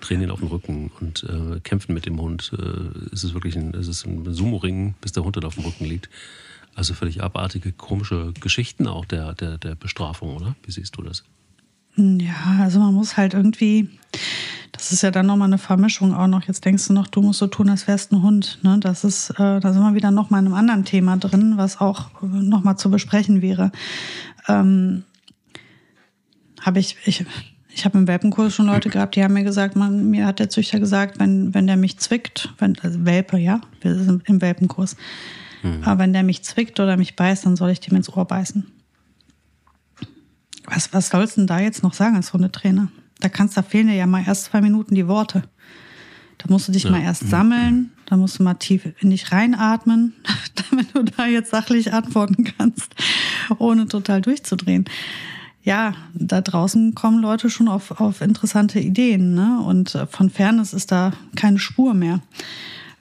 drehen 0.00 0.22
ihn 0.22 0.30
auf 0.30 0.40
den 0.40 0.48
Rücken 0.48 0.90
und 1.00 1.24
äh, 1.24 1.60
kämpfen 1.60 1.94
mit 1.94 2.06
dem 2.06 2.20
Hund. 2.20 2.52
Äh, 2.56 3.12
es 3.12 3.24
ist 3.24 3.34
wirklich 3.34 3.56
ein, 3.56 3.74
es 3.74 3.88
ist 3.88 4.06
ein 4.06 4.32
Sumo-Ring, 4.32 4.94
bis 5.00 5.12
der 5.12 5.24
Hund 5.24 5.36
dann 5.36 5.44
auf 5.44 5.54
dem 5.54 5.64
Rücken 5.64 5.84
liegt. 5.84 6.08
Also 6.74 6.92
völlig 6.92 7.22
abartige, 7.22 7.72
komische 7.72 8.32
Geschichten 8.40 8.86
auch 8.86 9.06
der, 9.06 9.32
der, 9.32 9.56
der 9.56 9.74
Bestrafung, 9.74 10.36
oder? 10.36 10.54
Wie 10.62 10.70
siehst 10.70 10.96
du 10.96 11.02
das? 11.02 11.24
Ja, 11.96 12.58
also 12.60 12.78
man 12.78 12.92
muss 12.92 13.16
halt 13.16 13.32
irgendwie, 13.32 13.88
das 14.72 14.92
ist 14.92 15.02
ja 15.02 15.10
dann 15.10 15.26
nochmal 15.26 15.48
eine 15.48 15.58
Vermischung 15.58 16.14
auch 16.14 16.26
noch. 16.26 16.44
Jetzt 16.44 16.64
denkst 16.64 16.86
du 16.88 16.92
noch, 16.92 17.06
du 17.06 17.22
musst 17.22 17.38
so 17.38 17.46
tun, 17.46 17.70
als 17.70 17.88
wärst 17.88 18.12
ein 18.12 18.22
Hund. 18.22 18.58
Ne? 18.62 18.78
Das 18.80 19.02
ist, 19.02 19.30
äh, 19.30 19.60
da 19.60 19.72
sind 19.72 19.82
wir 19.82 19.94
wieder 19.94 20.10
nochmal 20.10 20.40
in 20.40 20.46
einem 20.46 20.56
anderen 20.56 20.84
Thema 20.84 21.16
drin, 21.16 21.54
was 21.56 21.80
auch 21.80 22.10
nochmal 22.20 22.76
zu 22.76 22.90
besprechen 22.90 23.40
wäre. 23.40 23.72
Ähm, 24.46 25.04
habe 26.60 26.80
ich, 26.80 26.96
ich, 27.06 27.24
ich 27.70 27.84
habe 27.84 27.96
im 27.96 28.08
Welpenkurs 28.08 28.54
schon 28.54 28.66
Leute 28.66 28.90
gehabt, 28.90 29.16
die 29.16 29.24
haben 29.24 29.34
mir 29.34 29.44
gesagt, 29.44 29.76
man, 29.76 30.10
mir 30.10 30.26
hat 30.26 30.38
der 30.38 30.50
Züchter 30.50 30.80
gesagt, 30.80 31.18
wenn, 31.18 31.54
wenn 31.54 31.66
der 31.66 31.76
mich 31.76 31.98
zwickt, 31.98 32.52
wenn, 32.58 32.78
also 32.80 33.04
Welpe, 33.04 33.38
ja, 33.38 33.60
wir 33.80 33.94
sind 33.94 34.28
im 34.28 34.42
Welpenkurs, 34.42 34.96
mhm. 35.62 35.82
aber 35.84 36.00
wenn 36.00 36.12
der 36.12 36.24
mich 36.24 36.42
zwickt 36.42 36.80
oder 36.80 36.96
mich 36.96 37.16
beißt, 37.16 37.46
dann 37.46 37.56
soll 37.56 37.70
ich 37.70 37.80
dem 37.80 37.96
ins 37.96 38.12
Ohr 38.12 38.24
beißen. 38.24 38.66
Was, 40.66 40.92
was 40.92 41.08
sollst 41.08 41.36
du 41.36 41.42
denn 41.42 41.46
da 41.46 41.60
jetzt 41.60 41.82
noch 41.82 41.94
sagen 41.94 42.16
als 42.16 42.32
Hundetrainer? 42.32 42.88
Da 43.20 43.28
kannst, 43.28 43.56
da 43.56 43.62
fehlen 43.62 43.88
dir 43.88 43.94
ja 43.94 44.06
mal 44.06 44.24
erst 44.26 44.46
zwei 44.46 44.60
Minuten 44.60 44.94
die 44.94 45.08
Worte. 45.08 45.44
Da 46.38 46.46
musst 46.48 46.68
du 46.68 46.72
dich 46.72 46.84
ja. 46.84 46.90
mal 46.90 47.00
erst 47.02 47.28
sammeln, 47.28 47.92
da 48.06 48.16
musst 48.16 48.38
du 48.38 48.42
mal 48.42 48.54
tief 48.54 48.86
in 49.00 49.10
dich 49.10 49.32
reinatmen, 49.32 50.12
damit 50.70 50.94
du 50.94 51.02
da 51.02 51.26
jetzt 51.26 51.50
sachlich 51.50 51.92
antworten 51.92 52.44
kannst, 52.58 52.94
ohne 53.58 53.88
total 53.88 54.20
durchzudrehen. 54.20 54.84
Ja, 55.62 55.94
da 56.14 56.42
draußen 56.42 56.94
kommen 56.94 57.20
Leute 57.20 57.50
schon 57.50 57.68
auf, 57.68 58.00
auf 58.00 58.20
interessante 58.20 58.78
Ideen, 58.78 59.34
ne? 59.34 59.60
Und 59.66 59.96
äh, 59.96 60.06
von 60.06 60.30
Fairness 60.30 60.72
ist 60.72 60.92
da 60.92 61.12
keine 61.34 61.58
Spur 61.58 61.92
mehr. 61.94 62.20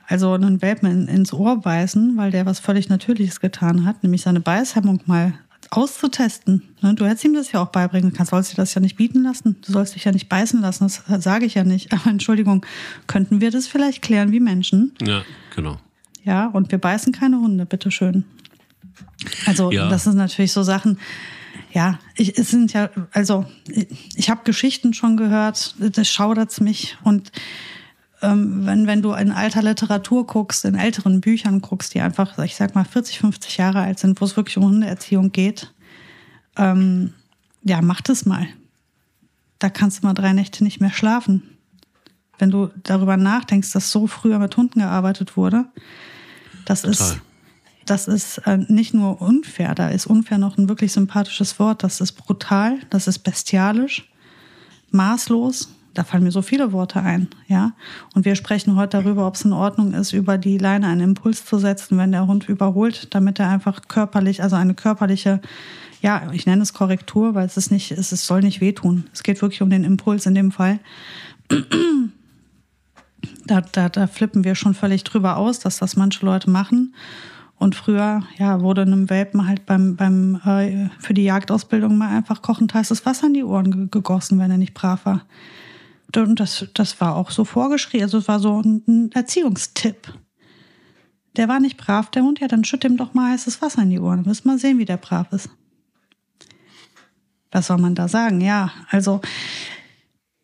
Also 0.08 0.34
einen 0.34 0.62
Welpen 0.62 1.08
ins 1.08 1.34
Ohr 1.34 1.62
beißen, 1.62 2.18
weil 2.18 2.32
der 2.32 2.46
was 2.46 2.60
völlig 2.60 2.90
Natürliches 2.90 3.40
getan 3.40 3.86
hat, 3.86 4.02
nämlich 4.02 4.22
seine 4.22 4.40
Beißhemmung 4.40 5.02
mal 5.06 5.34
auszutesten. 5.76 6.64
Ne, 6.82 6.94
du 6.96 7.06
hättest 7.06 7.26
ihm 7.26 7.34
das 7.34 7.52
ja 7.52 7.62
auch 7.62 7.70
beibringen 7.70 8.14
können. 8.14 8.26
Sollst 8.26 8.52
dir 8.52 8.56
das 8.56 8.74
ja 8.74 8.82
nicht 8.82 8.96
bieten 8.96 9.24
lassen. 9.24 9.58
Du 9.66 9.72
sollst 9.72 9.96
dich 9.96 10.06
ja 10.06 10.12
nicht 10.12 10.30
beißen 10.30 10.62
lassen. 10.62 10.90
Das 11.08 11.24
sage 11.24 11.46
ich 11.46 11.56
ja 11.56 11.64
nicht. 11.64 11.92
Aber 11.94 12.08
Entschuldigung, 12.08 12.66
könnten 13.08 13.42
wir 13.42 13.52
das 13.52 13.68
vielleicht 13.68 14.02
klären 14.02 14.32
wie 14.32 14.40
Menschen? 14.40 14.94
Ja, 15.02 15.24
genau. 15.56 15.78
Ja, 16.24 16.48
und 16.48 16.72
wir 16.72 16.80
beißen 16.80 17.14
keine 17.14 17.40
Hunde, 17.40 17.66
bitteschön. 17.66 18.26
Also, 19.46 19.72
ja. 19.72 19.90
das 19.90 20.06
sind 20.06 20.16
natürlich 20.16 20.52
so 20.52 20.64
Sachen. 20.64 20.98
Ja, 21.72 22.00
ich, 22.16 22.38
es 22.38 22.50
sind 22.50 22.74
ja, 22.74 22.90
also, 23.12 23.46
ich, 23.68 23.88
ich 24.16 24.30
habe 24.30 24.42
Geschichten 24.44 24.94
schon 24.94 25.18
gehört, 25.18 25.76
das 25.78 26.08
schaudert 26.08 26.60
mich. 26.62 26.98
Und 27.04 27.32
wenn, 28.22 28.88
wenn 28.88 29.02
du 29.02 29.14
in 29.14 29.32
alter 29.32 29.62
Literatur 29.62 30.26
guckst, 30.26 30.66
in 30.66 30.76
älteren 30.76 31.22
Büchern 31.22 31.62
guckst, 31.62 31.94
die 31.94 32.02
einfach, 32.02 32.38
ich 32.40 32.56
sag 32.56 32.76
mal, 32.76 32.86
40, 32.86 33.20
50 33.20 33.58
Jahre 33.58 33.82
alt 33.82 34.00
sind, 34.00 34.20
wo 34.22 34.26
es 34.26 34.38
wirklich 34.38 34.58
um 34.58 34.66
Hundeerziehung 34.66 35.32
geht, 35.32 35.74
ähm, 36.58 37.14
ja, 37.64 37.82
mach 37.82 38.02
das 38.02 38.26
mal. 38.26 38.48
Da 39.60 39.70
kannst 39.70 40.02
du 40.04 40.08
mal 40.08 40.14
drei 40.14 40.34
Nächte 40.34 40.64
nicht 40.64 40.80
mehr 40.80 40.92
schlafen. 40.92 41.44
Wenn 42.38 42.52
du 42.52 42.70
darüber 42.84 43.18
nachdenkst, 43.18 43.72
dass 43.72 43.92
so 43.92 44.08
früher 44.08 44.40
mit 44.40 44.56
Hunden 44.58 44.80
gearbeitet 44.80 45.38
wurde, 45.38 45.66
das 46.66 46.82
Total. 46.82 46.92
ist, 46.92 47.22
das 47.86 48.08
ist 48.08 48.38
äh, 48.40 48.58
nicht 48.58 48.94
nur 48.94 49.22
unfair, 49.22 49.76
da 49.76 49.90
ist 49.90 50.06
unfair 50.06 50.38
noch 50.38 50.58
ein 50.58 50.68
wirklich 50.70 50.92
sympathisches 50.92 51.60
Wort. 51.60 51.84
Das 51.84 52.02
ist 52.02 52.14
brutal, 52.14 52.80
das 52.90 53.08
ist 53.08 53.20
bestialisch, 53.20 54.10
maßlos 54.92 55.75
da 55.96 56.04
fallen 56.04 56.24
mir 56.24 56.32
so 56.32 56.42
viele 56.42 56.72
Worte 56.72 57.02
ein, 57.02 57.30
ja. 57.48 57.74
Und 58.14 58.26
wir 58.26 58.36
sprechen 58.36 58.76
heute 58.76 59.02
darüber, 59.02 59.26
ob 59.26 59.36
es 59.36 59.46
in 59.46 59.54
Ordnung 59.54 59.94
ist, 59.94 60.14
über 60.14 60.38
die 60.38 60.58
Leine 60.58 60.88
einen 60.88 61.02
Impuls 61.02 61.46
zu 61.46 61.58
setzen, 61.58 61.98
wenn 61.98 62.12
der 62.12 62.28
Hund 62.28 62.48
überholt, 62.48 63.14
damit 63.16 63.40
er 63.40 63.50
einfach 63.50 63.82
körperlich, 63.88 64.44
also 64.44 64.56
eine 64.56 64.74
körperliche, 64.74 65.42
ja, 66.02 66.32
ich 66.34 66.46
nenne 66.46 66.62
es 66.62 66.74
Korrektur, 66.74 67.34
weil 67.34 67.46
es 67.46 67.58
ist 67.58 67.72
nicht, 67.72 67.92
es, 67.92 68.12
es 68.12 68.28
soll 68.28 68.42
nicht 68.42 68.62
wehtun. 68.62 69.06
Es 69.14 69.24
geht 69.24 69.42
wirklich 69.42 69.62
um 69.62 69.70
den 69.70 69.84
Impuls 69.84 70.26
in 70.26 70.36
dem 70.36 70.52
Fall. 70.52 70.80
Da, 73.48 73.62
da, 73.62 73.90
da 73.90 74.08
flippen 74.08 74.44
wir 74.44 74.56
schon 74.56 74.74
völlig 74.74 75.04
drüber 75.04 75.38
aus, 75.38 75.60
dass 75.60 75.78
das 75.78 75.96
manche 75.96 76.26
Leute 76.26 76.50
machen. 76.50 76.94
Und 77.58 77.76
früher, 77.76 78.24
ja, 78.38 78.62
wurde 78.62 78.82
einem 78.82 79.10
Welpen 79.10 79.48
halt 79.48 79.66
beim, 79.66 79.96
beim 79.96 80.42
äh, 80.46 80.90
für 81.00 81.14
die 81.14 81.24
Jagdausbildung 81.24 81.98
mal 81.98 82.10
einfach 82.10 82.42
kochend 82.42 82.74
heißes 82.74 83.06
Wasser 83.06 83.28
in 83.28 83.34
die 83.34 83.44
Ohren 83.44 83.90
gegossen, 83.92 84.40
wenn 84.40 84.52
er 84.52 84.58
nicht 84.58 84.74
brav 84.74 85.06
war. 85.06 85.22
Und 86.18 86.40
das, 86.40 86.66
das 86.74 87.00
war 87.02 87.16
auch 87.16 87.32
so 87.32 87.46
vorgeschrieben. 87.46 88.04
Also 88.04 88.18
es 88.18 88.28
war 88.28 88.40
so 88.40 88.62
ein 88.62 89.12
Erziehungstipp. 89.14 90.14
Der 91.36 91.48
war 91.48 91.60
nicht 91.60 91.78
brav, 91.78 92.10
der 92.12 92.24
Hund. 92.24 92.40
Ja, 92.40 92.48
dann 92.48 92.64
schütt 92.64 92.84
ihm 92.84 92.98
doch 92.98 93.14
mal 93.14 93.32
heißes 93.32 93.62
Wasser 93.62 93.82
in 93.82 93.90
die 93.90 94.00
Ohren. 94.00 94.20
Dann 94.20 94.28
müssen 94.28 94.50
wir 94.50 94.58
sehen, 94.58 94.78
wie 94.78 94.86
der 94.86 94.98
brav 94.98 95.32
ist. 95.32 95.50
Was 97.52 97.68
soll 97.68 97.78
man 97.78 97.96
da 97.96 98.08
sagen? 98.08 98.42
Ja, 98.42 98.72
also 98.90 99.22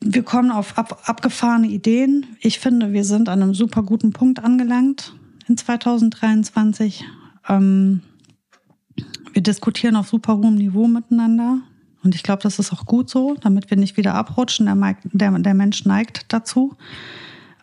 wir 0.02 0.24
kommen 0.24 0.52
auf 0.52 0.78
ab, 0.78 1.04
abgefahrene 1.06 1.68
Ideen. 1.68 2.26
Ich 2.40 2.60
finde, 2.60 2.92
wir 2.92 3.06
sind 3.06 3.30
an 3.30 3.42
einem 3.42 3.54
super 3.54 3.84
guten 3.84 4.12
Punkt 4.12 4.40
angelangt 4.44 5.14
in 5.48 5.58
2023. 5.58 7.06
Ähm, 7.48 8.02
wir 9.34 9.44
diskutieren 9.44 9.96
auf 9.96 10.10
super 10.10 10.38
hohem 10.38 10.56
Niveau 10.56 10.88
miteinander. 10.88 11.62
Und 12.04 12.16
ich 12.16 12.24
glaube, 12.24 12.42
das 12.42 12.60
ist 12.60 12.74
auch 12.74 12.86
gut 12.86 13.10
so, 13.10 13.36
damit 13.42 13.70
wir 13.70 13.78
nicht 13.78 13.98
wieder 13.98 14.16
abrutschen. 14.16 14.66
Der, 14.66 14.96
der, 15.04 15.32
der 15.40 15.54
Mensch 15.54 15.86
neigt 15.86 16.26
dazu, 16.34 16.76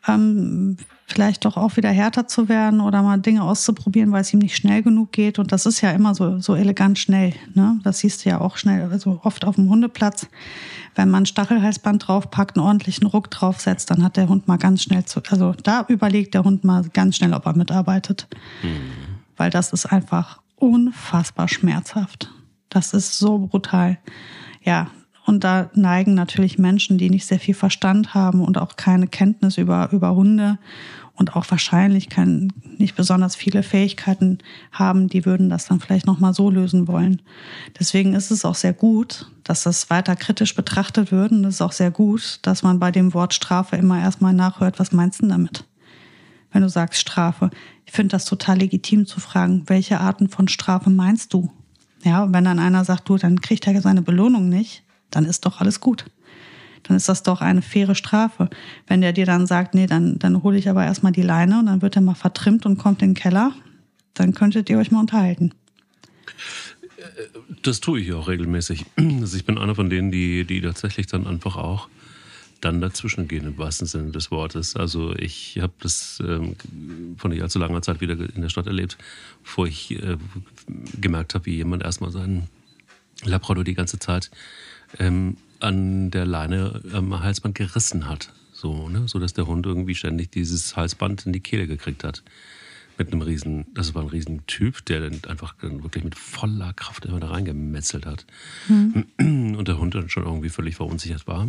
ähm, 0.06 0.76
vielleicht 1.06 1.44
doch 1.44 1.56
auch 1.56 1.76
wieder 1.76 1.88
härter 1.88 2.28
zu 2.28 2.48
werden 2.48 2.80
oder 2.80 3.02
mal 3.02 3.18
Dinge 3.18 3.42
auszuprobieren, 3.42 4.12
weil 4.12 4.20
es 4.20 4.32
ihm 4.32 4.40
nicht 4.40 4.56
schnell 4.56 4.82
genug 4.82 5.10
geht. 5.12 5.38
Und 5.38 5.52
das 5.52 5.66
ist 5.66 5.80
ja 5.80 5.90
immer 5.90 6.14
so, 6.14 6.38
so 6.38 6.54
elegant 6.54 6.98
schnell. 6.98 7.32
Ne? 7.54 7.80
Das 7.82 8.00
siehst 8.00 8.24
du 8.24 8.28
ja 8.28 8.40
auch 8.40 8.58
schnell, 8.58 8.88
also 8.90 9.20
oft 9.22 9.44
auf 9.44 9.56
dem 9.56 9.70
Hundeplatz. 9.70 10.26
Wenn 10.94 11.10
man 11.10 11.22
ein 11.22 11.26
Stachelhalsband 11.26 12.06
draufpackt, 12.06 12.56
einen 12.56 12.66
ordentlichen 12.66 13.06
Ruck 13.06 13.30
draufsetzt, 13.30 13.90
dann 13.90 14.02
hat 14.02 14.16
der 14.16 14.28
Hund 14.28 14.48
mal 14.48 14.58
ganz 14.58 14.82
schnell 14.82 15.04
zu, 15.04 15.22
also 15.30 15.54
da 15.62 15.84
überlegt 15.88 16.34
der 16.34 16.44
Hund 16.44 16.64
mal 16.64 16.84
ganz 16.92 17.16
schnell, 17.16 17.32
ob 17.32 17.46
er 17.46 17.56
mitarbeitet. 17.56 18.28
Mhm. 18.62 19.18
Weil 19.36 19.50
das 19.50 19.72
ist 19.72 19.86
einfach 19.86 20.40
unfassbar 20.56 21.48
schmerzhaft. 21.48 22.30
Das 22.68 22.94
ist 22.94 23.18
so 23.18 23.38
brutal. 23.38 23.98
Ja, 24.62 24.90
und 25.28 25.44
da 25.44 25.70
neigen 25.74 26.14
natürlich 26.14 26.58
Menschen, 26.58 26.96
die 26.96 27.10
nicht 27.10 27.26
sehr 27.26 27.38
viel 27.38 27.54
Verstand 27.54 28.14
haben 28.14 28.40
und 28.40 28.56
auch 28.56 28.76
keine 28.76 29.06
Kenntnis 29.06 29.58
über, 29.58 29.90
über 29.92 30.14
Hunde 30.14 30.58
und 31.18 31.36
auch 31.36 31.44
wahrscheinlich 31.50 32.08
kein, 32.08 32.52
nicht 32.78 32.94
besonders 32.94 33.34
viele 33.34 33.62
Fähigkeiten 33.62 34.38
haben, 34.72 35.08
die 35.08 35.26
würden 35.26 35.50
das 35.50 35.66
dann 35.66 35.80
vielleicht 35.80 36.06
nochmal 36.06 36.32
so 36.32 36.48
lösen 36.48 36.88
wollen. 36.88 37.20
Deswegen 37.78 38.14
ist 38.14 38.30
es 38.30 38.44
auch 38.44 38.54
sehr 38.54 38.72
gut, 38.72 39.30
dass 39.42 39.64
das 39.64 39.90
weiter 39.90 40.14
kritisch 40.14 40.54
betrachtet 40.54 41.10
wird. 41.10 41.32
Und 41.32 41.44
es 41.44 41.56
ist 41.56 41.62
auch 41.62 41.72
sehr 41.72 41.90
gut, 41.90 42.38
dass 42.42 42.62
man 42.62 42.78
bei 42.78 42.90
dem 42.90 43.12
Wort 43.14 43.34
Strafe 43.34 43.76
immer 43.76 44.00
erstmal 44.00 44.32
nachhört, 44.32 44.78
was 44.78 44.92
meinst 44.92 45.20
du 45.20 45.26
damit? 45.26 45.64
Wenn 46.52 46.62
du 46.62 46.68
sagst 46.68 47.00
Strafe. 47.00 47.50
Ich 47.84 47.92
finde 47.92 48.12
das 48.12 48.24
total 48.24 48.58
legitim 48.58 49.04
zu 49.04 49.20
fragen, 49.20 49.64
welche 49.66 50.00
Arten 50.00 50.28
von 50.28 50.48
Strafe 50.48 50.88
meinst 50.88 51.34
du? 51.34 51.50
Ja, 52.04 52.24
und 52.24 52.32
wenn 52.32 52.44
dann 52.44 52.58
einer 52.58 52.84
sagt, 52.84 53.08
du, 53.08 53.16
dann 53.16 53.40
kriegt 53.40 53.66
er 53.66 53.80
seine 53.80 54.02
Belohnung 54.02 54.48
nicht, 54.48 54.82
dann 55.10 55.24
ist 55.24 55.44
doch 55.46 55.60
alles 55.60 55.80
gut. 55.80 56.04
Dann 56.84 56.96
ist 56.96 57.08
das 57.08 57.22
doch 57.22 57.40
eine 57.40 57.62
faire 57.62 57.94
Strafe. 57.94 58.48
Wenn 58.86 59.00
der 59.00 59.12
dir 59.12 59.26
dann 59.26 59.46
sagt, 59.46 59.74
nee, 59.74 59.86
dann, 59.86 60.18
dann 60.18 60.42
hole 60.42 60.56
ich 60.56 60.68
aber 60.68 60.84
erstmal 60.84 61.12
die 61.12 61.22
Leine 61.22 61.58
und 61.58 61.66
dann 61.66 61.82
wird 61.82 61.96
er 61.96 62.02
mal 62.02 62.14
vertrimmt 62.14 62.66
und 62.66 62.78
kommt 62.78 63.02
in 63.02 63.10
den 63.10 63.14
Keller, 63.14 63.52
dann 64.14 64.32
könntet 64.32 64.70
ihr 64.70 64.78
euch 64.78 64.90
mal 64.90 65.00
unterhalten. 65.00 65.52
Das 67.62 67.80
tue 67.80 68.00
ich 68.00 68.12
auch 68.12 68.28
regelmäßig. 68.28 68.86
Also 69.20 69.36
ich 69.36 69.44
bin 69.44 69.58
einer 69.58 69.74
von 69.74 69.90
denen, 69.90 70.10
die, 70.10 70.44
die 70.44 70.60
tatsächlich 70.60 71.06
dann 71.06 71.26
einfach 71.26 71.56
auch 71.56 71.88
dann 72.60 72.80
dazwischen 72.80 73.28
gehen, 73.28 73.46
im 73.46 73.58
wahrsten 73.58 73.86
Sinne 73.86 74.10
des 74.10 74.30
Wortes. 74.30 74.74
Also 74.74 75.14
ich 75.14 75.58
habe 75.60 75.72
das 75.80 76.20
ähm, 76.26 76.56
von 77.16 77.30
nicht 77.30 77.42
allzu 77.42 77.58
langer 77.58 77.82
Zeit 77.82 78.00
wieder 78.00 78.14
in 78.14 78.42
der 78.42 78.48
Stadt 78.48 78.66
erlebt, 78.66 78.98
bevor 79.42 79.66
ich 79.66 79.92
äh, 79.92 80.16
gemerkt 81.00 81.34
habe, 81.34 81.46
wie 81.46 81.56
jemand 81.56 81.82
erstmal 81.82 82.10
seinen 82.10 82.48
Labrador 83.24 83.64
die 83.64 83.74
ganze 83.74 83.98
Zeit 83.98 84.30
ähm, 84.98 85.36
an 85.60 86.10
der 86.10 86.26
Leine 86.26 86.80
am 86.92 87.20
Halsband 87.20 87.54
gerissen 87.54 88.08
hat. 88.08 88.32
So, 88.52 88.88
ne? 88.88 89.06
so 89.06 89.18
dass 89.20 89.34
der 89.34 89.46
Hund 89.46 89.66
irgendwie 89.66 89.94
ständig 89.94 90.30
dieses 90.32 90.76
Halsband 90.76 91.26
in 91.26 91.32
die 91.32 91.40
Kehle 91.40 91.66
gekriegt 91.66 92.02
hat. 92.02 92.22
Mit 92.96 93.12
einem 93.12 93.22
riesen, 93.22 93.66
das 93.74 93.94
war 93.94 94.02
ein 94.02 94.08
riesen 94.08 94.44
Typ, 94.48 94.84
der 94.86 95.08
dann 95.08 95.20
einfach 95.28 95.54
wirklich 95.60 96.02
mit 96.02 96.16
voller 96.16 96.72
Kraft 96.72 97.04
immer 97.06 97.20
da 97.20 97.28
reingemetzelt 97.28 98.06
hat. 98.06 98.26
Mhm. 98.66 99.54
Und 99.56 99.68
der 99.68 99.78
Hund 99.78 99.94
dann 99.94 100.08
schon 100.08 100.24
irgendwie 100.24 100.48
völlig 100.48 100.74
verunsichert 100.74 101.28
war. 101.28 101.46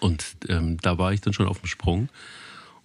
Und 0.00 0.36
ähm, 0.48 0.78
da 0.80 0.98
war 0.98 1.12
ich 1.12 1.20
dann 1.20 1.32
schon 1.32 1.48
auf 1.48 1.60
dem 1.60 1.66
Sprung. 1.66 2.08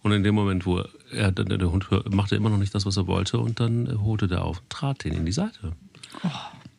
Und 0.01 0.11
in 0.11 0.23
dem 0.23 0.35
Moment, 0.35 0.65
wo 0.65 0.83
er, 1.11 1.31
der, 1.31 1.45
der 1.45 1.71
Hund 1.71 1.87
machte 2.13 2.35
immer 2.35 2.49
noch 2.49 2.57
nicht 2.57 2.75
das, 2.75 2.85
was 2.85 2.97
er 2.97 3.07
wollte, 3.07 3.39
und 3.39 3.59
dann 3.59 4.03
holte 4.03 4.27
der 4.27 4.43
auf 4.43 4.59
und 4.59 4.69
trat 4.69 5.03
den 5.03 5.13
in 5.13 5.25
die 5.25 5.31
Seite. 5.31 5.73
Oh. 6.23 6.29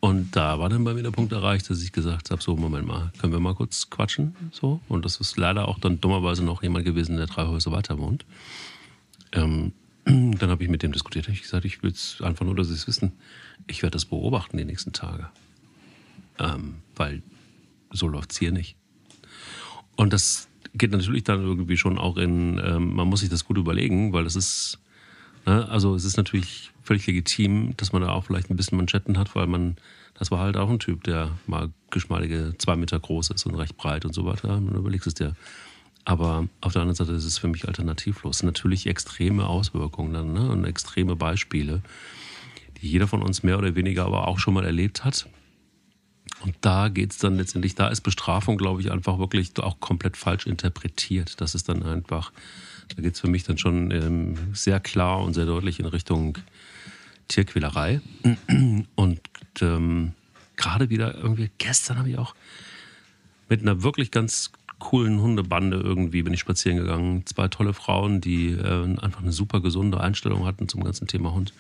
Und 0.00 0.36
da 0.36 0.58
war 0.58 0.68
dann 0.68 0.84
bei 0.84 0.92
mir 0.92 1.02
der 1.02 1.12
Punkt 1.12 1.32
erreicht, 1.32 1.70
dass 1.70 1.82
ich 1.82 1.90
gesagt 1.90 2.30
habe: 2.30 2.42
So, 2.42 2.56
Moment 2.56 2.86
mal, 2.86 3.10
können 3.18 3.32
wir 3.32 3.40
mal 3.40 3.54
kurz 3.54 3.88
quatschen? 3.88 4.36
So. 4.52 4.80
Und 4.86 5.06
das 5.06 5.16
ist 5.16 5.38
leider 5.38 5.66
auch 5.66 5.78
dann 5.78 5.98
dummerweise 5.98 6.44
noch 6.44 6.62
jemand 6.62 6.84
gewesen, 6.84 7.16
der 7.16 7.26
drei 7.26 7.46
Häuser 7.46 7.72
weiter 7.72 7.98
wohnt. 7.98 8.26
Ähm, 9.32 9.72
dann 10.04 10.50
habe 10.50 10.62
ich 10.62 10.68
mit 10.68 10.82
dem 10.82 10.92
diskutiert. 10.92 11.26
Ich 11.30 11.40
gesagt, 11.40 11.64
ich 11.64 11.82
will 11.82 11.90
es 11.90 12.20
einfach 12.20 12.44
nur, 12.44 12.54
dass 12.54 12.68
Sie 12.68 12.74
es 12.74 12.86
wissen. 12.86 13.12
Ich 13.66 13.82
werde 13.82 13.94
das 13.94 14.04
beobachten 14.04 14.58
die 14.58 14.66
nächsten 14.66 14.92
Tage. 14.92 15.30
Ähm, 16.38 16.74
weil 16.96 17.22
so 17.90 18.06
läuft 18.06 18.32
es 18.32 18.38
hier 18.38 18.52
nicht. 18.52 18.76
Und 19.96 20.12
das 20.12 20.48
geht 20.74 20.90
natürlich 20.90 21.24
dann 21.24 21.40
irgendwie 21.40 21.76
schon 21.76 21.98
auch 21.98 22.16
in, 22.16 22.60
ähm, 22.64 22.94
man 22.94 23.08
muss 23.08 23.20
sich 23.20 23.30
das 23.30 23.44
gut 23.44 23.58
überlegen, 23.58 24.12
weil 24.12 24.24
das 24.24 24.36
ist, 24.36 24.78
ne, 25.46 25.68
also 25.68 25.94
es 25.94 26.04
ist 26.04 26.16
natürlich 26.16 26.70
völlig 26.82 27.06
legitim, 27.06 27.74
dass 27.76 27.92
man 27.92 28.02
da 28.02 28.10
auch 28.10 28.24
vielleicht 28.24 28.50
ein 28.50 28.56
bisschen 28.56 28.76
Manschetten 28.76 29.18
hat, 29.18 29.34
weil 29.34 29.46
man, 29.46 29.76
das 30.18 30.30
war 30.30 30.40
halt 30.40 30.56
auch 30.56 30.68
ein 30.68 30.80
Typ, 30.80 31.04
der 31.04 31.30
mal 31.46 31.70
geschmeidige 31.90 32.54
zwei 32.58 32.76
Meter 32.76 32.98
groß 32.98 33.30
ist 33.30 33.46
und 33.46 33.54
recht 33.54 33.76
breit 33.76 34.04
und 34.04 34.14
so 34.14 34.24
weiter. 34.24 34.60
Man 34.60 34.74
überlegt 34.74 35.06
es 35.06 35.14
dir. 35.14 35.34
Aber 36.04 36.48
auf 36.60 36.72
der 36.74 36.82
anderen 36.82 36.96
Seite 36.96 37.12
ist 37.12 37.24
es 37.24 37.38
für 37.38 37.48
mich 37.48 37.66
alternativlos. 37.66 38.42
Natürlich 38.42 38.86
extreme 38.86 39.46
Auswirkungen 39.46 40.12
dann 40.12 40.32
ne? 40.34 40.50
und 40.50 40.66
extreme 40.66 41.16
Beispiele, 41.16 41.82
die 42.82 42.88
jeder 42.88 43.06
von 43.06 43.22
uns 43.22 43.42
mehr 43.42 43.58
oder 43.58 43.74
weniger 43.74 44.04
aber 44.04 44.28
auch 44.28 44.38
schon 44.38 44.52
mal 44.52 44.66
erlebt 44.66 45.04
hat. 45.04 45.26
Und 46.40 46.56
da 46.60 46.88
geht 46.88 47.12
es 47.12 47.18
dann 47.18 47.36
letztendlich, 47.36 47.74
da 47.74 47.88
ist 47.88 48.02
Bestrafung, 48.02 48.58
glaube 48.58 48.80
ich, 48.80 48.90
einfach 48.90 49.18
wirklich 49.18 49.58
auch 49.58 49.80
komplett 49.80 50.16
falsch 50.16 50.46
interpretiert. 50.46 51.40
Das 51.40 51.54
ist 51.54 51.68
dann 51.68 51.82
einfach, 51.82 52.32
da 52.94 53.02
geht 53.02 53.14
es 53.14 53.20
für 53.20 53.28
mich 53.28 53.44
dann 53.44 53.56
schon 53.56 53.90
ähm, 53.90 54.36
sehr 54.52 54.80
klar 54.80 55.22
und 55.22 55.34
sehr 55.34 55.46
deutlich 55.46 55.80
in 55.80 55.86
Richtung 55.86 56.38
Tierquälerei. 57.28 58.00
Und 58.94 59.20
ähm, 59.60 60.12
gerade 60.56 60.90
wieder 60.90 61.14
irgendwie, 61.14 61.50
gestern 61.58 61.98
habe 61.98 62.10
ich 62.10 62.18
auch 62.18 62.34
mit 63.48 63.62
einer 63.62 63.82
wirklich 63.82 64.10
ganz 64.10 64.52
coolen 64.78 65.20
Hundebande 65.20 65.78
irgendwie 65.78 66.22
bin 66.22 66.34
ich 66.34 66.40
spazieren 66.40 66.78
gegangen. 66.78 67.24
Zwei 67.26 67.48
tolle 67.48 67.72
Frauen, 67.72 68.20
die 68.20 68.50
äh, 68.50 68.96
einfach 69.00 69.22
eine 69.22 69.32
super 69.32 69.60
gesunde 69.60 70.00
Einstellung 70.00 70.44
hatten 70.44 70.68
zum 70.68 70.84
ganzen 70.84 71.06
Thema 71.06 71.32
Hund. 71.32 71.54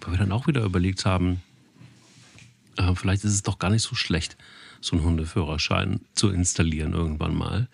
Weil 0.00 0.12
wir 0.14 0.18
dann 0.18 0.32
auch 0.32 0.46
wieder 0.46 0.62
überlegt 0.62 1.04
haben, 1.04 1.42
äh, 2.76 2.94
vielleicht 2.94 3.24
ist 3.24 3.34
es 3.34 3.42
doch 3.42 3.58
gar 3.58 3.70
nicht 3.70 3.82
so 3.82 3.94
schlecht, 3.94 4.36
so 4.80 4.96
einen 4.96 5.04
Hundeführerschein 5.04 6.00
zu 6.14 6.30
installieren 6.30 6.92
irgendwann 6.92 7.34
mal. 7.34 7.68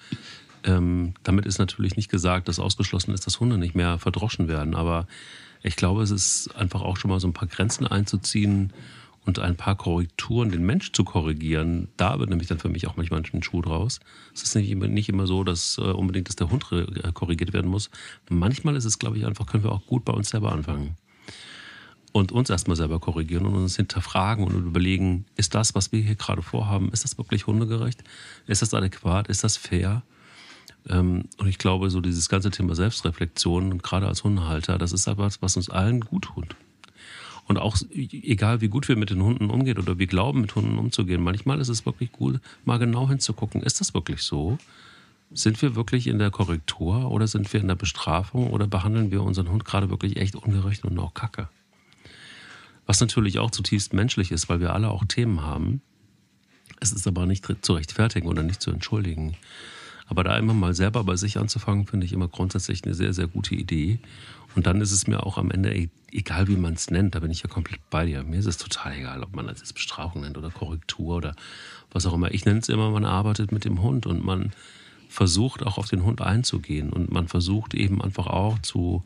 Ähm, 0.65 1.15
damit 1.23 1.47
ist 1.47 1.59
natürlich 1.59 1.97
nicht 1.97 2.11
gesagt, 2.11 2.49
dass 2.49 2.59
ausgeschlossen 2.59 3.15
ist, 3.15 3.27
dass 3.27 3.41
Hunde 3.41 3.59
nicht 3.59 3.75
mehr 3.75 3.99
verdroschen 3.99 4.49
werden. 4.49 4.75
Aber 4.75 5.07
ich 5.63 5.77
glaube, 5.77 6.03
es 6.03 6.11
ist 6.11 6.55
einfach 6.57 6.83
auch 6.83 6.97
schon 6.97 7.11
mal 7.11 7.21
so 7.21 7.29
ein 7.29 7.33
paar 7.33 7.49
Grenzen 7.49 7.87
einzuziehen 7.87 8.73
und 9.25 9.39
ein 9.39 9.57
paar 9.57 9.77
Korrekturen, 9.77 10.51
den 10.51 10.65
Mensch 10.65 10.93
zu 10.93 11.05
korrigieren. 11.05 11.89
Da 11.97 12.19
wird 12.19 12.31
nämlich 12.31 12.49
dann 12.49 12.59
für 12.59 12.69
mich 12.69 12.87
auch 12.87 12.97
manchmal 12.97 13.23
ein 13.33 13.43
Schuh 13.43 13.63
draus. 13.63 14.01
Es 14.35 14.43
ist 14.43 14.55
nicht 14.55 14.71
immer, 14.71 14.89
nicht 14.89 15.09
immer 15.09 15.27
so, 15.27 15.45
dass 15.45 15.79
äh, 15.79 15.83
unbedingt 15.83 16.29
dass 16.29 16.37
der 16.37 16.51
Hund 16.51 16.67
äh, 16.73 17.13
korrigiert 17.13 17.53
werden 17.53 17.71
muss. 17.71 17.91
Manchmal 18.29 18.77
ist 18.77 18.85
es, 18.85 18.99
glaube 18.99 19.19
ich, 19.19 19.27
einfach, 19.27 19.47
können 19.47 19.65
wir 19.65 19.73
auch 19.73 19.87
gut 19.87 20.05
bei 20.05 20.13
uns 20.13 20.31
selber 20.31 20.53
anfangen 20.53 20.97
und 22.13 22.33
uns 22.33 22.51
erstmal 22.51 22.77
selber 22.77 23.01
korrigieren 23.01 23.47
und 23.47 23.55
uns 23.55 23.77
hinterfragen 23.77 24.45
und 24.45 24.55
überlegen, 24.55 25.25
ist 25.37 25.55
das, 25.55 25.75
was 25.75 25.93
wir 25.93 26.01
hier 26.01 26.15
gerade 26.15 26.43
vorhaben, 26.43 26.91
ist 26.93 27.05
das 27.05 27.19
wirklich 27.19 27.47
hundegerecht? 27.47 28.03
Ist 28.47 28.63
das 28.63 28.75
adäquat? 28.75 29.29
Ist 29.29 29.45
das 29.45 29.57
fair? 29.57 30.03
Ähm, 30.89 31.25
und 31.39 31.47
ich 31.47 31.59
glaube, 31.59 31.91
so 31.91 32.01
dieses 32.01 32.29
ganze 32.29 32.51
Thema 32.51 32.75
Selbstreflexion, 32.75 33.79
gerade 33.79 34.07
als 34.07 34.25
Hundehalter, 34.25 34.79
das 34.79 34.93
ist 34.93 35.07
etwas, 35.07 35.43
was 35.43 35.57
uns 35.57 35.69
allen 35.71 36.01
gut 36.01 36.25
tut. 36.25 36.57
Und 37.47 37.59
auch 37.59 37.77
egal, 37.91 38.61
wie 38.61 38.69
gut 38.69 38.89
wir 38.89 38.97
mit 38.97 39.09
den 39.09 39.23
Hunden 39.23 39.49
umgehen 39.49 39.79
oder 39.79 39.99
wir 39.99 40.07
glauben, 40.07 40.43
mit 40.43 40.55
Hunden 40.55 40.77
umzugehen, 40.77 41.23
manchmal 41.23 41.61
ist 41.61 41.71
es 41.71 41.87
wirklich 41.87 42.13
gut, 42.13 42.41
mal 42.67 42.79
genau 42.79 43.09
hinzugucken, 43.09 43.63
ist 43.63 43.81
das 43.81 43.95
wirklich 43.95 44.23
so? 44.23 44.59
Sind 45.31 45.61
wir 45.63 45.75
wirklich 45.75 46.07
in 46.07 46.19
der 46.19 46.31
Korrektur 46.31 47.11
oder 47.11 47.27
sind 47.27 47.51
wir 47.53 47.61
in 47.61 47.69
der 47.69 47.75
Bestrafung 47.75 48.51
oder 48.51 48.67
behandeln 48.67 49.11
wir 49.11 49.23
unseren 49.23 49.51
Hund 49.51 49.65
gerade 49.65 49.89
wirklich 49.89 50.17
echt 50.19 50.37
ungerecht 50.37 50.85
und 50.85 50.99
auch 50.99 51.15
kacke? 51.15 51.49
Was 52.89 53.01
natürlich 53.01 53.39
auch 53.39 53.51
zutiefst 53.51 53.93
menschlich 53.93 54.33
ist, 54.33 54.49
weil 54.49 54.61
wir 54.61 54.73
alle 54.73 54.89
auch 54.89 55.05
Themen 55.05 55.43
haben. 55.43 55.83
Es 56.81 56.91
ist 56.91 57.07
aber 57.07 57.27
nicht 57.27 57.47
zu 57.61 57.75
rechtfertigen 57.75 58.27
oder 58.27 58.43
nicht 58.43 58.63
zu 58.63 58.71
entschuldigen. 58.71 59.37
Aber 60.07 60.25
da 60.25 60.39
immer 60.39 60.55
mal 60.55 60.75
selber 60.75 61.05
bei 61.05 61.17
sich 61.17 61.37
anzufangen, 61.37 61.87
finde 61.87 62.07
ich 62.07 62.15
immer 62.15 62.29
grundsätzlich 62.29 62.83
eine 62.85 62.95
sehr, 62.95 63.13
sehr 63.13 63.27
gute 63.27 63.55
Idee. 63.55 63.99
Und 64.57 64.67
dann 64.67 64.81
ist 64.81 64.93
es 64.93 65.07
mir 65.07 65.27
auch 65.27 65.37
am 65.37 65.51
Ende 65.51 65.77
e-, 65.77 65.91
egal, 66.11 66.49
wie 66.49 66.57
man 66.57 66.73
es 66.73 66.91
nennt, 66.91 67.15
da 67.15 67.21
bin 67.21 67.31
ich 67.31 67.43
ja 67.43 67.51
komplett 67.51 67.81
bei 67.91 68.07
dir. 68.07 68.23
Mir 68.23 68.39
ist 68.39 68.47
es 68.47 68.57
total 68.57 68.97
egal, 68.97 69.23
ob 69.23 69.37
man 69.37 69.47
das 69.47 69.59
jetzt 69.59 69.75
Bestrafung 69.75 70.23
nennt 70.23 70.39
oder 70.39 70.49
Korrektur 70.49 71.17
oder 71.17 71.37
was 71.93 72.07
auch 72.07 72.15
immer. 72.15 72.33
Ich 72.33 72.47
nenne 72.47 72.61
es 72.61 72.71
immer, 72.71 72.89
man 72.89 73.05
arbeitet 73.05 73.53
mit 73.53 73.67
dem 73.67 73.83
Hund 73.83 74.07
und 74.07 74.25
man 74.25 74.53
versucht 75.11 75.63
auch 75.63 75.77
auf 75.77 75.89
den 75.89 76.05
Hund 76.05 76.23
einzugehen 76.23 76.89
und 76.89 77.13
man 77.13 77.29
versucht 77.29 77.75
eben 77.75 78.01
einfach 78.01 78.29
auch 78.29 78.59
zu 78.61 79.05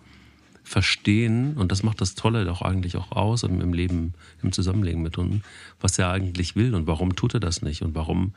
verstehen, 0.65 1.57
und 1.57 1.73
das 1.73 1.83
macht 1.83 2.01
das 2.01 2.15
Tolle 2.15 2.45
doch 2.45 2.63
eigentlich 2.63 2.97
auch 2.97 3.13
aus 3.13 3.43
im, 3.43 3.61
im 3.61 3.73
Leben, 3.73 4.15
im 4.43 4.53
Zusammenleben 4.53 5.03
mit 5.03 5.17
Hunden, 5.17 5.43
was 5.81 5.99
er 5.99 6.11
eigentlich 6.11 6.57
will 6.57 6.75
und 6.75 6.87
warum 6.87 7.17
tut 7.17 7.35
er 7.35 7.41
das 7.41 7.63
nicht 7.63 7.83
und 7.83 7.95
warum, 7.95 8.33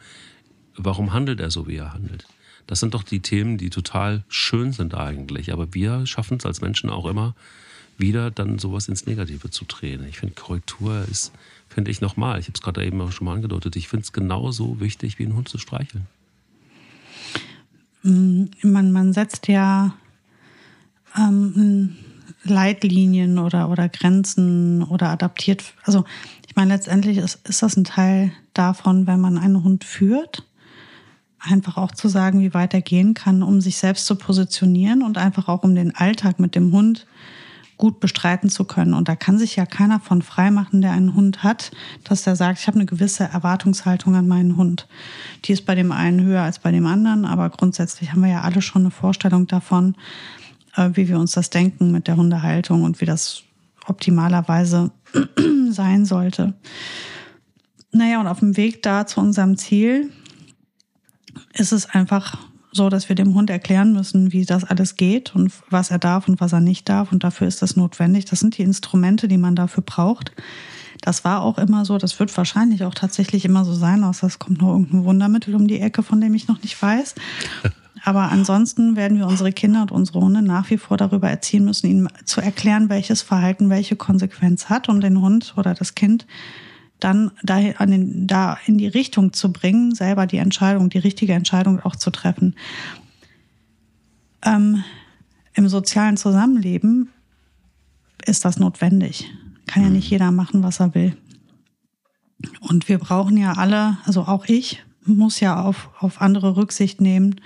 warum 0.76 1.14
handelt 1.14 1.40
er 1.40 1.52
so, 1.52 1.68
wie 1.68 1.78
er 1.78 1.94
handelt. 1.94 2.26
Das 2.68 2.80
sind 2.80 2.94
doch 2.94 3.04
die 3.04 3.20
Themen, 3.20 3.58
die 3.58 3.70
total 3.70 4.24
schön 4.28 4.72
sind 4.72 4.96
eigentlich. 4.96 5.54
Aber 5.54 5.74
wir 5.74 6.06
schaffen 6.08 6.38
es 6.38 6.46
als 6.46 6.62
Menschen 6.62 6.90
auch 6.90 7.06
immer, 7.06 7.36
wieder 7.98 8.32
dann 8.32 8.60
sowas 8.60 8.88
ins 8.88 9.06
Negative 9.06 9.50
zu 9.50 9.66
drehen. 9.66 10.06
Ich 10.10 10.20
finde, 10.20 10.36
Korrektur 10.36 11.06
ist, 11.10 11.32
finde 11.70 11.92
ich 11.92 12.02
nochmal, 12.02 12.40
ich 12.40 12.48
habe 12.48 12.56
es 12.56 12.62
gerade 12.62 12.84
eben 12.84 13.00
auch 13.02 13.12
schon 13.12 13.26
mal 13.26 13.36
angedeutet, 13.36 13.76
ich 13.76 13.88
finde 13.88 14.04
es 14.04 14.14
genauso 14.14 14.80
wichtig, 14.80 15.20
wie 15.20 15.24
einen 15.24 15.36
Hund 15.36 15.48
zu 15.48 15.58
streicheln. 15.58 16.08
Mm, 18.04 18.46
man, 18.64 18.92
man 18.92 19.14
setzt 19.14 19.48
ja 19.48 19.96
ähm, 21.18 21.96
Leitlinien 22.46 23.40
oder, 23.40 23.70
oder 23.70 23.90
Grenzen 23.90 24.84
oder 24.84 25.10
adaptiert. 25.10 25.74
Also 25.84 26.06
ich 26.48 26.56
meine, 26.56 26.74
letztendlich 26.74 27.18
ist, 27.18 27.48
ist 27.48 27.62
das 27.62 27.76
ein 27.76 27.84
Teil 27.84 28.32
davon, 28.54 29.08
wenn 29.08 29.20
man 29.20 29.38
einen 29.38 29.64
Hund 29.64 29.84
führt, 29.84 30.44
einfach 31.40 31.78
auch 31.78 31.92
zu 31.92 32.08
sagen, 32.08 32.40
wie 32.40 32.54
weit 32.54 32.74
er 32.74 32.82
gehen 32.82 33.14
kann, 33.14 33.44
um 33.44 33.62
sich 33.62 33.78
selbst 33.78 34.06
zu 34.06 34.16
positionieren 34.16 35.04
und 35.04 35.18
einfach 35.18 35.48
auch 35.48 35.64
um 35.64 35.76
den 35.76 35.96
Alltag 35.96 36.40
mit 36.40 36.56
dem 36.56 36.72
Hund 36.72 37.06
gut 37.78 38.00
bestreiten 38.00 38.50
zu 38.50 38.64
können. 38.64 38.94
Und 38.94 39.10
da 39.10 39.16
kann 39.16 39.38
sich 39.38 39.56
ja 39.56 39.66
keiner 39.66 40.00
von 40.00 40.22
freimachen, 40.22 40.82
der 40.82 40.92
einen 40.92 41.14
Hund 41.14 41.44
hat, 41.44 41.72
dass 42.04 42.24
der 42.24 42.36
sagt, 42.36 42.60
ich 42.60 42.68
habe 42.68 42.78
eine 42.78 42.86
gewisse 42.86 43.26
Erwartungshaltung 43.26 44.16
an 44.16 44.28
meinen 44.28 44.56
Hund. 44.56 44.88
Die 45.44 45.52
ist 45.52 45.66
bei 45.66 45.76
dem 45.76 45.92
einen 45.92 46.24
höher 46.24 46.42
als 46.42 46.60
bei 46.60 46.72
dem 46.72 46.86
anderen, 46.86 47.26
aber 47.26 47.50
grundsätzlich 47.50 48.12
haben 48.12 48.22
wir 48.22 48.30
ja 48.30 48.42
alle 48.42 48.62
schon 48.62 48.84
eine 48.84 48.92
Vorstellung 48.92 49.48
davon, 49.48 49.96
wie 50.94 51.08
wir 51.08 51.20
uns 51.20 51.32
das 51.32 51.50
denken 51.50 51.92
mit 51.92 52.08
der 52.08 52.18
Hundehaltung 52.18 52.84
und 52.84 53.02
wie 53.02 53.06
das 53.06 53.44
optimalerweise 53.88 54.92
sein 55.70 56.06
sollte. 56.06 56.54
Naja, 57.92 58.20
und 58.20 58.28
auf 58.28 58.40
dem 58.40 58.58
Weg 58.58 58.84
da 58.84 59.08
zu 59.08 59.22
unserem 59.22 59.58
Ziel 59.58 60.12
ist 61.54 61.72
es 61.72 61.90
einfach 61.90 62.38
so, 62.72 62.90
dass 62.90 63.08
wir 63.08 63.16
dem 63.16 63.34
Hund 63.34 63.50
erklären 63.50 63.94
müssen, 63.94 64.34
wie 64.34 64.44
das 64.44 64.66
alles 64.66 64.98
geht 64.98 65.34
und 65.34 65.54
was 65.70 65.92
er 65.92 66.00
darf 66.00 66.28
und 66.28 66.42
was 66.42 66.52
er 66.52 66.60
nicht 66.60 66.90
darf. 66.90 67.12
Und 67.14 67.24
dafür 67.24 67.48
ist 67.48 67.62
das 67.62 67.78
notwendig. 67.78 68.26
Das 68.26 68.42
sind 68.42 68.58
die 68.58 68.64
Instrumente, 68.64 69.30
die 69.30 69.38
man 69.38 69.56
dafür 69.56 69.84
braucht. 69.84 70.34
Das 71.02 71.24
war 71.24 71.42
auch 71.42 71.58
immer 71.58 71.86
so, 71.86 71.98
das 71.98 72.20
wird 72.20 72.36
wahrscheinlich 72.36 72.84
auch 72.84 72.94
tatsächlich 72.94 73.46
immer 73.46 73.64
so 73.64 73.74
sein, 73.74 74.04
außer 74.04 74.28
es 74.28 74.40
kommt 74.40 74.62
nur 74.62 74.74
irgendein 74.74 75.06
Wundermittel 75.06 75.56
um 75.56 75.68
die 75.68 75.80
Ecke, 75.80 76.04
von 76.04 76.20
dem 76.20 76.34
ich 76.34 76.48
noch 76.48 76.62
nicht 76.62 76.82
weiß. 76.82 77.16
Aber 78.06 78.32
ansonsten 78.32 78.96
werden 78.96 79.18
wir 79.18 79.26
unsere 79.26 79.52
Kinder 79.52 79.82
und 79.82 79.92
unsere 79.92 80.20
Hunde 80.20 80.44
nach 80.44 80.70
wie 80.70 80.78
vor 80.78 80.96
darüber 80.96 81.28
erziehen 81.28 81.66
müssen, 81.66 81.88
ihnen 81.88 82.08
zu 82.24 82.40
erklären, 82.40 82.88
welches 82.88 83.24
Verhalten 83.24 83.72
welche 83.72 83.96
Konsequenz 83.96 84.70
hat, 84.70 84.90
um 84.90 85.02
den 85.02 85.22
Hund 85.22 85.56
oder 85.58 85.74
das 85.74 85.96
Kind 85.96 86.28
dann 87.00 87.32
da, 87.42 87.58
an 87.78 87.90
den, 87.90 88.28
da 88.28 88.60
in 88.68 88.78
die 88.78 88.88
Richtung 88.88 89.34
zu 89.34 89.52
bringen, 89.52 89.96
selber 89.96 90.28
die 90.28 90.38
Entscheidung, 90.38 90.90
die 90.90 91.00
richtige 91.00 91.34
Entscheidung 91.34 91.80
auch 91.80 91.96
zu 91.96 92.12
treffen. 92.12 92.56
Ähm, 94.44 94.84
Im 95.56 95.68
sozialen 95.68 96.16
Zusammenleben 96.16 97.10
ist 98.24 98.46
das 98.46 98.60
notwendig. 98.60 99.32
Kann 99.66 99.82
ja 99.82 99.90
nicht 99.90 100.12
jeder 100.12 100.30
machen, 100.30 100.62
was 100.62 100.80
er 100.80 100.94
will. 100.94 101.18
Und 102.60 102.88
wir 102.88 103.00
brauchen 103.00 103.36
ja 103.36 103.54
alle, 103.54 103.98
also 104.06 104.22
auch 104.22 104.46
ich, 104.46 104.84
muss 105.06 105.40
ja 105.40 105.60
auf, 105.60 105.90
auf 106.00 106.22
andere 106.22 106.56
Rücksicht 106.56 107.02
nehmen. 107.02 107.42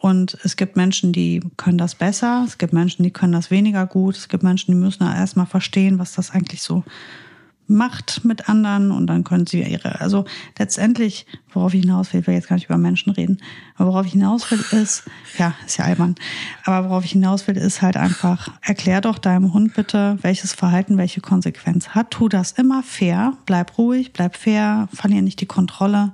Und 0.00 0.38
es 0.44 0.56
gibt 0.56 0.76
Menschen, 0.76 1.12
die 1.12 1.42
können 1.58 1.76
das 1.76 1.94
besser, 1.94 2.44
es 2.46 2.56
gibt 2.56 2.72
Menschen, 2.72 3.02
die 3.02 3.10
können 3.10 3.34
das 3.34 3.50
weniger 3.50 3.86
gut, 3.86 4.16
es 4.16 4.28
gibt 4.28 4.42
Menschen, 4.42 4.72
die 4.72 4.78
müssen 4.78 5.02
erstmal 5.04 5.44
verstehen, 5.44 5.98
was 5.98 6.14
das 6.14 6.30
eigentlich 6.30 6.62
so 6.62 6.84
macht 7.66 8.24
mit 8.24 8.48
anderen. 8.48 8.92
Und 8.92 9.08
dann 9.08 9.24
können 9.24 9.46
sie 9.46 9.62
ihre, 9.62 10.00
also 10.00 10.24
letztendlich, 10.58 11.26
worauf 11.52 11.74
ich 11.74 11.82
hinaus 11.82 12.14
will, 12.14 12.20
ich 12.20 12.26
will 12.26 12.34
jetzt 12.34 12.48
gar 12.48 12.56
nicht 12.56 12.64
über 12.64 12.78
Menschen 12.78 13.12
reden, 13.12 13.42
aber 13.76 13.90
worauf 13.90 14.06
ich 14.06 14.12
hinaus 14.12 14.50
will 14.50 14.64
ist, 14.72 15.04
ja, 15.36 15.54
ist 15.66 15.76
ja 15.76 15.84
albern, 15.84 16.14
aber 16.64 16.88
worauf 16.88 17.04
ich 17.04 17.12
hinaus 17.12 17.46
will 17.46 17.58
ist 17.58 17.82
halt 17.82 17.98
einfach, 17.98 18.48
erklär 18.62 19.02
doch 19.02 19.18
deinem 19.18 19.52
Hund 19.52 19.74
bitte, 19.74 20.16
welches 20.22 20.54
Verhalten 20.54 20.96
welche 20.96 21.20
Konsequenz 21.20 21.90
hat, 21.90 22.10
tu 22.10 22.30
das 22.30 22.52
immer 22.52 22.82
fair, 22.82 23.34
bleib 23.44 23.76
ruhig, 23.76 24.14
bleib 24.14 24.34
fair, 24.34 24.88
verlier 24.94 25.20
nicht 25.20 25.42
die 25.42 25.46
Kontrolle. 25.46 26.12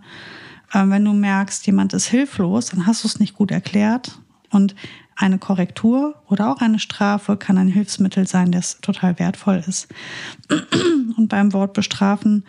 Ähm, 0.74 0.90
wenn 0.90 1.04
du 1.04 1.12
merkst, 1.12 1.66
jemand 1.66 1.92
ist 1.92 2.06
hilflos, 2.06 2.66
dann 2.66 2.86
hast 2.86 3.04
du 3.04 3.08
es 3.08 3.20
nicht 3.20 3.34
gut 3.34 3.50
erklärt 3.50 4.18
und 4.50 4.74
eine 5.16 5.38
Korrektur 5.38 6.14
oder 6.28 6.50
auch 6.50 6.60
eine 6.60 6.78
Strafe 6.78 7.36
kann 7.36 7.56
ein 7.56 7.68
Hilfsmittel 7.68 8.26
sein, 8.26 8.52
das 8.52 8.80
total 8.80 9.18
wertvoll 9.18 9.64
ist. 9.66 9.88
Und 11.16 11.28
beim 11.28 11.54
Wort 11.54 11.72
bestrafen 11.72 12.44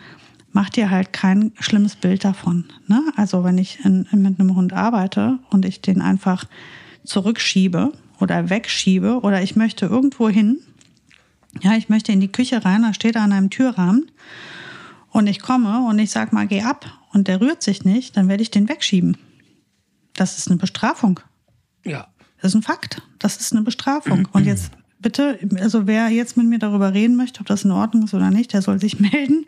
macht 0.52 0.76
dir 0.76 0.90
halt 0.90 1.14
kein 1.14 1.52
schlimmes 1.58 1.96
Bild 1.96 2.24
davon. 2.24 2.66
Ne? 2.86 3.02
Also 3.16 3.42
wenn 3.42 3.56
ich 3.56 3.84
in, 3.84 4.06
mit 4.12 4.38
einem 4.38 4.54
Hund 4.54 4.74
arbeite 4.74 5.38
und 5.50 5.64
ich 5.64 5.80
den 5.80 6.02
einfach 6.02 6.44
zurückschiebe 7.04 7.92
oder 8.20 8.50
wegschiebe 8.50 9.20
oder 9.20 9.42
ich 9.42 9.56
möchte 9.56 9.86
irgendwo 9.86 10.28
hin, 10.28 10.58
ja, 11.62 11.74
ich 11.74 11.88
möchte 11.88 12.12
in 12.12 12.20
die 12.20 12.32
Küche 12.32 12.64
rein, 12.64 12.82
da 12.82 12.92
steht 12.92 13.16
er 13.16 13.22
an 13.22 13.32
einem 13.32 13.48
Türrahmen 13.48 14.10
und 15.10 15.26
ich 15.26 15.40
komme 15.40 15.86
und 15.88 15.98
ich 15.98 16.10
sag 16.10 16.34
mal, 16.34 16.46
geh 16.46 16.62
ab 16.62 16.97
und 17.12 17.28
der 17.28 17.40
rührt 17.40 17.62
sich 17.62 17.84
nicht, 17.84 18.16
dann 18.16 18.28
werde 18.28 18.42
ich 18.42 18.50
den 18.50 18.68
wegschieben. 18.68 19.16
Das 20.14 20.38
ist 20.38 20.48
eine 20.48 20.56
Bestrafung. 20.56 21.20
Ja. 21.84 22.08
Das 22.40 22.52
ist 22.52 22.56
ein 22.56 22.62
Fakt. 22.62 23.02
Das 23.18 23.38
ist 23.38 23.52
eine 23.52 23.62
Bestrafung. 23.62 24.28
Und 24.32 24.44
jetzt 24.44 24.72
bitte, 25.00 25.38
also 25.60 25.86
wer 25.86 26.08
jetzt 26.08 26.36
mit 26.36 26.46
mir 26.46 26.58
darüber 26.58 26.92
reden 26.92 27.16
möchte, 27.16 27.40
ob 27.40 27.46
das 27.46 27.64
in 27.64 27.70
Ordnung 27.70 28.04
ist 28.04 28.14
oder 28.14 28.30
nicht, 28.30 28.52
der 28.52 28.62
soll 28.62 28.80
sich 28.80 28.98
melden. 29.00 29.46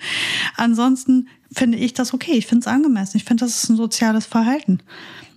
Ansonsten 0.56 1.28
finde 1.52 1.78
ich 1.78 1.94
das 1.94 2.14
okay. 2.14 2.32
Ich 2.32 2.46
finde 2.46 2.61
es 2.61 2.66
angemessen. 2.66 3.16
Ich 3.16 3.24
finde, 3.24 3.44
das 3.44 3.62
ist 3.62 3.68
ein 3.68 3.76
soziales 3.76 4.26
Verhalten. 4.26 4.80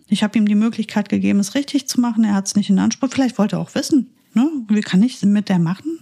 Ich 0.07 0.23
habe 0.23 0.37
ihm 0.37 0.47
die 0.47 0.55
Möglichkeit 0.55 1.09
gegeben, 1.09 1.39
es 1.39 1.55
richtig 1.55 1.87
zu 1.87 1.99
machen. 1.99 2.23
Er 2.23 2.35
hat 2.35 2.47
es 2.47 2.55
nicht 2.55 2.69
in 2.69 2.79
Anspruch. 2.79 3.09
Vielleicht 3.11 3.37
wollte 3.37 3.55
er 3.55 3.59
auch 3.59 3.73
wissen, 3.73 4.09
ne? 4.33 4.47
wie 4.69 4.81
kann 4.81 5.01
ich 5.01 5.21
mit 5.23 5.49
der 5.49 5.59
machen? 5.59 5.99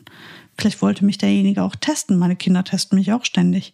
Vielleicht 0.58 0.82
wollte 0.82 1.06
mich 1.06 1.18
derjenige 1.18 1.64
auch 1.64 1.76
testen. 1.76 2.18
Meine 2.18 2.36
Kinder 2.36 2.64
testen 2.64 2.98
mich 2.98 3.14
auch 3.14 3.26
ständig. 3.26 3.74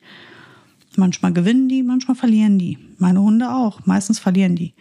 Manchmal 0.98 1.34
gewinnen 1.34 1.70
die, 1.70 1.84
manchmal 1.84 2.16
verlieren 2.16 2.60
die. 2.60 2.78
Meine 2.98 3.22
Hunde 3.22 3.54
auch. 3.54 3.86
Meistens 3.86 4.20
verlieren 4.20 4.56
die 4.56 4.74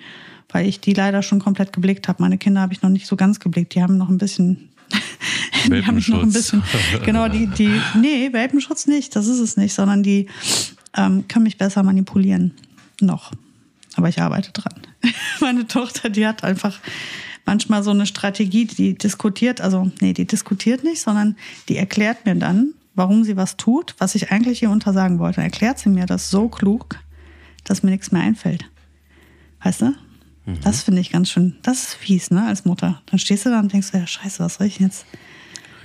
weil 0.51 0.67
ich 0.67 0.81
die 0.81 0.95
leider 0.95 1.23
schon 1.23 1.39
komplett 1.39 1.73
geblickt 1.73 2.09
habe. 2.09 2.23
Meine 2.23 2.39
Kinder 2.39 2.61
habe 2.61 2.73
ich 2.73 2.83
noch 2.83 2.91
nicht 2.91 3.07
so 3.07 3.17
ganz 3.17 3.41
geblickt. 3.41 3.75
Die 3.75 3.83
haben 3.83 3.97
noch 3.97 4.09
ein 4.09 4.19
bisschen. 4.19 4.69
die 5.67 5.85
haben 5.85 6.03
noch 6.09 6.23
ein 6.23 6.33
bisschen. 6.33 6.63
Genau, 7.05 7.29
die, 7.29 7.47
die. 7.47 7.81
Nee, 7.95 8.33
Welpenschutz 8.33 8.87
nicht, 8.87 9.17
das 9.17 9.27
ist 9.27 9.41
es 9.41 9.57
nicht, 9.57 9.75
sondern 9.75 10.03
die 10.03 10.27
ähm, 10.97 11.27
können 11.29 11.45
mich 11.45 11.59
besser 11.59 11.83
manipulieren. 11.83 12.53
Noch. 13.01 13.33
Aber 13.97 14.09
ich 14.09 14.21
arbeite 14.21 14.53
dran. 14.53 14.75
Meine 15.41 15.67
Tochter, 15.67 16.11
die 16.11 16.27
hat 16.27 16.45
einfach 16.45 16.79
manchmal 17.45 17.83
so 17.83 17.91
eine 17.91 18.07
Strategie, 18.07 18.67
die 18.67 18.95
diskutiert, 18.95 19.61
also, 19.61 19.91
nee, 20.01 20.13
die 20.13 20.27
diskutiert 20.27 20.85
nicht, 20.85 21.01
sondern 21.01 21.37
die 21.69 21.77
erklärt 21.77 22.25
mir 22.27 22.35
dann, 22.35 22.73
warum 22.97 23.23
sie 23.23 23.37
was 23.37 23.57
tut, 23.57 23.95
was 23.99 24.15
ich 24.15 24.33
eigentlich 24.33 24.63
ihr 24.63 24.71
untersagen 24.71 25.19
wollte. 25.19 25.37
Dann 25.37 25.45
erklärt 25.45 25.79
sie 25.79 25.89
mir 25.89 26.07
das 26.07 26.31
so 26.31 26.49
klug, 26.49 26.99
dass 27.65 27.83
mir 27.83 27.91
nichts 27.91 28.11
mehr 28.11 28.23
einfällt. 28.23 28.65
Weißt 29.63 29.83
du? 29.83 29.95
Mhm. 30.47 30.61
Das 30.63 30.83
finde 30.83 31.01
ich 31.01 31.13
ganz 31.13 31.31
schön, 31.31 31.57
das 31.63 31.83
ist 31.85 31.95
fies, 31.95 32.31
ne, 32.31 32.47
als 32.47 32.65
Mutter. 32.65 33.03
Dann 33.07 33.19
stehst 33.19 33.47
du 33.47 33.51
da 33.51 33.61
und 33.61 33.73
denkst, 33.73 33.89
ja, 33.93 34.07
scheiße, 34.07 34.43
was 34.43 34.55
soll 34.55 34.67
ich 34.67 34.79
jetzt? 34.81 35.07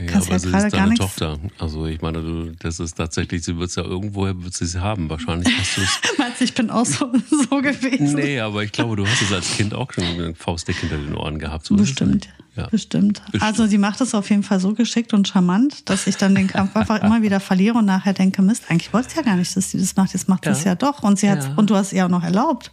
Ja, 0.02 0.12
Kannst 0.12 0.28
aber 0.28 0.36
ja 0.36 0.40
sie 0.40 0.68
ist 0.68 0.74
deine 0.74 0.96
Tochter. 0.96 1.40
Also 1.60 1.86
ich 1.86 2.02
meine, 2.02 2.22
du, 2.22 2.52
das 2.60 2.80
ist 2.80 2.96
tatsächlich, 2.96 3.44
sie 3.44 3.58
wird 3.58 3.70
es 3.70 3.76
ja 3.76 3.84
irgendwoher 3.84 4.42
wird 4.44 4.54
sie 4.54 4.66
es 4.66 4.76
haben. 4.78 5.10
Wahrscheinlich 5.10 5.54
hast 5.60 5.78
du 5.78 5.82
es. 5.82 6.00
Meinst 6.18 6.40
du, 6.40 6.46
ich 6.46 6.54
bin 6.54 6.70
auch 6.70 6.86
so, 6.86 7.12
so 7.30 7.62
gewesen? 7.62 8.16
Nee, 8.16 8.40
aber 8.40 8.64
ich 8.64 8.72
glaube, 8.72 8.96
du 8.96 9.06
hast 9.06 9.22
es 9.22 9.32
als 9.32 9.52
Kind 9.56 9.74
auch 9.74 9.92
schon 9.94 10.04
einen 10.04 10.36
Faustdick 10.36 10.78
hinter 10.78 10.98
den 10.98 11.16
Ohren 11.16 11.40
gehabt. 11.40 11.66
So 11.66 11.76
Bestimmt. 11.76 12.30
Ja. 12.56 12.68
Bestimmt. 12.68 13.22
Bestimmt. 13.26 13.44
Also 13.44 13.66
sie 13.68 13.78
macht 13.78 14.02
es 14.02 14.14
auf 14.14 14.30
jeden 14.30 14.44
Fall 14.44 14.60
so 14.60 14.74
geschickt 14.74 15.14
und 15.14 15.28
charmant, 15.28 15.90
dass 15.90 16.08
ich 16.08 16.18
dann 16.18 16.36
den 16.36 16.48
Kampf 16.48 16.76
einfach 16.76 17.02
immer 17.02 17.22
wieder 17.22 17.40
verliere 17.40 17.78
und 17.78 17.86
nachher 17.86 18.14
denke, 18.14 18.42
Mist, 18.42 18.66
eigentlich 18.70 18.92
wollte 18.92 19.10
ich 19.10 19.16
ja 19.16 19.22
gar 19.22 19.38
nicht, 19.38 19.56
dass 19.56 19.72
sie 19.72 19.80
das 19.80 19.96
macht, 19.96 20.14
jetzt 20.14 20.28
macht 20.28 20.44
sie 20.44 20.50
ja. 20.50 20.56
es 20.56 20.64
ja 20.64 20.76
doch. 20.76 21.04
Und 21.04 21.20
sie 21.20 21.30
hat 21.30 21.58
und 21.58 21.70
du 21.70 21.76
hast 21.76 21.94
ihr 21.94 22.06
auch 22.06 22.10
noch 22.10 22.24
erlaubt. 22.24 22.72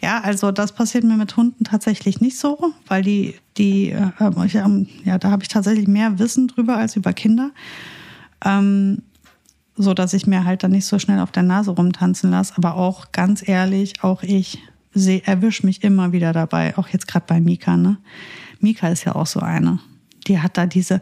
Ja, 0.00 0.20
also 0.20 0.52
das 0.52 0.72
passiert 0.72 1.04
mir 1.04 1.16
mit 1.16 1.36
Hunden 1.36 1.64
tatsächlich 1.64 2.20
nicht 2.20 2.38
so, 2.38 2.72
weil 2.86 3.02
die, 3.02 3.34
die, 3.56 3.90
äh, 3.90 4.10
ähm, 4.20 4.88
ja, 5.04 5.18
da 5.18 5.30
habe 5.30 5.42
ich 5.42 5.48
tatsächlich 5.48 5.88
mehr 5.88 6.18
Wissen 6.18 6.48
drüber 6.48 6.76
als 6.76 6.96
über 6.96 7.12
Kinder. 7.12 7.50
Ähm, 8.44 9.02
so 9.76 9.92
dass 9.94 10.12
ich 10.12 10.26
mir 10.26 10.44
halt 10.44 10.62
dann 10.62 10.70
nicht 10.70 10.86
so 10.86 10.98
schnell 10.98 11.18
auf 11.20 11.32
der 11.32 11.42
Nase 11.42 11.72
rumtanzen 11.72 12.30
lasse. 12.30 12.54
Aber 12.56 12.76
auch 12.76 13.12
ganz 13.12 13.46
ehrlich, 13.46 14.02
auch 14.02 14.22
ich 14.22 14.62
erwische 15.24 15.66
mich 15.66 15.82
immer 15.82 16.12
wieder 16.12 16.32
dabei, 16.32 16.76
auch 16.78 16.88
jetzt 16.88 17.08
gerade 17.08 17.26
bei 17.26 17.40
Mika. 17.40 17.76
Ne? 17.76 17.98
Mika 18.60 18.88
ist 18.88 19.04
ja 19.04 19.14
auch 19.16 19.26
so 19.26 19.40
eine. 19.40 19.80
Die 20.28 20.40
hat 20.40 20.56
da 20.56 20.66
diese, 20.66 21.00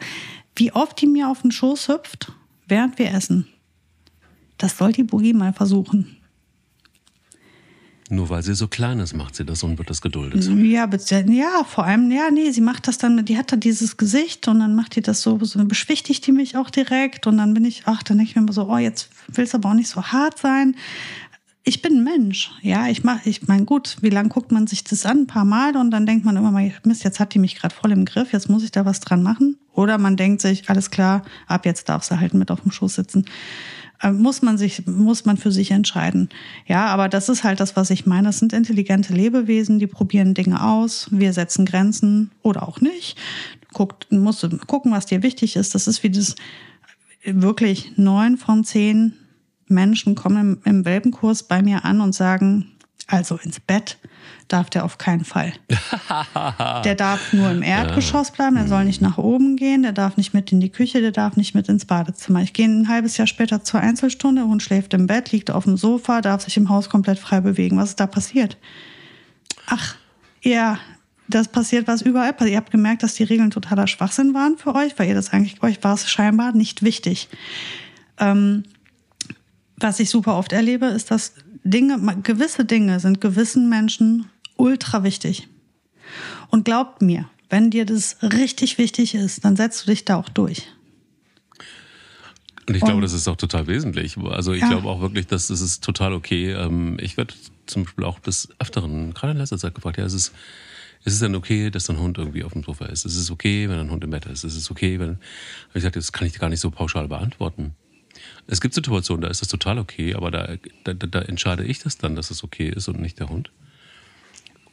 wie 0.56 0.72
oft 0.72 1.00
die 1.00 1.06
mir 1.06 1.28
auf 1.28 1.42
den 1.42 1.52
Schoß 1.52 1.88
hüpft, 1.88 2.32
während 2.66 2.98
wir 2.98 3.12
essen. 3.12 3.46
Das 4.56 4.78
soll 4.78 4.92
die 4.92 5.04
Boogie 5.04 5.34
mal 5.34 5.52
versuchen. 5.52 6.16
Nur 8.12 8.28
weil 8.28 8.42
sie 8.42 8.54
so 8.54 8.68
klein 8.68 8.98
ist, 8.98 9.14
macht 9.14 9.34
sie 9.34 9.46
das 9.46 9.62
und 9.62 9.78
wird 9.78 9.88
das 9.88 10.02
geduldet. 10.02 10.44
Ja, 10.44 10.86
ja, 11.32 11.64
vor 11.64 11.84
allem, 11.84 12.10
ja, 12.10 12.30
nee, 12.30 12.50
sie 12.50 12.60
macht 12.60 12.86
das 12.86 12.98
dann, 12.98 13.24
die 13.24 13.38
hat 13.38 13.50
da 13.52 13.56
dieses 13.56 13.96
Gesicht 13.96 14.46
und 14.48 14.58
dann 14.58 14.74
macht 14.74 14.96
die 14.96 15.00
das 15.00 15.22
so, 15.22 15.42
so 15.42 15.64
beschwichtigt 15.64 16.26
die 16.26 16.32
mich 16.32 16.58
auch 16.58 16.68
direkt 16.68 17.26
und 17.26 17.38
dann 17.38 17.54
bin 17.54 17.64
ich, 17.64 17.84
ach, 17.86 18.02
dann 18.02 18.18
denke 18.18 18.28
ich 18.28 18.36
mir 18.36 18.42
immer 18.42 18.52
so, 18.52 18.68
oh, 18.68 18.76
jetzt 18.76 19.08
will 19.28 19.44
es 19.44 19.54
aber 19.54 19.70
auch 19.70 19.74
nicht 19.74 19.88
so 19.88 20.02
hart 20.02 20.38
sein. 20.38 20.76
Ich 21.64 21.80
bin 21.80 22.00
ein 22.00 22.04
Mensch, 22.04 22.50
ja, 22.60 22.86
ich 22.88 23.02
mach, 23.02 23.24
ich 23.24 23.48
meine, 23.48 23.64
gut, 23.64 23.96
wie 24.02 24.10
lange 24.10 24.28
guckt 24.28 24.52
man 24.52 24.66
sich 24.66 24.84
das 24.84 25.06
an? 25.06 25.20
Ein 25.20 25.26
paar 25.26 25.46
Mal 25.46 25.74
und 25.78 25.90
dann 25.90 26.04
denkt 26.04 26.26
man 26.26 26.36
immer 26.36 26.50
mal, 26.50 26.70
Mist, 26.84 27.04
jetzt 27.04 27.18
hat 27.18 27.32
die 27.32 27.38
mich 27.38 27.54
gerade 27.54 27.74
voll 27.74 27.92
im 27.92 28.04
Griff, 28.04 28.34
jetzt 28.34 28.50
muss 28.50 28.62
ich 28.62 28.72
da 28.72 28.84
was 28.84 29.00
dran 29.00 29.22
machen. 29.22 29.56
Oder 29.72 29.96
man 29.96 30.18
denkt 30.18 30.42
sich, 30.42 30.68
alles 30.68 30.90
klar, 30.90 31.24
ab 31.46 31.64
jetzt 31.64 31.88
darf 31.88 32.02
sie 32.02 32.20
halt 32.20 32.34
mit 32.34 32.50
auf 32.50 32.60
dem 32.60 32.72
Schoß 32.72 32.96
sitzen. 32.96 33.24
Äh, 34.02 34.10
muss 34.10 34.42
man 34.42 34.58
sich, 34.58 34.86
muss 34.86 35.24
man 35.24 35.36
für 35.36 35.52
sich 35.52 35.70
entscheiden. 35.70 36.28
Ja, 36.66 36.86
aber 36.86 37.08
das 37.08 37.28
ist 37.28 37.44
halt 37.44 37.60
das, 37.60 37.76
was 37.76 37.90
ich 37.90 38.04
meine. 38.04 38.28
Das 38.28 38.38
sind 38.38 38.52
intelligente 38.52 39.14
Lebewesen, 39.14 39.78
die 39.78 39.86
probieren 39.86 40.34
Dinge 40.34 40.62
aus. 40.62 41.06
Wir 41.10 41.32
setzen 41.32 41.64
Grenzen 41.64 42.30
oder 42.42 42.68
auch 42.68 42.80
nicht. 42.80 43.16
Guckt, 43.72 44.10
musst 44.10 44.42
du 44.42 44.56
gucken, 44.58 44.92
was 44.92 45.06
dir 45.06 45.22
wichtig 45.22 45.56
ist. 45.56 45.74
Das 45.74 45.86
ist 45.86 46.02
wie 46.02 46.10
das 46.10 46.34
wirklich 47.24 47.92
neun 47.96 48.36
von 48.36 48.64
zehn 48.64 49.14
Menschen 49.68 50.16
kommen 50.16 50.60
im, 50.64 50.76
im 50.78 50.84
Welpenkurs 50.84 51.44
bei 51.44 51.62
mir 51.62 51.84
an 51.84 52.00
und 52.00 52.14
sagen, 52.14 52.72
also 53.06 53.38
ins 53.42 53.60
Bett 53.60 53.98
darf 54.48 54.70
der 54.70 54.84
auf 54.84 54.98
keinen 54.98 55.24
Fall. 55.24 55.52
der 56.84 56.94
darf 56.94 57.32
nur 57.32 57.50
im 57.50 57.62
Erdgeschoss 57.62 58.30
bleiben, 58.30 58.56
der 58.56 58.68
soll 58.68 58.84
nicht 58.84 59.00
nach 59.00 59.18
oben 59.18 59.56
gehen, 59.56 59.82
der 59.82 59.92
darf 59.92 60.16
nicht 60.16 60.34
mit 60.34 60.52
in 60.52 60.60
die 60.60 60.70
Küche, 60.70 61.00
der 61.00 61.12
darf 61.12 61.36
nicht 61.36 61.54
mit 61.54 61.68
ins 61.68 61.84
Badezimmer. 61.84 62.42
Ich 62.42 62.52
gehe 62.52 62.66
ein 62.66 62.88
halbes 62.88 63.16
Jahr 63.16 63.26
später 63.26 63.64
zur 63.64 63.80
Einzelstunde, 63.80 64.42
der 64.42 64.48
Hund 64.48 64.62
schläft 64.62 64.94
im 64.94 65.06
Bett, 65.06 65.32
liegt 65.32 65.50
auf 65.50 65.64
dem 65.64 65.76
Sofa, 65.76 66.20
darf 66.20 66.42
sich 66.42 66.56
im 66.56 66.68
Haus 66.68 66.88
komplett 66.88 67.18
frei 67.18 67.40
bewegen. 67.40 67.78
Was 67.78 67.90
ist 67.90 68.00
da 68.00 68.06
passiert? 68.06 68.56
Ach, 69.66 69.96
ja, 70.42 70.78
das 71.28 71.48
passiert, 71.48 71.86
was 71.86 72.02
überall 72.02 72.32
passiert. 72.32 72.52
Ihr 72.52 72.58
habt 72.58 72.70
gemerkt, 72.70 73.02
dass 73.02 73.14
die 73.14 73.24
Regeln 73.24 73.50
totaler 73.50 73.86
Schwachsinn 73.86 74.34
waren 74.34 74.58
für 74.58 74.74
euch, 74.74 74.98
weil 74.98 75.08
ihr 75.08 75.14
das 75.14 75.32
eigentlich, 75.32 75.62
euch 75.62 75.82
war 75.82 75.94
es 75.94 76.10
scheinbar 76.10 76.52
nicht 76.52 76.82
wichtig. 76.82 77.28
Ähm, 78.18 78.64
was 79.82 80.00
ich 80.00 80.10
super 80.10 80.36
oft 80.36 80.52
erlebe, 80.52 80.86
ist, 80.86 81.10
dass 81.10 81.34
Dinge, 81.64 81.98
gewisse 82.22 82.64
Dinge 82.64 83.00
sind 83.00 83.20
gewissen 83.20 83.68
Menschen 83.68 84.28
ultra 84.56 85.04
wichtig. 85.04 85.48
Und 86.50 86.64
glaubt 86.64 87.02
mir, 87.02 87.28
wenn 87.48 87.70
dir 87.70 87.86
das 87.86 88.16
richtig 88.22 88.78
wichtig 88.78 89.14
ist, 89.14 89.44
dann 89.44 89.56
setzt 89.56 89.82
du 89.82 89.90
dich 89.90 90.04
da 90.04 90.16
auch 90.16 90.28
durch. 90.28 90.66
Und 92.68 92.76
ich 92.76 92.82
glaube, 92.82 93.02
das 93.02 93.12
ist 93.12 93.26
auch 93.28 93.36
total 93.36 93.66
wesentlich. 93.66 94.16
Also 94.18 94.52
ich 94.52 94.60
ja. 94.60 94.68
glaube 94.68 94.88
auch 94.88 95.00
wirklich, 95.00 95.26
dass 95.26 95.48
das 95.48 95.60
ist 95.60 95.82
total 95.82 96.12
okay. 96.12 96.52
Ähm, 96.52 96.96
ich 97.00 97.16
werde 97.16 97.34
zum 97.66 97.84
Beispiel 97.84 98.04
auch 98.04 98.20
des 98.20 98.48
Öfteren, 98.58 99.12
gerade 99.14 99.32
in 99.32 99.38
letzter 99.38 99.58
Zeit 99.58 99.74
gefragt, 99.74 99.98
ja, 99.98 100.04
es 100.04 100.14
ist, 100.14 100.32
ist 101.04 101.14
es 101.14 101.18
denn 101.18 101.34
okay, 101.34 101.70
dass 101.70 101.84
dein 101.84 101.98
Hund 101.98 102.18
irgendwie 102.18 102.44
auf 102.44 102.52
dem 102.52 102.62
Sofa 102.62 102.86
ist? 102.86 103.04
Ist 103.04 103.16
es 103.16 103.30
okay, 103.30 103.68
wenn 103.68 103.78
ein 103.78 103.90
Hund 103.90 104.04
im 104.04 104.10
Bett 104.10 104.26
ist? 104.26 104.44
Ist 104.44 104.56
es 104.56 104.70
okay, 104.70 105.00
wenn, 105.00 105.18
ich 105.74 105.82
sagte, 105.82 105.98
das 105.98 106.12
kann 106.12 106.28
ich 106.28 106.38
gar 106.38 106.48
nicht 106.48 106.60
so 106.60 106.70
pauschal 106.70 107.08
beantworten. 107.08 107.74
Es 108.46 108.60
gibt 108.60 108.74
Situationen, 108.74 109.22
da 109.22 109.28
ist 109.28 109.40
das 109.40 109.48
total 109.48 109.78
okay, 109.78 110.14
aber 110.14 110.30
da, 110.30 110.56
da, 110.84 110.94
da 110.94 111.22
entscheide 111.22 111.64
ich 111.64 111.78
das 111.78 111.98
dann, 111.98 112.16
dass 112.16 112.30
es 112.30 112.42
okay 112.42 112.68
ist 112.68 112.88
und 112.88 113.00
nicht 113.00 113.18
der 113.18 113.28
Hund. 113.28 113.50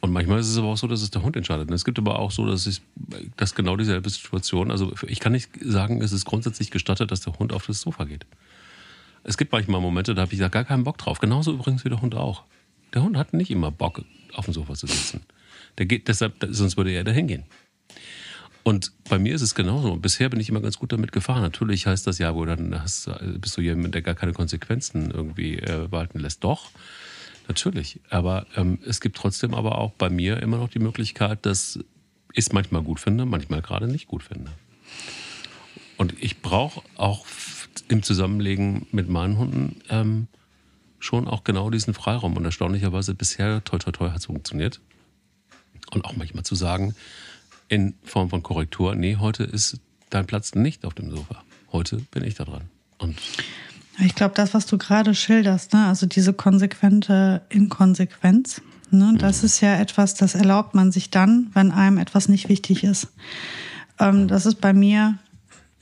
Und 0.00 0.12
manchmal 0.12 0.40
ist 0.40 0.48
es 0.48 0.56
aber 0.56 0.68
auch 0.68 0.76
so, 0.76 0.86
dass 0.86 1.02
es 1.02 1.10
der 1.10 1.22
Hund 1.22 1.36
entscheidet. 1.36 1.68
Und 1.68 1.74
es 1.74 1.84
gibt 1.84 1.98
aber 1.98 2.18
auch 2.18 2.30
so, 2.30 2.46
dass 2.46 2.66
ich, 2.66 2.80
dass 3.36 3.54
genau 3.54 3.76
dieselbe 3.76 4.08
Situation, 4.08 4.70
also 4.70 4.92
ich 5.06 5.20
kann 5.20 5.32
nicht 5.32 5.50
sagen, 5.60 6.00
es 6.00 6.12
ist 6.12 6.24
grundsätzlich 6.24 6.70
gestattet, 6.70 7.10
dass 7.10 7.20
der 7.20 7.38
Hund 7.38 7.52
auf 7.52 7.66
das 7.66 7.82
Sofa 7.82 8.04
geht. 8.04 8.24
Es 9.24 9.36
gibt 9.36 9.52
manchmal 9.52 9.80
Momente, 9.82 10.14
da 10.14 10.22
habe 10.22 10.32
ich 10.32 10.38
da 10.38 10.48
gar 10.48 10.64
keinen 10.64 10.84
Bock 10.84 10.96
drauf. 10.96 11.18
Genauso 11.18 11.52
übrigens 11.52 11.84
wie 11.84 11.90
der 11.90 12.00
Hund 12.00 12.14
auch. 12.14 12.44
Der 12.94 13.02
Hund 13.02 13.16
hat 13.16 13.34
nicht 13.34 13.50
immer 13.50 13.70
Bock, 13.70 14.02
auf 14.32 14.46
dem 14.46 14.54
Sofa 14.54 14.74
zu 14.74 14.86
sitzen. 14.86 15.20
Der 15.76 15.84
geht 15.84 16.08
deshalb, 16.08 16.34
sonst 16.48 16.78
würde 16.78 16.90
er 16.90 17.04
da 17.04 17.12
hingehen. 17.12 17.44
Und 18.62 18.92
bei 19.08 19.18
mir 19.18 19.34
ist 19.34 19.42
es 19.42 19.54
genauso. 19.54 19.96
Bisher 19.96 20.28
bin 20.28 20.38
ich 20.38 20.48
immer 20.48 20.60
ganz 20.60 20.78
gut 20.78 20.92
damit 20.92 21.12
gefahren. 21.12 21.42
Natürlich 21.42 21.86
heißt 21.86 22.06
das 22.06 22.18
ja, 22.18 22.34
wo 22.34 22.44
dann 22.44 22.78
hast, 22.80 23.10
bist 23.40 23.56
du 23.56 23.62
jemand, 23.62 23.94
der 23.94 24.02
gar 24.02 24.14
keine 24.14 24.32
Konsequenzen 24.32 25.10
irgendwie 25.10 25.58
äh, 25.58 25.90
walten 25.90 26.18
lässt. 26.18 26.44
Doch, 26.44 26.70
natürlich. 27.48 28.00
Aber 28.10 28.46
ähm, 28.56 28.78
es 28.86 29.00
gibt 29.00 29.16
trotzdem 29.16 29.54
aber 29.54 29.78
auch 29.78 29.92
bei 29.92 30.10
mir 30.10 30.42
immer 30.42 30.58
noch 30.58 30.68
die 30.68 30.78
Möglichkeit, 30.78 31.46
dass 31.46 31.78
ich 32.32 32.46
es 32.46 32.52
manchmal 32.52 32.82
gut 32.82 33.00
finde, 33.00 33.24
manchmal 33.24 33.62
gerade 33.62 33.88
nicht 33.88 34.06
gut 34.06 34.22
finde. 34.22 34.50
Und 35.96 36.14
ich 36.22 36.40
brauche 36.40 36.82
auch 36.96 37.26
im 37.88 38.02
Zusammenlegen 38.02 38.86
mit 38.92 39.08
meinen 39.08 39.38
Hunden 39.38 39.80
ähm, 39.88 40.28
schon 40.98 41.26
auch 41.26 41.44
genau 41.44 41.70
diesen 41.70 41.94
Freiraum. 41.94 42.36
Und 42.36 42.44
erstaunlicherweise 42.44 43.14
bisher, 43.14 43.64
toi, 43.64 43.78
toi, 43.78 43.90
toi, 43.90 44.10
hat 44.10 44.18
es 44.18 44.26
funktioniert. 44.26 44.80
Und 45.92 46.04
auch 46.04 46.14
manchmal 46.14 46.44
zu 46.44 46.54
sagen, 46.54 46.94
in 47.70 47.94
Form 48.04 48.28
von 48.28 48.42
Korrektur, 48.42 48.94
nee, 48.94 49.16
heute 49.16 49.44
ist 49.44 49.80
dein 50.10 50.26
Platz 50.26 50.54
nicht 50.54 50.84
auf 50.84 50.92
dem 50.92 51.10
Sofa. 51.10 51.42
Heute 51.72 51.98
bin 52.10 52.24
ich 52.24 52.34
da 52.34 52.44
dran. 52.44 52.62
Und 52.98 53.16
ich 54.04 54.14
glaube, 54.14 54.34
das, 54.34 54.52
was 54.52 54.66
du 54.66 54.76
gerade 54.76 55.14
schilderst, 55.14 55.72
ne, 55.72 55.86
also 55.86 56.06
diese 56.06 56.32
konsequente 56.32 57.42
Inkonsequenz, 57.48 58.60
ne, 58.90 59.14
das 59.16 59.40
mhm. 59.40 59.46
ist 59.46 59.60
ja 59.60 59.76
etwas, 59.76 60.14
das 60.14 60.34
erlaubt 60.34 60.74
man 60.74 60.90
sich 60.90 61.10
dann, 61.10 61.50
wenn 61.54 61.70
einem 61.70 61.98
etwas 61.98 62.28
nicht 62.28 62.48
wichtig 62.48 62.82
ist. 62.82 63.08
Ähm, 64.00 64.26
das 64.26 64.46
ist 64.46 64.60
bei 64.60 64.72
mir 64.72 65.18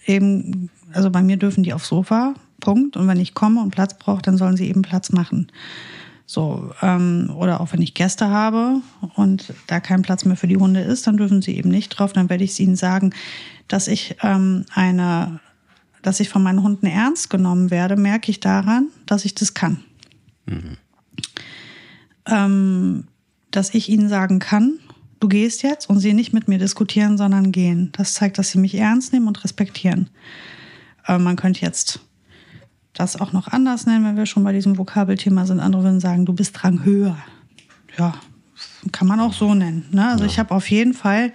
eben, 0.04 0.70
also 0.92 1.10
bei 1.10 1.22
mir 1.22 1.38
dürfen 1.38 1.62
die 1.62 1.72
aufs 1.72 1.88
Sofa, 1.88 2.34
Punkt. 2.60 2.96
Und 2.98 3.08
wenn 3.08 3.20
ich 3.20 3.34
komme 3.34 3.62
und 3.62 3.70
Platz 3.70 3.96
brauche, 3.96 4.20
dann 4.20 4.36
sollen 4.36 4.56
sie 4.56 4.68
eben 4.68 4.82
Platz 4.82 5.10
machen. 5.10 5.50
So, 6.30 6.74
ähm, 6.82 7.32
oder 7.34 7.58
auch 7.58 7.72
wenn 7.72 7.80
ich 7.80 7.94
Gäste 7.94 8.28
habe 8.28 8.82
und 9.14 9.54
da 9.66 9.80
kein 9.80 10.02
Platz 10.02 10.26
mehr 10.26 10.36
für 10.36 10.46
die 10.46 10.58
Hunde 10.58 10.80
ist, 10.80 11.06
dann 11.06 11.16
dürfen 11.16 11.40
sie 11.40 11.56
eben 11.56 11.70
nicht 11.70 11.88
drauf. 11.88 12.12
Dann 12.12 12.28
werde 12.28 12.44
ich 12.44 12.60
ihnen 12.60 12.76
sagen, 12.76 13.14
dass 13.66 13.88
ich 13.88 14.14
ähm, 14.22 14.66
eine, 14.74 15.40
dass 16.02 16.20
ich 16.20 16.28
von 16.28 16.42
meinen 16.42 16.62
Hunden 16.62 16.84
ernst 16.84 17.30
genommen 17.30 17.70
werde, 17.70 17.96
merke 17.96 18.30
ich 18.30 18.40
daran, 18.40 18.88
dass 19.06 19.24
ich 19.24 19.34
das 19.34 19.54
kann. 19.54 19.82
Mhm. 20.44 20.76
Ähm, 22.26 23.04
dass 23.50 23.72
ich 23.72 23.88
ihnen 23.88 24.10
sagen 24.10 24.38
kann, 24.38 24.80
du 25.20 25.28
gehst 25.28 25.62
jetzt 25.62 25.88
und 25.88 25.98
sie 25.98 26.12
nicht 26.12 26.34
mit 26.34 26.46
mir 26.46 26.58
diskutieren, 26.58 27.16
sondern 27.16 27.52
gehen. 27.52 27.90
Das 27.92 28.12
zeigt, 28.12 28.36
dass 28.36 28.50
sie 28.50 28.58
mich 28.58 28.74
ernst 28.74 29.14
nehmen 29.14 29.28
und 29.28 29.42
respektieren. 29.44 30.10
Äh, 31.06 31.16
man 31.16 31.36
könnte 31.36 31.62
jetzt 31.62 32.00
das 32.94 33.20
auch 33.20 33.32
noch 33.32 33.48
anders 33.48 33.86
nennen, 33.86 34.04
wenn 34.04 34.16
wir 34.16 34.26
schon 34.26 34.44
bei 34.44 34.52
diesem 34.52 34.78
Vokabelthema 34.78 35.46
sind. 35.46 35.60
Andere 35.60 35.82
würden 35.84 36.00
sagen, 36.00 36.26
du 36.26 36.32
bist 36.32 36.64
Rang 36.64 36.84
höher. 36.84 37.16
Ja, 37.96 38.14
kann 38.92 39.08
man 39.08 39.20
auch 39.20 39.32
so 39.32 39.54
nennen. 39.54 39.86
Ne? 39.90 40.08
Also 40.08 40.24
ja. 40.24 40.30
ich 40.30 40.38
habe 40.38 40.54
auf 40.54 40.70
jeden 40.70 40.94
Fall 40.94 41.32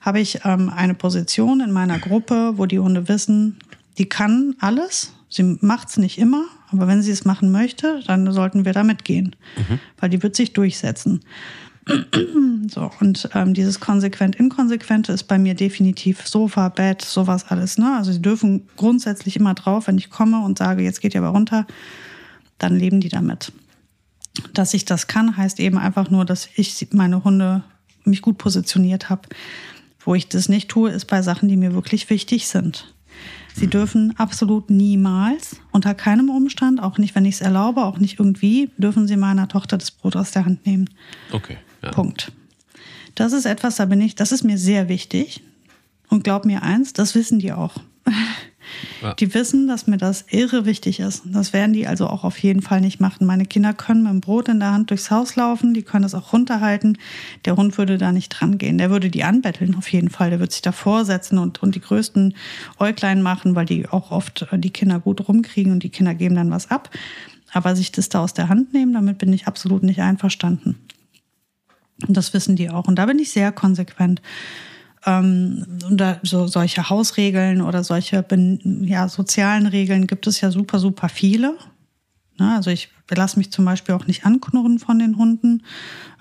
habe 0.00 0.20
ich 0.20 0.44
ähm, 0.44 0.70
eine 0.70 0.94
Position 0.94 1.60
in 1.60 1.72
meiner 1.72 1.98
Gruppe, 1.98 2.54
wo 2.56 2.66
die 2.66 2.78
Hunde 2.78 3.08
wissen, 3.08 3.58
die 3.98 4.08
kann 4.08 4.54
alles. 4.60 5.12
Sie 5.28 5.58
macht 5.60 5.88
es 5.88 5.96
nicht 5.98 6.18
immer, 6.18 6.44
aber 6.70 6.86
wenn 6.86 7.02
sie 7.02 7.10
es 7.10 7.24
machen 7.24 7.52
möchte, 7.52 8.00
dann 8.06 8.32
sollten 8.32 8.64
wir 8.64 8.72
da 8.72 8.84
mitgehen, 8.84 9.36
mhm. 9.56 9.80
weil 9.98 10.08
die 10.08 10.22
wird 10.22 10.36
sich 10.36 10.52
durchsetzen. 10.52 11.20
So, 12.70 12.90
und 13.00 13.30
ähm, 13.34 13.54
dieses 13.54 13.80
konsequent-inkonsequente 13.80 15.12
ist 15.12 15.24
bei 15.24 15.38
mir 15.38 15.54
definitiv 15.54 16.26
Sofa, 16.26 16.68
Bett, 16.68 17.00
sowas 17.00 17.46
alles. 17.48 17.78
Ne? 17.78 17.96
Also 17.96 18.12
sie 18.12 18.20
dürfen 18.20 18.68
grundsätzlich 18.76 19.36
immer 19.36 19.54
drauf, 19.54 19.86
wenn 19.86 19.96
ich 19.96 20.10
komme 20.10 20.44
und 20.44 20.58
sage, 20.58 20.82
jetzt 20.82 21.00
geht 21.00 21.14
ihr 21.14 21.22
aber 21.22 21.30
runter, 21.30 21.66
dann 22.58 22.76
leben 22.76 23.00
die 23.00 23.08
damit. 23.08 23.52
Dass 24.52 24.74
ich 24.74 24.84
das 24.84 25.06
kann, 25.06 25.36
heißt 25.36 25.60
eben 25.60 25.78
einfach 25.78 26.10
nur, 26.10 26.26
dass 26.26 26.48
ich 26.56 26.88
meine 26.92 27.24
Hunde 27.24 27.64
mich 28.04 28.20
gut 28.20 28.36
positioniert 28.36 29.08
habe. 29.08 29.22
Wo 30.00 30.14
ich 30.14 30.28
das 30.28 30.48
nicht 30.48 30.68
tue, 30.68 30.90
ist 30.90 31.06
bei 31.06 31.22
Sachen, 31.22 31.48
die 31.48 31.56
mir 31.56 31.74
wirklich 31.74 32.10
wichtig 32.10 32.48
sind. 32.48 32.94
Sie 33.54 33.66
dürfen 33.66 34.14
absolut 34.18 34.70
niemals, 34.70 35.56
unter 35.72 35.94
keinem 35.94 36.30
Umstand, 36.30 36.80
auch 36.80 36.98
nicht, 36.98 37.14
wenn 37.14 37.24
ich 37.24 37.36
es 37.36 37.40
erlaube, 37.40 37.84
auch 37.84 37.98
nicht 37.98 38.20
irgendwie, 38.20 38.70
dürfen 38.76 39.08
Sie 39.08 39.16
meiner 39.16 39.48
Tochter 39.48 39.78
das 39.78 39.90
Brot 39.90 40.14
aus 40.14 40.30
der 40.30 40.44
Hand 40.44 40.64
nehmen. 40.64 40.88
Okay. 41.32 41.56
Ja. 41.82 41.90
Punkt. 41.90 42.32
Das 43.14 43.32
ist 43.32 43.46
etwas, 43.46 43.76
da 43.76 43.84
bin 43.84 44.00
ich, 44.00 44.14
das 44.14 44.32
ist 44.32 44.44
mir 44.44 44.58
sehr 44.58 44.88
wichtig. 44.88 45.42
Und 46.08 46.24
glaub 46.24 46.44
mir 46.44 46.62
eins, 46.62 46.92
das 46.92 47.14
wissen 47.14 47.38
die 47.38 47.52
auch. 47.52 47.74
Ja. 49.02 49.14
Die 49.14 49.32
wissen, 49.32 49.68
dass 49.68 49.86
mir 49.86 49.96
das 49.96 50.26
irre 50.30 50.66
wichtig 50.66 51.00
ist. 51.00 51.22
Das 51.24 51.52
werden 51.52 51.72
die 51.72 51.86
also 51.86 52.06
auch 52.06 52.24
auf 52.24 52.38
jeden 52.38 52.62
Fall 52.62 52.80
nicht 52.80 53.00
machen. 53.00 53.26
Meine 53.26 53.46
Kinder 53.46 53.72
können 53.72 54.02
mit 54.02 54.12
dem 54.12 54.20
Brot 54.20 54.48
in 54.48 54.60
der 54.60 54.72
Hand 54.72 54.90
durchs 54.90 55.10
Haus 55.10 55.36
laufen, 55.36 55.72
die 55.72 55.82
können 55.82 56.02
das 56.02 56.14
auch 56.14 56.32
runterhalten. 56.32 56.98
Der 57.44 57.56
Hund 57.56 57.78
würde 57.78 57.96
da 57.96 58.12
nicht 58.12 58.28
dran 58.28 58.58
gehen. 58.58 58.78
Der 58.78 58.90
würde 58.90 59.08
die 59.08 59.24
anbetteln 59.24 59.74
auf 59.76 59.90
jeden 59.90 60.10
Fall. 60.10 60.30
Der 60.30 60.40
würde 60.40 60.52
sich 60.52 60.62
davor 60.62 61.04
setzen 61.04 61.38
und, 61.38 61.62
und 61.62 61.74
die 61.76 61.80
größten 61.80 62.34
Äuglein 62.78 63.22
machen, 63.22 63.54
weil 63.54 63.66
die 63.66 63.88
auch 63.88 64.10
oft 64.10 64.46
äh, 64.50 64.58
die 64.58 64.70
Kinder 64.70 65.00
gut 65.00 65.26
rumkriegen 65.28 65.72
und 65.72 65.82
die 65.82 65.90
Kinder 65.90 66.14
geben 66.14 66.34
dann 66.34 66.50
was 66.50 66.70
ab. 66.70 66.90
Aber 67.52 67.74
sich 67.74 67.92
das 67.92 68.08
da 68.08 68.20
aus 68.20 68.34
der 68.34 68.48
Hand 68.48 68.74
nehmen, 68.74 68.92
damit 68.92 69.18
bin 69.18 69.32
ich 69.32 69.46
absolut 69.46 69.82
nicht 69.82 70.00
einverstanden. 70.00 70.76
Und 72.06 72.16
das 72.16 72.32
wissen 72.34 72.56
die 72.56 72.70
auch. 72.70 72.86
Und 72.86 72.96
da 72.96 73.06
bin 73.06 73.18
ich 73.18 73.30
sehr 73.30 73.52
konsequent. 73.52 74.22
Ähm, 75.06 75.64
da, 75.90 76.18
so 76.22 76.46
solche 76.46 76.90
Hausregeln 76.90 77.60
oder 77.60 77.84
solche 77.84 78.24
ja, 78.82 79.08
sozialen 79.08 79.66
Regeln 79.66 80.06
gibt 80.06 80.26
es 80.26 80.40
ja 80.40 80.50
super, 80.50 80.78
super 80.78 81.08
viele. 81.08 81.56
Ne? 82.38 82.54
Also 82.54 82.70
ich 82.70 82.88
lasse 83.10 83.38
mich 83.38 83.50
zum 83.50 83.64
Beispiel 83.64 83.94
auch 83.94 84.06
nicht 84.06 84.24
anknurren 84.24 84.78
von 84.78 84.98
den 84.98 85.16
Hunden, 85.16 85.62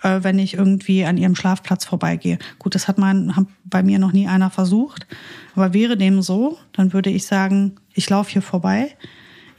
äh, 0.03 0.19
wenn 0.21 0.39
ich 0.39 0.55
irgendwie 0.55 1.05
an 1.05 1.17
ihrem 1.17 1.35
Schlafplatz 1.35 1.85
vorbeigehe. 1.85 2.39
Gut, 2.59 2.75
das 2.75 2.87
hat 2.87 2.97
man 2.97 3.35
hat 3.35 3.47
bei 3.65 3.83
mir 3.83 3.99
noch 3.99 4.13
nie 4.13 4.27
einer 4.27 4.49
versucht. 4.49 5.07
Aber 5.55 5.73
wäre 5.73 5.97
dem 5.97 6.21
so, 6.21 6.57
dann 6.73 6.93
würde 6.93 7.09
ich 7.09 7.25
sagen, 7.25 7.75
ich 7.93 8.09
laufe 8.09 8.31
hier 8.31 8.41
vorbei. 8.41 8.95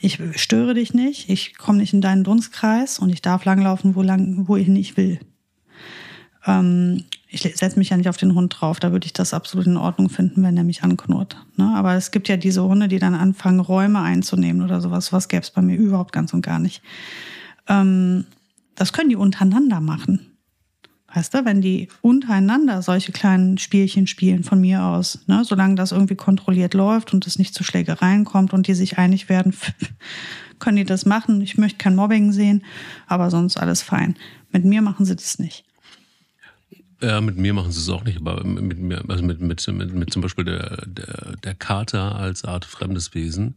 Ich 0.01 0.21
störe 0.37 0.75
dich 0.75 0.95
nicht, 0.95 1.29
ich 1.29 1.59
komme 1.59 1.79
nicht 1.79 1.93
in 1.93 2.01
deinen 2.01 2.23
Dunstkreis 2.23 3.01
und 3.01 3.11
ich 3.11 3.21
darf 3.21 3.45
langlaufen, 3.45 3.97
wo, 3.97 4.03
lang, 4.03 4.47
wo 4.47 4.57
ich 4.57 4.97
will. 4.97 5.19
Ähm, 6.47 7.05
ich 7.28 7.43
setze 7.43 7.78
mich 7.78 7.91
ja 7.91 7.97
nicht 7.97 8.09
auf 8.09 8.16
den 8.16 8.34
Hund 8.34 8.57
drauf, 8.59 8.80
da 8.80 8.93
würde 8.93 9.07
ich 9.07 9.12
das 9.12 9.34
absolut 9.34 9.66
in 9.66 9.76
Ordnung 9.76 10.09
finden, 10.09 10.43
wenn 10.43 10.57
er 10.57 10.64
mich 10.64 10.82
anknurrt. 10.82 11.36
Ne? 11.57 11.74
Aber 11.76 11.95
es 11.95 12.11
gibt 12.11 12.28
ja 12.28 12.36
diese 12.36 12.64
Hunde, 12.64 12.89
die 12.89 12.99
dann 12.99 13.14
anfangen, 13.14 13.61
Räume 13.61 14.01
einzunehmen 14.01 14.62
oder 14.62 14.80
sowas. 14.80 15.12
Was 15.12 15.28
gäbe 15.28 15.43
es 15.43 15.51
bei 15.51 15.61
mir 15.61 15.76
überhaupt 15.76 16.12
ganz 16.12 16.32
und 16.32 16.43
gar 16.43 16.59
nicht. 16.59 16.82
Ähm, 17.68 18.24
das 18.74 18.93
können 18.93 19.11
die 19.11 19.16
untereinander 19.16 19.80
machen. 19.80 20.28
Weißt 21.14 21.32
du, 21.32 21.45
wenn 21.45 21.62
die 21.62 21.89
untereinander 22.03 22.82
solche 22.82 23.12
kleinen 23.12 23.57
Spielchen 23.57 24.07
spielen 24.07 24.45
von 24.45 24.61
mir 24.61 24.82
aus, 24.84 25.20
ne, 25.26 25.43
solange 25.43 25.74
das 25.74 25.93
irgendwie 25.93 26.16
kontrolliert 26.16 26.74
läuft 26.74 27.14
und 27.14 27.26
es 27.26 27.39
nicht 27.39 27.55
zu 27.55 27.64
Schlägereien 27.64 28.24
kommt 28.24 28.53
und 28.53 28.66
die 28.66 28.74
sich 28.74 28.99
einig 28.99 29.30
werden, 29.30 29.55
können 30.59 30.76
die 30.76 30.84
das 30.84 31.07
machen. 31.07 31.41
Ich 31.41 31.57
möchte 31.57 31.78
kein 31.78 31.97
Mobbing 31.97 32.32
sehen, 32.32 32.62
aber 33.07 33.30
sonst 33.30 33.57
alles 33.57 33.80
fein. 33.80 34.16
Mit 34.53 34.64
mir 34.64 34.82
machen 34.82 35.07
sie 35.07 35.16
das 35.16 35.39
nicht. 35.39 35.64
Ja, 37.01 37.21
mit 37.21 37.37
mir 37.37 37.55
machen 37.55 37.71
sie 37.71 37.81
es 37.81 37.89
auch 37.91 38.03
nicht, 38.03 38.19
aber 38.19 38.43
mit 38.45 38.79
mir, 38.79 39.05
also 39.09 39.23
mit, 39.23 39.41
mit, 39.41 39.67
mit, 39.69 39.95
mit 39.95 40.13
zum 40.13 40.23
Beispiel 40.23 40.45
der, 40.45 40.85
der, 40.87 41.37
der 41.37 41.55
Kater 41.55 42.17
als 42.17 42.45
Art 42.45 42.65
fremdes 42.65 43.15
Wesen, 43.15 43.55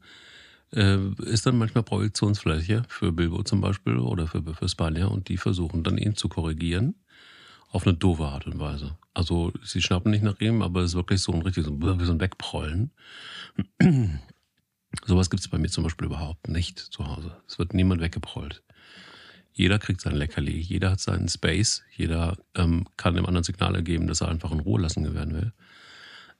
äh, 0.73 0.97
ist 1.25 1.47
dann 1.47 1.57
manchmal 1.57 1.83
Projektionsfläche 1.83 2.83
für 2.87 3.11
Bilbo 3.11 3.41
zum 3.43 3.59
Beispiel 3.61 3.97
oder 3.97 4.27
für, 4.27 4.43
für 4.53 4.69
Spanier 4.69 5.09
und 5.09 5.27
die 5.27 5.37
versuchen 5.37 5.83
dann 5.83 5.97
ihn 5.97 6.15
zu 6.15 6.29
korrigieren 6.29 6.95
auf 7.71 7.87
eine 7.87 7.95
doofe 7.95 8.25
Art 8.25 8.45
und 8.45 8.59
Weise. 8.59 8.97
Also 9.13 9.51
sie 9.63 9.81
schnappen 9.81 10.11
nicht 10.11 10.23
nach 10.23 10.39
ihm, 10.39 10.61
aber 10.61 10.81
es 10.81 10.91
ist 10.91 10.95
wirklich 10.95 11.21
so 11.21 11.31
ein 11.31 11.41
richtig 11.41 11.65
so, 11.65 11.81
wie 11.81 12.05
so 12.05 12.11
ein 12.11 12.19
Wegprollen. 12.19 12.91
Sowas 15.05 15.29
gibt 15.29 15.41
es 15.41 15.47
bei 15.47 15.57
mir 15.57 15.69
zum 15.69 15.83
Beispiel 15.83 16.07
überhaupt 16.07 16.47
nicht 16.49 16.79
zu 16.79 17.07
Hause. 17.07 17.37
Es 17.47 17.57
wird 17.57 17.73
niemand 17.73 18.01
weggeprollt. 18.01 18.61
Jeder 19.53 19.79
kriegt 19.79 20.01
sein 20.01 20.15
Leckerli, 20.15 20.57
jeder 20.57 20.91
hat 20.91 20.99
seinen 20.99 21.27
Space, 21.27 21.83
jeder 21.95 22.37
ähm, 22.55 22.87
kann 22.97 23.15
dem 23.15 23.25
anderen 23.25 23.43
Signale 23.43 23.83
geben, 23.83 24.07
dass 24.07 24.21
er 24.21 24.29
einfach 24.29 24.51
in 24.51 24.59
Ruhe 24.61 24.81
lassen 24.81 25.13
werden 25.13 25.33
will. 25.33 25.53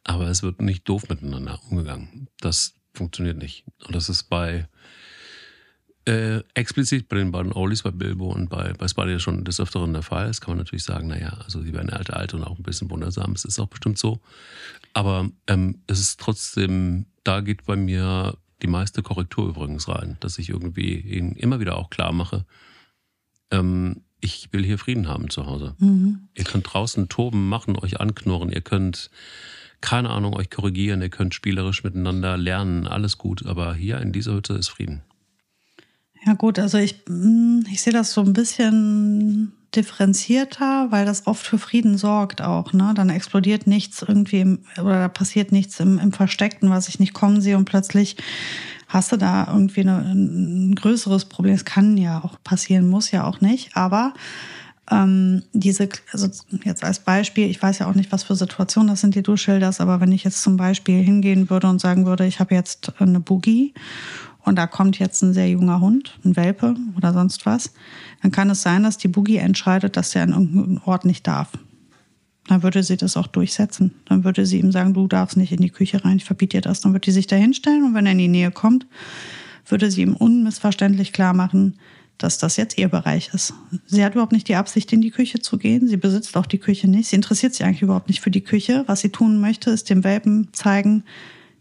Aber 0.04 0.28
es 0.28 0.44
wird 0.44 0.62
nicht 0.62 0.88
doof 0.88 1.10
miteinander 1.10 1.60
umgegangen. 1.70 2.28
Das 2.40 2.74
funktioniert 2.94 3.38
nicht. 3.38 3.66
Und 3.86 3.96
das 3.96 4.10
ist 4.10 4.24
bei 4.24 4.68
äh, 6.06 6.42
explizit 6.56 7.08
bei 7.10 7.18
den 7.18 7.32
beiden 7.32 7.54
Ollies, 7.54 7.84
bei 7.84 7.92
Bilbo 7.92 8.32
und 8.32 8.50
bei, 8.50 8.74
bei 8.74 8.88
Spidey 8.88 9.20
schon 9.20 9.46
des 9.46 9.60
Öfteren 9.60 9.94
der 9.94 10.02
Fall. 10.02 10.28
Das 10.28 10.42
kann 10.42 10.52
man 10.52 10.58
natürlich 10.58 10.84
sagen, 10.84 11.08
naja, 11.08 11.38
also 11.44 11.62
sie 11.62 11.74
werden 11.74 11.92
alte, 11.92 12.16
alte 12.16 12.38
und 12.38 12.44
auch 12.44 12.58
ein 12.58 12.64
bisschen 12.64 12.90
wundersam. 12.90 13.34
Es 13.34 13.46
ist 13.46 13.60
auch 13.60 13.68
bestimmt 13.68 13.98
so. 13.98 14.20
Aber 14.94 15.30
ähm, 15.48 15.82
es 15.88 16.00
ist 16.00 16.20
trotzdem, 16.20 17.06
da 17.24 17.42
geht 17.42 17.66
bei 17.66 17.76
mir 17.76 18.36
die 18.62 18.68
meiste 18.68 19.04
Korrektur 19.04 19.50
übrigens 19.50 19.88
rein, 19.88 20.18
dass 20.20 20.40
ich 20.40 20.50
irgendwie 20.50 21.00
ihnen 21.00 21.36
immer 21.36 21.60
wieder 21.60 21.78
auch 21.78 21.90
klar 21.90 22.12
mache, 22.12 22.46
ähm, 23.52 24.02
ich 24.20 24.50
will 24.52 24.64
hier 24.64 24.78
Frieden 24.78 25.08
haben 25.08 25.30
zu 25.30 25.46
Hause. 25.46 25.76
Mhm. 25.80 26.28
Ihr 26.36 26.44
könnt 26.44 26.72
draußen 26.72 27.10
toben, 27.10 27.50
machen, 27.50 27.78
euch 27.78 28.00
anknurren, 28.00 28.52
ihr 28.52 28.62
könnt, 28.62 29.10
keine 29.82 30.10
Ahnung, 30.10 30.36
euch 30.36 30.50
korrigieren, 30.50 31.02
ihr 31.02 31.10
könnt 31.10 31.34
spielerisch 31.34 31.84
miteinander 31.84 32.38
lernen, 32.38 32.88
alles 32.88 33.18
gut, 33.18 33.46
aber 33.46 33.74
hier 33.74 34.00
in 34.00 34.12
dieser 34.12 34.34
Hütte 34.34 34.54
ist 34.54 34.70
Frieden. 34.70 35.02
Ja 36.26 36.34
gut, 36.34 36.60
also 36.60 36.78
ich, 36.78 37.04
mm, 37.08 37.62
ich 37.72 37.82
sehe 37.82 37.94
das 37.94 38.14
so 38.14 38.22
ein 38.22 38.34
bisschen 38.34 39.54
differenzierter, 39.76 40.88
weil 40.92 41.06
das 41.06 41.28
oft 41.28 41.46
für 41.46 41.58
Frieden 41.58 41.98
sorgt 41.98 42.42
auch. 42.42 42.74
Ne? 42.74 42.94
Dann 42.96 43.10
explodiert 43.10 43.68
nichts 43.68 44.02
irgendwie 44.02 44.42
im, 44.42 44.60
oder 44.78 45.00
da 45.00 45.08
passiert 45.08 45.52
nichts 45.52 45.80
im, 45.80 45.98
im 45.98 46.12
Versteckten, 46.12 46.70
was 46.70 46.90
ich 46.90 47.00
nicht 47.00 47.14
kommen 47.14 47.42
sehe 47.42 47.58
und 47.58 47.66
plötzlich 47.66 48.18
hast 48.92 49.12
du 49.12 49.18
da 49.18 49.48
irgendwie 49.48 49.82
eine, 49.82 49.98
ein 50.00 50.76
größeres 50.76 51.26
Problem. 51.26 51.54
Es 51.54 51.66
kann 51.66 51.98
ja 51.98 52.24
auch 52.24 52.38
passieren, 52.44 52.90
muss 52.90 53.12
ja 53.12 53.26
auch 53.26 53.42
nicht, 53.42 53.76
aber 53.76 54.14
ähm, 54.90 55.44
diese, 55.54 55.88
also 56.12 56.28
jetzt 56.64 56.84
als 56.84 57.00
Beispiel, 57.00 57.50
ich 57.50 57.62
weiß 57.62 57.80
ja 57.80 57.88
auch 57.88 57.96
nicht, 57.96 58.12
was 58.12 58.24
für 58.24 58.36
Situationen 58.36 58.90
das 58.90 59.02
sind, 59.02 59.16
die 59.16 59.24
du 59.24 59.38
schilderst, 59.38 59.80
aber 59.80 60.02
wenn 60.02 60.12
ich 60.12 60.26
jetzt 60.26 60.42
zum 60.42 60.58
Beispiel 60.58 61.02
hingehen 61.02 61.50
würde 61.50 61.68
und 61.68 61.80
sagen 61.80 62.06
würde, 62.06 62.26
ich 62.26 62.40
habe 62.40 62.54
jetzt 62.54 62.94
eine 63.00 63.22
Boogie 63.22 63.74
und 64.44 64.58
da 64.58 64.68
kommt 64.68 65.00
jetzt 65.00 65.22
ein 65.22 65.34
sehr 65.34 65.50
junger 65.50 65.80
Hund, 65.80 66.20
ein 66.26 66.36
Welpe 66.36 66.76
oder 66.98 67.14
sonst 67.14 67.46
was, 67.46 67.72
dann 68.22 68.32
kann 68.32 68.50
es 68.50 68.62
sein, 68.62 68.84
dass 68.84 68.98
die 68.98 69.08
Boogie 69.08 69.38
entscheidet, 69.38 69.96
dass 69.96 70.14
er 70.16 70.24
an 70.24 70.32
irgendeinem 70.32 70.82
Ort 70.84 71.06
nicht 71.06 71.26
darf. 71.26 71.50
Dann 72.48 72.64
würde 72.64 72.84
sie 72.84 72.98
das 72.98 73.18
auch 73.18 73.28
durchsetzen. 73.28 73.94
Dann 74.06 74.24
würde 74.24 74.46
sie 74.46 74.60
ihm 74.60 74.72
sagen, 74.72 74.94
du 74.94 75.08
darfst 75.08 75.38
nicht 75.38 75.52
in 75.52 75.62
die 75.62 75.70
Küche 75.70 76.04
rein, 76.04 76.18
ich 76.18 76.26
verbiete 76.26 76.58
dir 76.58 76.62
das. 76.62 76.82
Dann 76.82 76.94
würde 76.94 77.06
sie 77.06 77.12
sich 77.12 77.28
da 77.28 77.36
hinstellen 77.36 77.84
und 77.84 77.94
wenn 77.94 78.06
er 78.06 78.14
in 78.14 78.18
die 78.18 78.28
Nähe 78.28 78.52
kommt, 78.52 78.88
würde 79.68 79.92
sie 79.92 80.02
ihm 80.02 80.16
unmissverständlich 80.16 81.14
klar 81.14 81.34
machen, 81.34 81.78
dass 82.18 82.38
das 82.38 82.58
jetzt 82.58 82.78
ihr 82.78 82.88
Bereich 82.88 83.32
ist. 83.34 83.54
Sie 83.88 84.04
hat 84.04 84.14
überhaupt 84.14 84.32
nicht 84.32 84.48
die 84.48 84.56
Absicht, 84.56 84.94
in 84.94 85.02
die 85.02 85.12
Küche 85.12 85.40
zu 85.40 85.58
gehen. 85.58 85.88
Sie 85.88 85.98
besitzt 85.98 86.38
auch 86.38 86.46
die 86.46 86.60
Küche 86.60 86.88
nicht. 86.88 87.10
Sie 87.10 87.16
interessiert 87.16 87.54
sich 87.54 87.66
eigentlich 87.66 87.82
überhaupt 87.82 88.10
nicht 88.10 88.22
für 88.22 88.32
die 88.32 88.42
Küche. 88.42 88.84
Was 88.88 89.02
sie 89.02 89.10
tun 89.10 89.40
möchte, 89.40 89.72
ist 89.72 89.90
dem 89.90 90.04
Welpen 90.04 90.50
zeigen, 90.52 91.04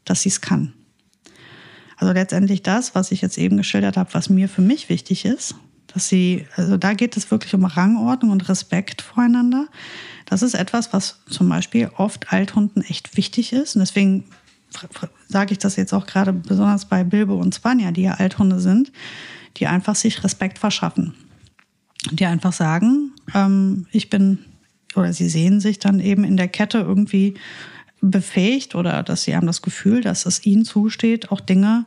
dass 0.04 0.22
sie 0.22 0.28
es 0.28 0.40
kann. 0.40 0.74
Also 1.96 2.12
letztendlich 2.12 2.62
das, 2.62 2.94
was 2.94 3.12
ich 3.12 3.20
jetzt 3.20 3.38
eben 3.38 3.56
geschildert 3.56 3.96
habe, 3.96 4.12
was 4.12 4.28
mir 4.28 4.48
für 4.48 4.62
mich 4.62 4.88
wichtig 4.88 5.24
ist, 5.24 5.54
dass 5.92 6.08
sie, 6.08 6.46
also 6.56 6.76
da 6.76 6.94
geht 6.94 7.16
es 7.16 7.30
wirklich 7.30 7.54
um 7.54 7.64
Rangordnung 7.64 8.30
und 8.30 8.48
Respekt 8.48 9.02
voreinander. 9.02 9.66
Das 10.26 10.42
ist 10.42 10.54
etwas, 10.54 10.92
was 10.92 11.20
zum 11.28 11.48
Beispiel 11.48 11.90
oft 11.96 12.32
Althunden 12.32 12.82
echt 12.82 13.16
wichtig 13.16 13.52
ist. 13.52 13.74
Und 13.74 13.80
deswegen 13.80 14.24
sage 15.28 15.52
ich 15.52 15.58
das 15.58 15.76
jetzt 15.76 15.92
auch 15.92 16.06
gerade 16.06 16.32
besonders 16.32 16.84
bei 16.84 17.02
Bilbo 17.02 17.34
und 17.34 17.54
Spanja, 17.54 17.90
die 17.90 18.02
ja 18.02 18.14
Althunde 18.14 18.60
sind, 18.60 18.92
die 19.56 19.66
einfach 19.66 19.96
sich 19.96 20.22
Respekt 20.22 20.58
verschaffen. 20.58 21.14
Die 22.12 22.26
einfach 22.26 22.52
sagen, 22.52 23.12
ähm, 23.34 23.86
ich 23.90 24.08
bin, 24.08 24.38
oder 24.94 25.12
sie 25.12 25.28
sehen 25.28 25.60
sich 25.60 25.78
dann 25.78 26.00
eben 26.00 26.24
in 26.24 26.36
der 26.36 26.48
Kette 26.48 26.78
irgendwie 26.78 27.34
befähigt 28.00 28.74
oder 28.74 29.02
dass 29.02 29.24
sie 29.24 29.36
haben 29.36 29.46
das 29.46 29.60
Gefühl, 29.60 30.00
dass 30.00 30.24
es 30.24 30.46
ihnen 30.46 30.64
zusteht, 30.64 31.30
auch 31.30 31.40
Dinge 31.40 31.84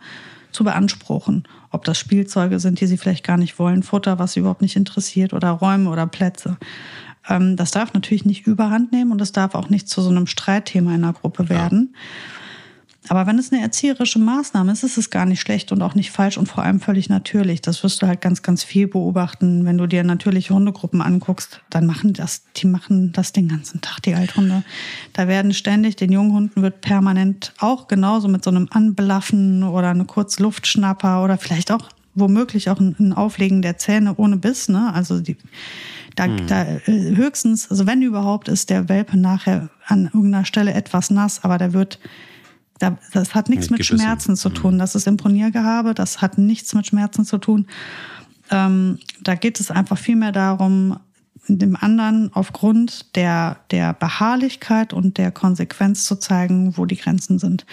zu 0.54 0.64
beanspruchen. 0.64 1.44
Ob 1.72 1.84
das 1.86 1.98
Spielzeuge 1.98 2.60
sind, 2.60 2.80
die 2.80 2.88
sie 2.88 2.98
vielleicht 2.98 3.26
gar 3.26 3.38
nicht 3.38 3.60
wollen, 3.60 3.84
Futter, 3.84 4.20
was 4.20 4.34
sie 4.34 4.42
überhaupt 4.42 4.62
nicht 4.62 4.76
interessiert 4.76 5.34
oder 5.34 5.50
Räume 5.50 5.90
oder 5.90 6.08
Plätze. 6.08 6.58
Ähm, 7.28 7.56
das 7.56 7.72
darf 7.72 7.94
natürlich 7.94 8.26
nicht 8.26 8.48
überhand 8.48 8.92
nehmen 8.92 9.12
und 9.12 9.22
es 9.22 9.32
darf 9.32 9.56
auch 9.56 9.70
nicht 9.70 9.90
zu 9.90 10.02
so 10.02 10.10
einem 10.10 10.28
Streitthema 10.28 10.96
in 10.96 11.02
der 11.02 11.14
Gruppe 11.14 11.50
werden. 11.50 11.96
Aber 13.10 13.28
wenn 13.28 13.38
es 13.38 13.52
eine 13.52 13.62
erzieherische 13.62 14.20
Maßnahme 14.20 14.72
ist, 14.72 14.84
ist 14.84 14.98
es 14.98 15.10
gar 15.10 15.26
nicht 15.26 15.42
schlecht 15.42 15.72
und 15.72 15.82
auch 15.82 15.94
nicht 15.94 16.12
falsch 16.12 16.38
und 16.38 16.48
vor 16.48 16.64
allem 16.64 16.80
völlig 16.80 17.10
natürlich. 17.10 17.62
Das 17.62 17.84
wirst 17.84 18.02
du 18.02 18.08
halt 18.08 18.22
ganz, 18.22 18.42
ganz 18.42 18.64
viel 18.64 18.88
beobachten. 18.88 19.66
Wenn 19.66 19.78
du 19.78 19.88
dir 19.88 20.04
natürliche 20.04 20.54
Hundegruppen 20.54 21.02
anguckst, 21.02 21.62
dann 21.70 21.86
machen 21.86 22.14
das, 22.14 22.44
die 22.56 22.68
machen 22.68 23.12
das 23.12 23.34
den 23.34 23.50
ganzen 23.50 23.82
Tag, 23.82 24.02
die 24.04 24.16
Althunde. 24.16 24.64
Da 25.12 25.28
werden 25.28 25.54
ständig, 25.54 25.98
den 25.98 26.12
Junghunden 26.12 26.62
wird 26.62 26.82
permanent 26.82 27.54
auch 27.60 27.88
genauso 27.88 28.30
mit 28.30 28.44
so 28.44 28.52
einem 28.52 28.68
Anblaffen 28.72 29.64
oder 29.64 29.90
eine 29.90 30.06
Kurzluftschnapper 30.06 31.24
oder 31.24 31.38
vielleicht 31.38 31.72
auch 31.72 31.90
womöglich 32.16 32.70
auch 32.70 32.80
ein, 32.80 33.14
Auflegen 33.14 33.62
der 33.62 33.78
Zähne 33.78 34.16
ohne 34.16 34.38
Biss, 34.38 34.70
ne? 34.70 34.94
Also 34.94 35.20
die, 35.20 35.36
da, 36.16 36.26
hm. 36.26 36.48
da 36.48 36.64
äh, 36.64 37.16
höchstens, 37.16 37.70
also 37.70 37.86
wenn 37.86 38.02
überhaupt, 38.02 38.48
ist 38.48 38.70
der 38.70 38.88
Welpe 38.88 39.18
nachher 39.18 39.70
an 39.86 40.06
irgendeiner 40.06 40.46
Stelle 40.46 40.74
etwas 40.74 41.10
nass, 41.10 41.44
aber 41.44 41.58
der 41.58 41.74
wird 41.74 42.00
das 43.12 43.36
hat 43.36 43.50
nichts 43.50 43.70
mit, 43.70 43.86
Schmerzen 43.86 44.36
zu 44.36 44.50
tun. 44.50 44.76
Mhm. 44.76 44.80
Das 44.80 44.96
ist 44.96 45.08
Imponiergehabe, 45.08 45.94
das 45.94 46.22
hat 46.22 46.38
nichts 46.38 46.74
mit 46.74 46.88
Schmerzen 46.88 47.26
zu 47.26 47.38
tun. 47.38 47.68
Ähm, 48.52 49.00
da 49.22 49.36
geht 49.36 49.60
es 49.60 49.72
einfach 49.72 49.98
vielmehr 49.98 50.32
darum, 50.32 50.98
dem 51.48 51.76
anderen 51.76 52.32
aufgrund 52.34 53.16
der, 53.16 53.58
der 53.72 53.94
Beharrlichkeit 53.94 54.94
und 54.94 55.18
der 55.18 55.32
Konsequenz 55.32 56.06
zu 56.06 56.16
zeigen, 56.16 56.78
wo 56.78 56.86
die 56.86 56.96
Grenzen 56.96 57.40
sind. 57.40 57.66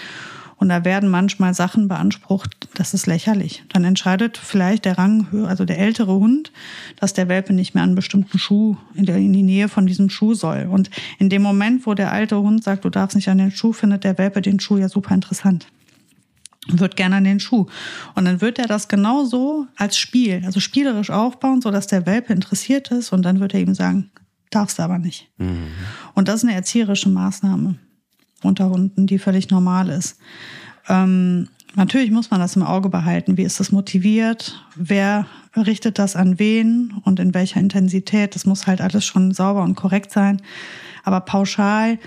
Und 0.60 0.68
da 0.68 0.84
werden 0.84 1.08
manchmal 1.08 1.54
Sachen 1.54 1.88
beansprucht, 1.88 2.68
das 2.74 2.92
ist 2.92 3.06
lächerlich. 3.06 3.64
Dann 3.70 3.82
entscheidet 3.82 4.36
vielleicht 4.36 4.84
der 4.84 4.98
Rang, 4.98 5.46
also 5.46 5.64
der 5.64 5.78
ältere 5.78 6.12
Hund, 6.12 6.52
dass 6.96 7.14
der 7.14 7.28
Welpe 7.28 7.54
nicht 7.54 7.74
mehr 7.74 7.82
an 7.82 7.88
einen 7.88 7.96
bestimmten 7.96 8.38
Schuh, 8.38 8.76
in, 8.94 9.06
der, 9.06 9.16
in 9.16 9.32
die 9.32 9.42
Nähe 9.42 9.68
von 9.68 9.86
diesem 9.86 10.10
Schuh 10.10 10.34
soll. 10.34 10.68
Und 10.70 10.90
in 11.18 11.30
dem 11.30 11.40
Moment, 11.40 11.86
wo 11.86 11.94
der 11.94 12.12
alte 12.12 12.38
Hund 12.38 12.62
sagt, 12.62 12.84
du 12.84 12.90
darfst 12.90 13.16
nicht 13.16 13.30
an 13.30 13.38
den 13.38 13.50
Schuh, 13.50 13.72
findet 13.72 14.04
der 14.04 14.18
Welpe 14.18 14.42
den 14.42 14.60
Schuh 14.60 14.76
ja 14.76 14.88
super 14.88 15.14
interessant 15.14 15.66
wird 16.68 16.94
gerne 16.94 17.16
an 17.16 17.24
den 17.24 17.40
Schuh. 17.40 17.66
Und 18.14 18.26
dann 18.26 18.42
wird 18.42 18.58
er 18.58 18.68
das 18.68 18.86
genauso 18.86 19.66
als 19.76 19.96
Spiel, 19.96 20.42
also 20.44 20.60
spielerisch 20.60 21.10
aufbauen, 21.10 21.62
sodass 21.62 21.88
der 21.88 22.06
Welpe 22.06 22.32
interessiert 22.32 22.92
ist 22.92 23.12
und 23.12 23.22
dann 23.22 23.40
wird 23.40 23.54
er 23.54 23.60
ihm 23.60 23.74
sagen, 23.74 24.10
darfst 24.50 24.78
du 24.78 24.82
aber 24.82 24.98
nicht. 24.98 25.30
Mhm. 25.38 25.68
Und 26.14 26.28
das 26.28 26.36
ist 26.36 26.44
eine 26.44 26.54
erzieherische 26.54 27.08
Maßnahme 27.08 27.76
unter 28.42 28.70
Hunden, 28.70 29.06
die 29.06 29.18
völlig 29.18 29.50
normal 29.50 29.88
ist. 29.88 30.18
Ähm, 30.88 31.48
natürlich 31.74 32.10
muss 32.10 32.30
man 32.30 32.40
das 32.40 32.56
im 32.56 32.62
Auge 32.62 32.88
behalten. 32.88 33.36
Wie 33.36 33.42
ist 33.42 33.60
das 33.60 33.72
motiviert? 33.72 34.64
Wer 34.76 35.26
richtet 35.56 35.98
das 35.98 36.16
an 36.16 36.38
wen 36.38 36.94
und 37.04 37.20
in 37.20 37.34
welcher 37.34 37.60
Intensität? 37.60 38.34
Das 38.34 38.46
muss 38.46 38.66
halt 38.66 38.80
alles 38.80 39.04
schon 39.04 39.32
sauber 39.32 39.62
und 39.62 39.74
korrekt 39.74 40.12
sein. 40.12 40.40
Aber 41.04 41.20
pauschal, 41.20 41.98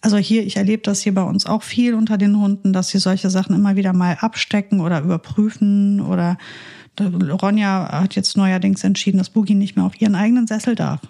also 0.00 0.16
hier, 0.18 0.44
ich 0.44 0.56
erlebe 0.56 0.82
das 0.82 1.00
hier 1.00 1.14
bei 1.14 1.22
uns 1.22 1.46
auch 1.46 1.62
viel 1.62 1.94
unter 1.94 2.18
den 2.18 2.38
Hunden, 2.38 2.72
dass 2.72 2.88
sie 2.88 2.98
solche 2.98 3.30
Sachen 3.30 3.54
immer 3.54 3.76
wieder 3.76 3.92
mal 3.92 4.18
abstecken 4.20 4.80
oder 4.80 5.00
überprüfen 5.00 6.00
oder 6.00 6.36
Ronja 7.00 7.88
hat 7.90 8.14
jetzt 8.14 8.36
neuerdings 8.36 8.84
entschieden, 8.84 9.18
dass 9.18 9.30
Boogie 9.30 9.54
nicht 9.54 9.76
mehr 9.76 9.84
auf 9.84 10.00
ihren 10.00 10.14
eigenen 10.14 10.46
Sessel 10.46 10.74
darf. 10.74 11.00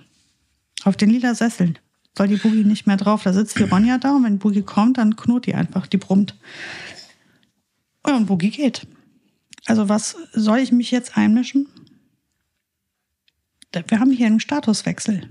Auf 0.85 0.97
den 0.97 1.11
lila 1.11 1.35
Sessel 1.35 1.75
soll 2.17 2.29
die 2.29 2.37
Boogie 2.37 2.65
nicht 2.65 2.87
mehr 2.87 2.97
drauf. 2.97 3.23
Da 3.23 3.33
sitzt 3.33 3.59
die 3.59 3.65
Ronja 3.65 3.99
da 3.99 4.17
und 4.17 4.25
wenn 4.25 4.39
Boogie 4.39 4.63
kommt, 4.63 4.99
dann 4.99 5.17
knurrt 5.17 5.47
die 5.47 5.55
einfach, 5.55 5.87
die 5.87 5.97
brummt. 5.97 6.35
Und 8.03 8.27
Boogie 8.27 8.51
geht. 8.51 8.87
Also 9.67 9.89
was 9.89 10.17
soll 10.33 10.59
ich 10.59 10.73
mich 10.73 10.91
jetzt 10.91 11.17
einmischen? 11.17 11.69
Wir 13.89 13.99
haben 13.99 14.13
hier 14.13 14.27
einen 14.27 14.41
Statuswechsel. 14.41 15.29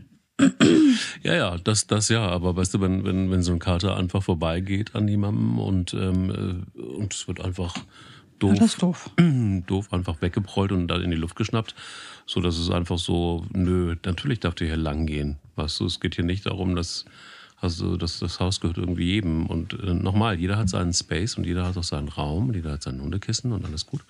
Ja, 1.22 1.36
ja, 1.36 1.58
das, 1.58 1.88
das 1.88 2.10
ja, 2.10 2.28
aber 2.28 2.56
weißt 2.56 2.74
du, 2.74 2.82
wenn, 2.82 3.06
wenn, 3.06 3.32
wenn 3.32 3.44
so 3.44 3.54
ein 3.54 3.60
Kater 3.60 3.96
einfach 3.96 4.24
vorbeigeht 4.24 4.96
an 4.96 5.08
jemandem 5.08 5.60
und, 5.60 5.94
ähm, 5.94 6.66
äh, 6.76 6.82
und 6.82 7.14
es 7.14 7.28
wird 7.28 7.40
einfach 7.40 7.76
doof, 8.40 8.56
das 8.58 8.74
ist 8.74 8.82
doof. 8.82 9.10
doof 9.68 9.92
einfach 9.92 10.22
weggeprollt 10.22 10.72
und 10.72 10.88
dann 10.88 11.02
in 11.02 11.12
die 11.12 11.18
Luft 11.18 11.36
geschnappt, 11.36 11.76
so 12.26 12.42
dass 12.42 12.58
es 12.58 12.70
einfach 12.70 12.98
so, 12.98 13.46
nö, 13.54 13.96
natürlich 14.06 14.40
darf 14.40 14.56
der 14.56 14.68
hier 14.68 14.78
lang 14.78 15.06
gehen. 15.06 15.38
Weißt 15.56 15.80
du, 15.80 15.86
es 15.86 16.00
geht 16.00 16.16
hier 16.16 16.26
nicht 16.26 16.46
darum, 16.46 16.76
dass 16.76 17.06
also 17.64 17.96
das, 17.96 18.20
das 18.20 18.42
Haus 18.42 18.60
gehört 18.60 18.78
irgendwie 18.78 19.06
jedem. 19.06 19.46
Und 19.46 19.74
äh, 19.74 19.94
nochmal, 19.94 20.38
jeder 20.38 20.58
hat 20.58 20.68
seinen 20.68 20.94
Space 20.94 21.38
und 21.38 21.46
jeder 21.46 21.66
hat 21.66 21.78
auch 21.78 21.84
seinen 21.84 22.10
Raum, 22.10 22.54
jeder 22.54 22.74
hat 22.74 22.84
sein 22.84 23.00
Hundekissen 23.00 23.54
und 23.54 23.64
alles 23.64 23.86
gut. 23.86 24.02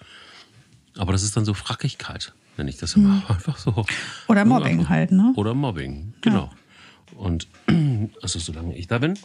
Aber 0.97 1.11
das 1.11 1.21
ist 1.21 1.38
dann 1.38 1.45
so 1.45 1.53
Frackigkeit, 1.53 2.34
nenne 2.57 2.71
ich 2.71 2.78
das 2.78 2.95
immer. 2.95 3.09
Mhm. 3.09 3.24
Einfach 3.28 3.57
so. 3.57 3.86
Oder 4.28 4.43
Mobbing 4.43 4.80
einfach, 4.80 4.89
halt, 4.89 5.11
ne? 5.11 5.34
Oder 5.36 5.53
Mobbing, 5.53 6.13
genau. 6.21 6.49
Ja. 7.11 7.17
Und 7.19 7.47
also 8.24 8.39
solange 8.39 8.76
ich 8.76 8.88
da 8.88 8.97
bin, 8.97 9.19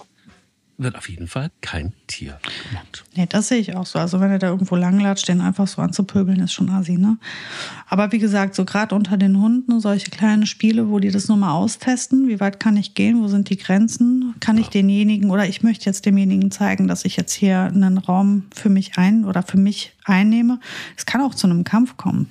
wird 0.78 0.96
auf 0.96 1.08
jeden 1.08 1.26
Fall 1.26 1.50
kein 1.60 1.92
Tier 2.06 2.38
gemobbt. 2.70 3.04
Nee, 3.16 3.26
das 3.28 3.48
sehe 3.48 3.58
ich 3.58 3.74
auch 3.74 3.84
so. 3.84 3.98
Also 3.98 4.20
wenn 4.20 4.30
er 4.30 4.38
da 4.38 4.48
irgendwo 4.48 4.76
langlatscht, 4.76 5.28
den 5.28 5.40
einfach 5.40 5.66
so 5.66 5.82
anzupöbeln, 5.82 6.38
ist 6.40 6.52
schon 6.52 6.70
assi, 6.70 6.96
ne? 6.96 7.18
Aber 7.88 8.12
wie 8.12 8.18
gesagt, 8.18 8.54
so 8.54 8.64
gerade 8.64 8.94
unter 8.94 9.16
den 9.16 9.40
Hunden, 9.40 9.80
solche 9.80 10.10
kleine 10.10 10.46
Spiele, 10.46 10.88
wo 10.88 11.00
die 11.00 11.10
das 11.10 11.26
nur 11.26 11.36
mal 11.36 11.52
austesten, 11.52 12.28
wie 12.28 12.38
weit 12.38 12.60
kann 12.60 12.76
ich 12.76 12.94
gehen, 12.94 13.20
wo 13.20 13.26
sind 13.26 13.50
die 13.50 13.58
Grenzen? 13.58 14.34
Kann 14.38 14.56
ja. 14.56 14.62
ich 14.62 14.68
denjenigen 14.68 15.30
oder 15.30 15.48
ich 15.48 15.64
möchte 15.64 15.86
jetzt 15.86 16.06
demjenigen 16.06 16.52
zeigen, 16.52 16.86
dass 16.86 17.04
ich 17.04 17.16
jetzt 17.16 17.32
hier 17.32 17.62
einen 17.62 17.98
Raum 17.98 18.44
für 18.54 18.68
mich 18.68 18.96
ein 18.96 19.24
oder 19.24 19.42
für 19.42 19.58
mich 19.58 19.94
einnehme. 20.04 20.60
Es 20.96 21.06
kann 21.06 21.20
auch 21.20 21.34
zu 21.34 21.48
einem 21.48 21.64
Kampf 21.64 21.96
kommen. 21.96 22.30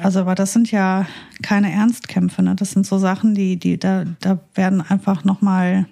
Also, 0.00 0.20
aber 0.20 0.34
das 0.34 0.52
sind 0.52 0.70
ja 0.70 1.06
keine 1.42 1.72
Ernstkämpfe, 1.72 2.42
ne? 2.42 2.54
Das 2.54 2.72
sind 2.72 2.86
so 2.86 2.98
Sachen, 2.98 3.34
die, 3.34 3.56
die, 3.56 3.78
da, 3.78 4.04
da 4.20 4.38
werden 4.54 4.80
einfach 4.80 5.24
nochmal 5.24 5.86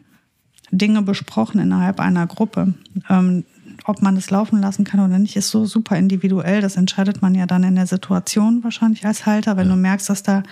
Dinge 0.72 1.02
besprochen 1.02 1.60
innerhalb 1.60 2.00
einer 2.00 2.26
Gruppe. 2.26 2.74
Ähm, 3.08 3.44
ob 3.84 4.00
man 4.00 4.16
es 4.16 4.30
laufen 4.30 4.60
lassen 4.60 4.84
kann 4.84 5.00
oder 5.00 5.18
nicht, 5.18 5.36
ist 5.36 5.50
so 5.50 5.66
super 5.66 5.96
individuell. 5.96 6.60
Das 6.60 6.76
entscheidet 6.76 7.20
man 7.22 7.34
ja 7.34 7.46
dann 7.46 7.64
in 7.64 7.74
der 7.74 7.86
Situation 7.86 8.64
wahrscheinlich 8.64 9.04
als 9.04 9.26
Halter. 9.26 9.56
Wenn 9.56 9.68
ja. 9.68 9.74
du 9.74 9.80
merkst, 9.80 10.08
dass 10.08 10.22
da 10.22 10.42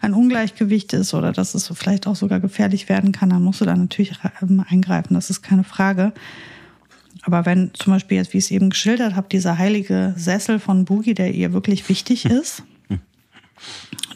ein 0.00 0.14
Ungleichgewicht 0.14 0.92
ist 0.92 1.14
oder 1.14 1.32
dass 1.32 1.54
es 1.54 1.70
vielleicht 1.74 2.06
auch 2.06 2.16
sogar 2.16 2.40
gefährlich 2.40 2.88
werden 2.88 3.12
kann, 3.12 3.30
dann 3.30 3.42
musst 3.42 3.60
du 3.60 3.64
da 3.64 3.74
natürlich 3.74 4.12
ähm, 4.42 4.64
eingreifen. 4.66 5.14
Das 5.14 5.30
ist 5.30 5.42
keine 5.42 5.64
Frage. 5.64 6.12
Aber 7.22 7.44
wenn 7.44 7.72
zum 7.74 7.92
Beispiel 7.92 8.16
jetzt, 8.16 8.32
wie 8.32 8.38
ich 8.38 8.44
es 8.44 8.50
eben 8.50 8.70
geschildert 8.70 9.14
habe, 9.14 9.28
dieser 9.30 9.58
heilige 9.58 10.14
Sessel 10.16 10.58
von 10.58 10.84
Boogie, 10.84 11.14
der 11.14 11.34
ihr 11.34 11.52
wirklich 11.52 11.88
wichtig 11.88 12.24
ist, 12.26 12.62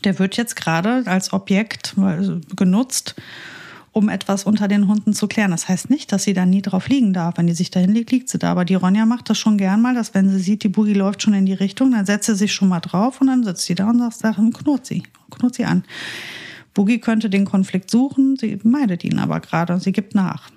der 0.05 0.19
wird 0.19 0.37
jetzt 0.37 0.57
gerade 0.57 1.03
als 1.07 1.33
Objekt 1.33 1.95
genutzt, 2.57 3.15
um 3.95 4.09
etwas 4.09 4.43
unter 4.45 4.67
den 4.67 4.89
Hunden 4.89 5.15
zu 5.15 5.29
klären. 5.29 5.53
Das 5.53 5.69
heißt 5.69 5.89
nicht, 5.89 6.11
dass 6.11 6.25
sie 6.25 6.35
da 6.35 6.45
nie 6.45 6.63
drauf 6.63 6.89
liegen 6.89 7.13
darf. 7.13 7.39
Wenn 7.39 7.47
die 7.47 7.55
sich 7.55 7.71
dahin 7.71 7.95
liegt, 7.95 8.11
liegt 8.11 8.29
sie 8.29 8.39
da. 8.39 8.51
Aber 8.51 8.65
die 8.65 8.75
Ronja 8.75 9.07
macht 9.07 9.31
das 9.31 9.39
schon 9.39 9.57
gern 9.57 9.81
mal, 9.81 9.95
dass 9.95 10.15
wenn 10.15 10.29
sie 10.29 10.41
sieht, 10.41 10.65
die 10.65 10.69
Boogie 10.69 10.95
läuft 10.95 11.23
schon 11.23 11.33
in 11.33 11.47
die 11.47 11.53
Richtung, 11.53 11.93
dann 11.93 12.05
setzt 12.05 12.27
sie 12.27 12.35
sich 12.35 12.53
schon 12.53 12.69
mal 12.69 12.81
drauf 12.81 13.21
und 13.21 13.29
dann 13.29 13.45
sitzt 13.45 13.65
sie 13.65 13.77
da 13.77 13.89
und 13.89 14.13
sagt, 14.13 14.39
knurrt 14.53 14.85
sie, 14.85 15.05
knurrt 15.31 15.55
sie 15.55 15.65
an. 15.65 15.85
Boogie 16.75 16.99
könnte 16.99 17.31
den 17.31 17.45
Konflikt 17.45 17.89
suchen, 17.89 18.37
sie 18.37 18.59
meidet 18.65 19.05
ihn 19.05 19.21
aber 19.21 19.39
gerade 19.39 19.73
und 19.73 19.81
sie 19.81 19.93
gibt 19.93 20.17
nach. 20.17 20.51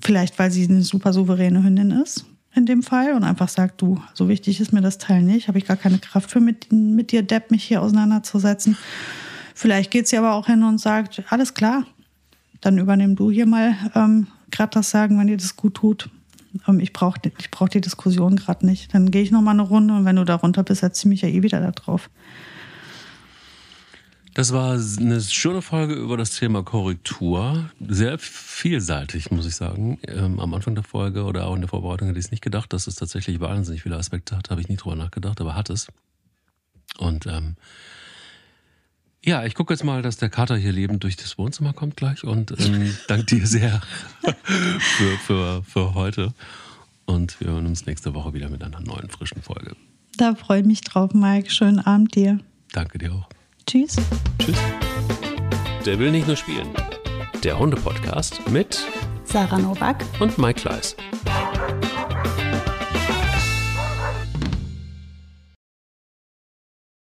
Vielleicht, 0.00 0.38
weil 0.38 0.52
sie 0.52 0.68
eine 0.68 0.82
super 0.82 1.12
souveräne 1.12 1.64
Hündin 1.64 1.90
ist 1.90 2.24
in 2.54 2.66
dem 2.66 2.84
Fall 2.84 3.14
und 3.14 3.24
einfach 3.24 3.48
sagt, 3.48 3.82
du, 3.82 4.00
so 4.12 4.28
wichtig 4.28 4.60
ist 4.60 4.72
mir 4.72 4.80
das 4.80 4.98
Teil 4.98 5.22
nicht, 5.22 5.48
habe 5.48 5.58
ich 5.58 5.66
gar 5.66 5.76
keine 5.76 5.98
Kraft 5.98 6.30
für, 6.30 6.38
mit, 6.38 6.72
mit 6.72 7.10
dir, 7.10 7.24
Depp, 7.24 7.50
mich 7.50 7.64
hier 7.64 7.82
auseinanderzusetzen. 7.82 8.76
Vielleicht 9.56 9.90
geht 9.90 10.06
sie 10.06 10.16
aber 10.16 10.34
auch 10.34 10.46
hin 10.46 10.62
und 10.62 10.78
sagt, 10.78 11.24
alles 11.30 11.54
klar, 11.54 11.84
dann 12.64 12.78
übernimm 12.78 13.14
du 13.14 13.30
hier 13.30 13.46
mal 13.46 13.74
ähm, 13.94 14.26
gerade 14.50 14.70
das 14.70 14.90
Sagen, 14.90 15.18
wenn 15.18 15.26
dir 15.26 15.36
das 15.36 15.56
gut 15.56 15.74
tut. 15.74 16.08
Ähm, 16.66 16.80
ich 16.80 16.92
brauche 16.92 17.20
ich 17.38 17.50
brauch 17.50 17.68
die 17.68 17.80
Diskussion 17.80 18.36
gerade 18.36 18.64
nicht. 18.64 18.94
Dann 18.94 19.10
gehe 19.10 19.22
ich 19.22 19.30
noch 19.30 19.42
mal 19.42 19.50
eine 19.50 19.62
Runde 19.62 19.94
und 19.94 20.04
wenn 20.04 20.16
du 20.16 20.24
da 20.24 20.36
runter 20.36 20.62
bist, 20.62 20.80
setze 20.80 21.02
ich 21.02 21.06
mich 21.06 21.22
ja 21.22 21.28
eh 21.28 21.42
wieder 21.42 21.60
da 21.60 21.72
drauf. 21.72 22.08
Das 24.32 24.52
war 24.52 24.72
eine 24.72 25.20
schöne 25.20 25.62
Folge 25.62 25.94
über 25.94 26.16
das 26.16 26.32
Thema 26.32 26.64
Korrektur. 26.64 27.70
Sehr 27.86 28.18
vielseitig, 28.18 29.30
muss 29.30 29.46
ich 29.46 29.54
sagen. 29.54 30.00
Ähm, 30.08 30.40
am 30.40 30.54
Anfang 30.54 30.74
der 30.74 30.82
Folge 30.82 31.22
oder 31.22 31.46
auch 31.46 31.54
in 31.54 31.60
der 31.60 31.68
Vorbereitung 31.68 32.08
hätte 32.08 32.18
ich 32.18 32.24
es 32.24 32.30
nicht 32.32 32.42
gedacht, 32.42 32.72
dass 32.72 32.88
es 32.88 32.96
tatsächlich 32.96 33.38
wahnsinnig 33.38 33.82
viele 33.82 33.96
Aspekte 33.96 34.36
hat. 34.36 34.50
Habe 34.50 34.60
ich 34.60 34.68
nie 34.68 34.76
drüber 34.76 34.96
nachgedacht, 34.96 35.40
aber 35.40 35.54
hat 35.54 35.70
es. 35.70 35.86
Und 36.98 37.26
ähm, 37.26 37.54
ja, 39.24 39.44
ich 39.44 39.54
gucke 39.54 39.72
jetzt 39.72 39.84
mal, 39.84 40.02
dass 40.02 40.16
der 40.18 40.28
Kater 40.28 40.56
hier 40.56 40.72
lebend 40.72 41.02
durch 41.02 41.16
das 41.16 41.38
Wohnzimmer 41.38 41.72
kommt 41.72 41.96
gleich 41.96 42.24
und 42.24 42.52
ähm, 42.58 42.94
danke 43.08 43.26
dir 43.26 43.46
sehr 43.46 43.80
für, 44.78 45.18
für, 45.18 45.62
für 45.62 45.94
heute. 45.94 46.34
Und 47.06 47.38
wir 47.40 47.48
hören 47.48 47.66
uns 47.66 47.86
nächste 47.86 48.14
Woche 48.14 48.32
wieder 48.34 48.48
mit 48.48 48.62
einer 48.62 48.80
neuen 48.80 49.10
frischen 49.10 49.42
Folge. 49.42 49.76
Da 50.16 50.34
freue 50.34 50.60
ich 50.60 50.66
mich 50.66 50.80
drauf, 50.80 51.12
Mike. 51.12 51.50
Schönen 51.50 51.80
Abend 51.80 52.14
dir. 52.14 52.38
Danke 52.72 52.98
dir 52.98 53.12
auch. 53.12 53.28
Tschüss. 53.66 53.96
Tschüss. 54.38 54.56
Der 55.84 55.98
will 55.98 56.10
nicht 56.10 56.26
nur 56.26 56.36
spielen. 56.36 56.68
Der 57.42 57.58
Hunde-Podcast 57.58 58.48
mit 58.50 58.78
Sarah 59.24 59.58
Novak 59.58 60.02
und 60.20 60.38
Mike 60.38 60.60
Kleiss. 60.60 60.96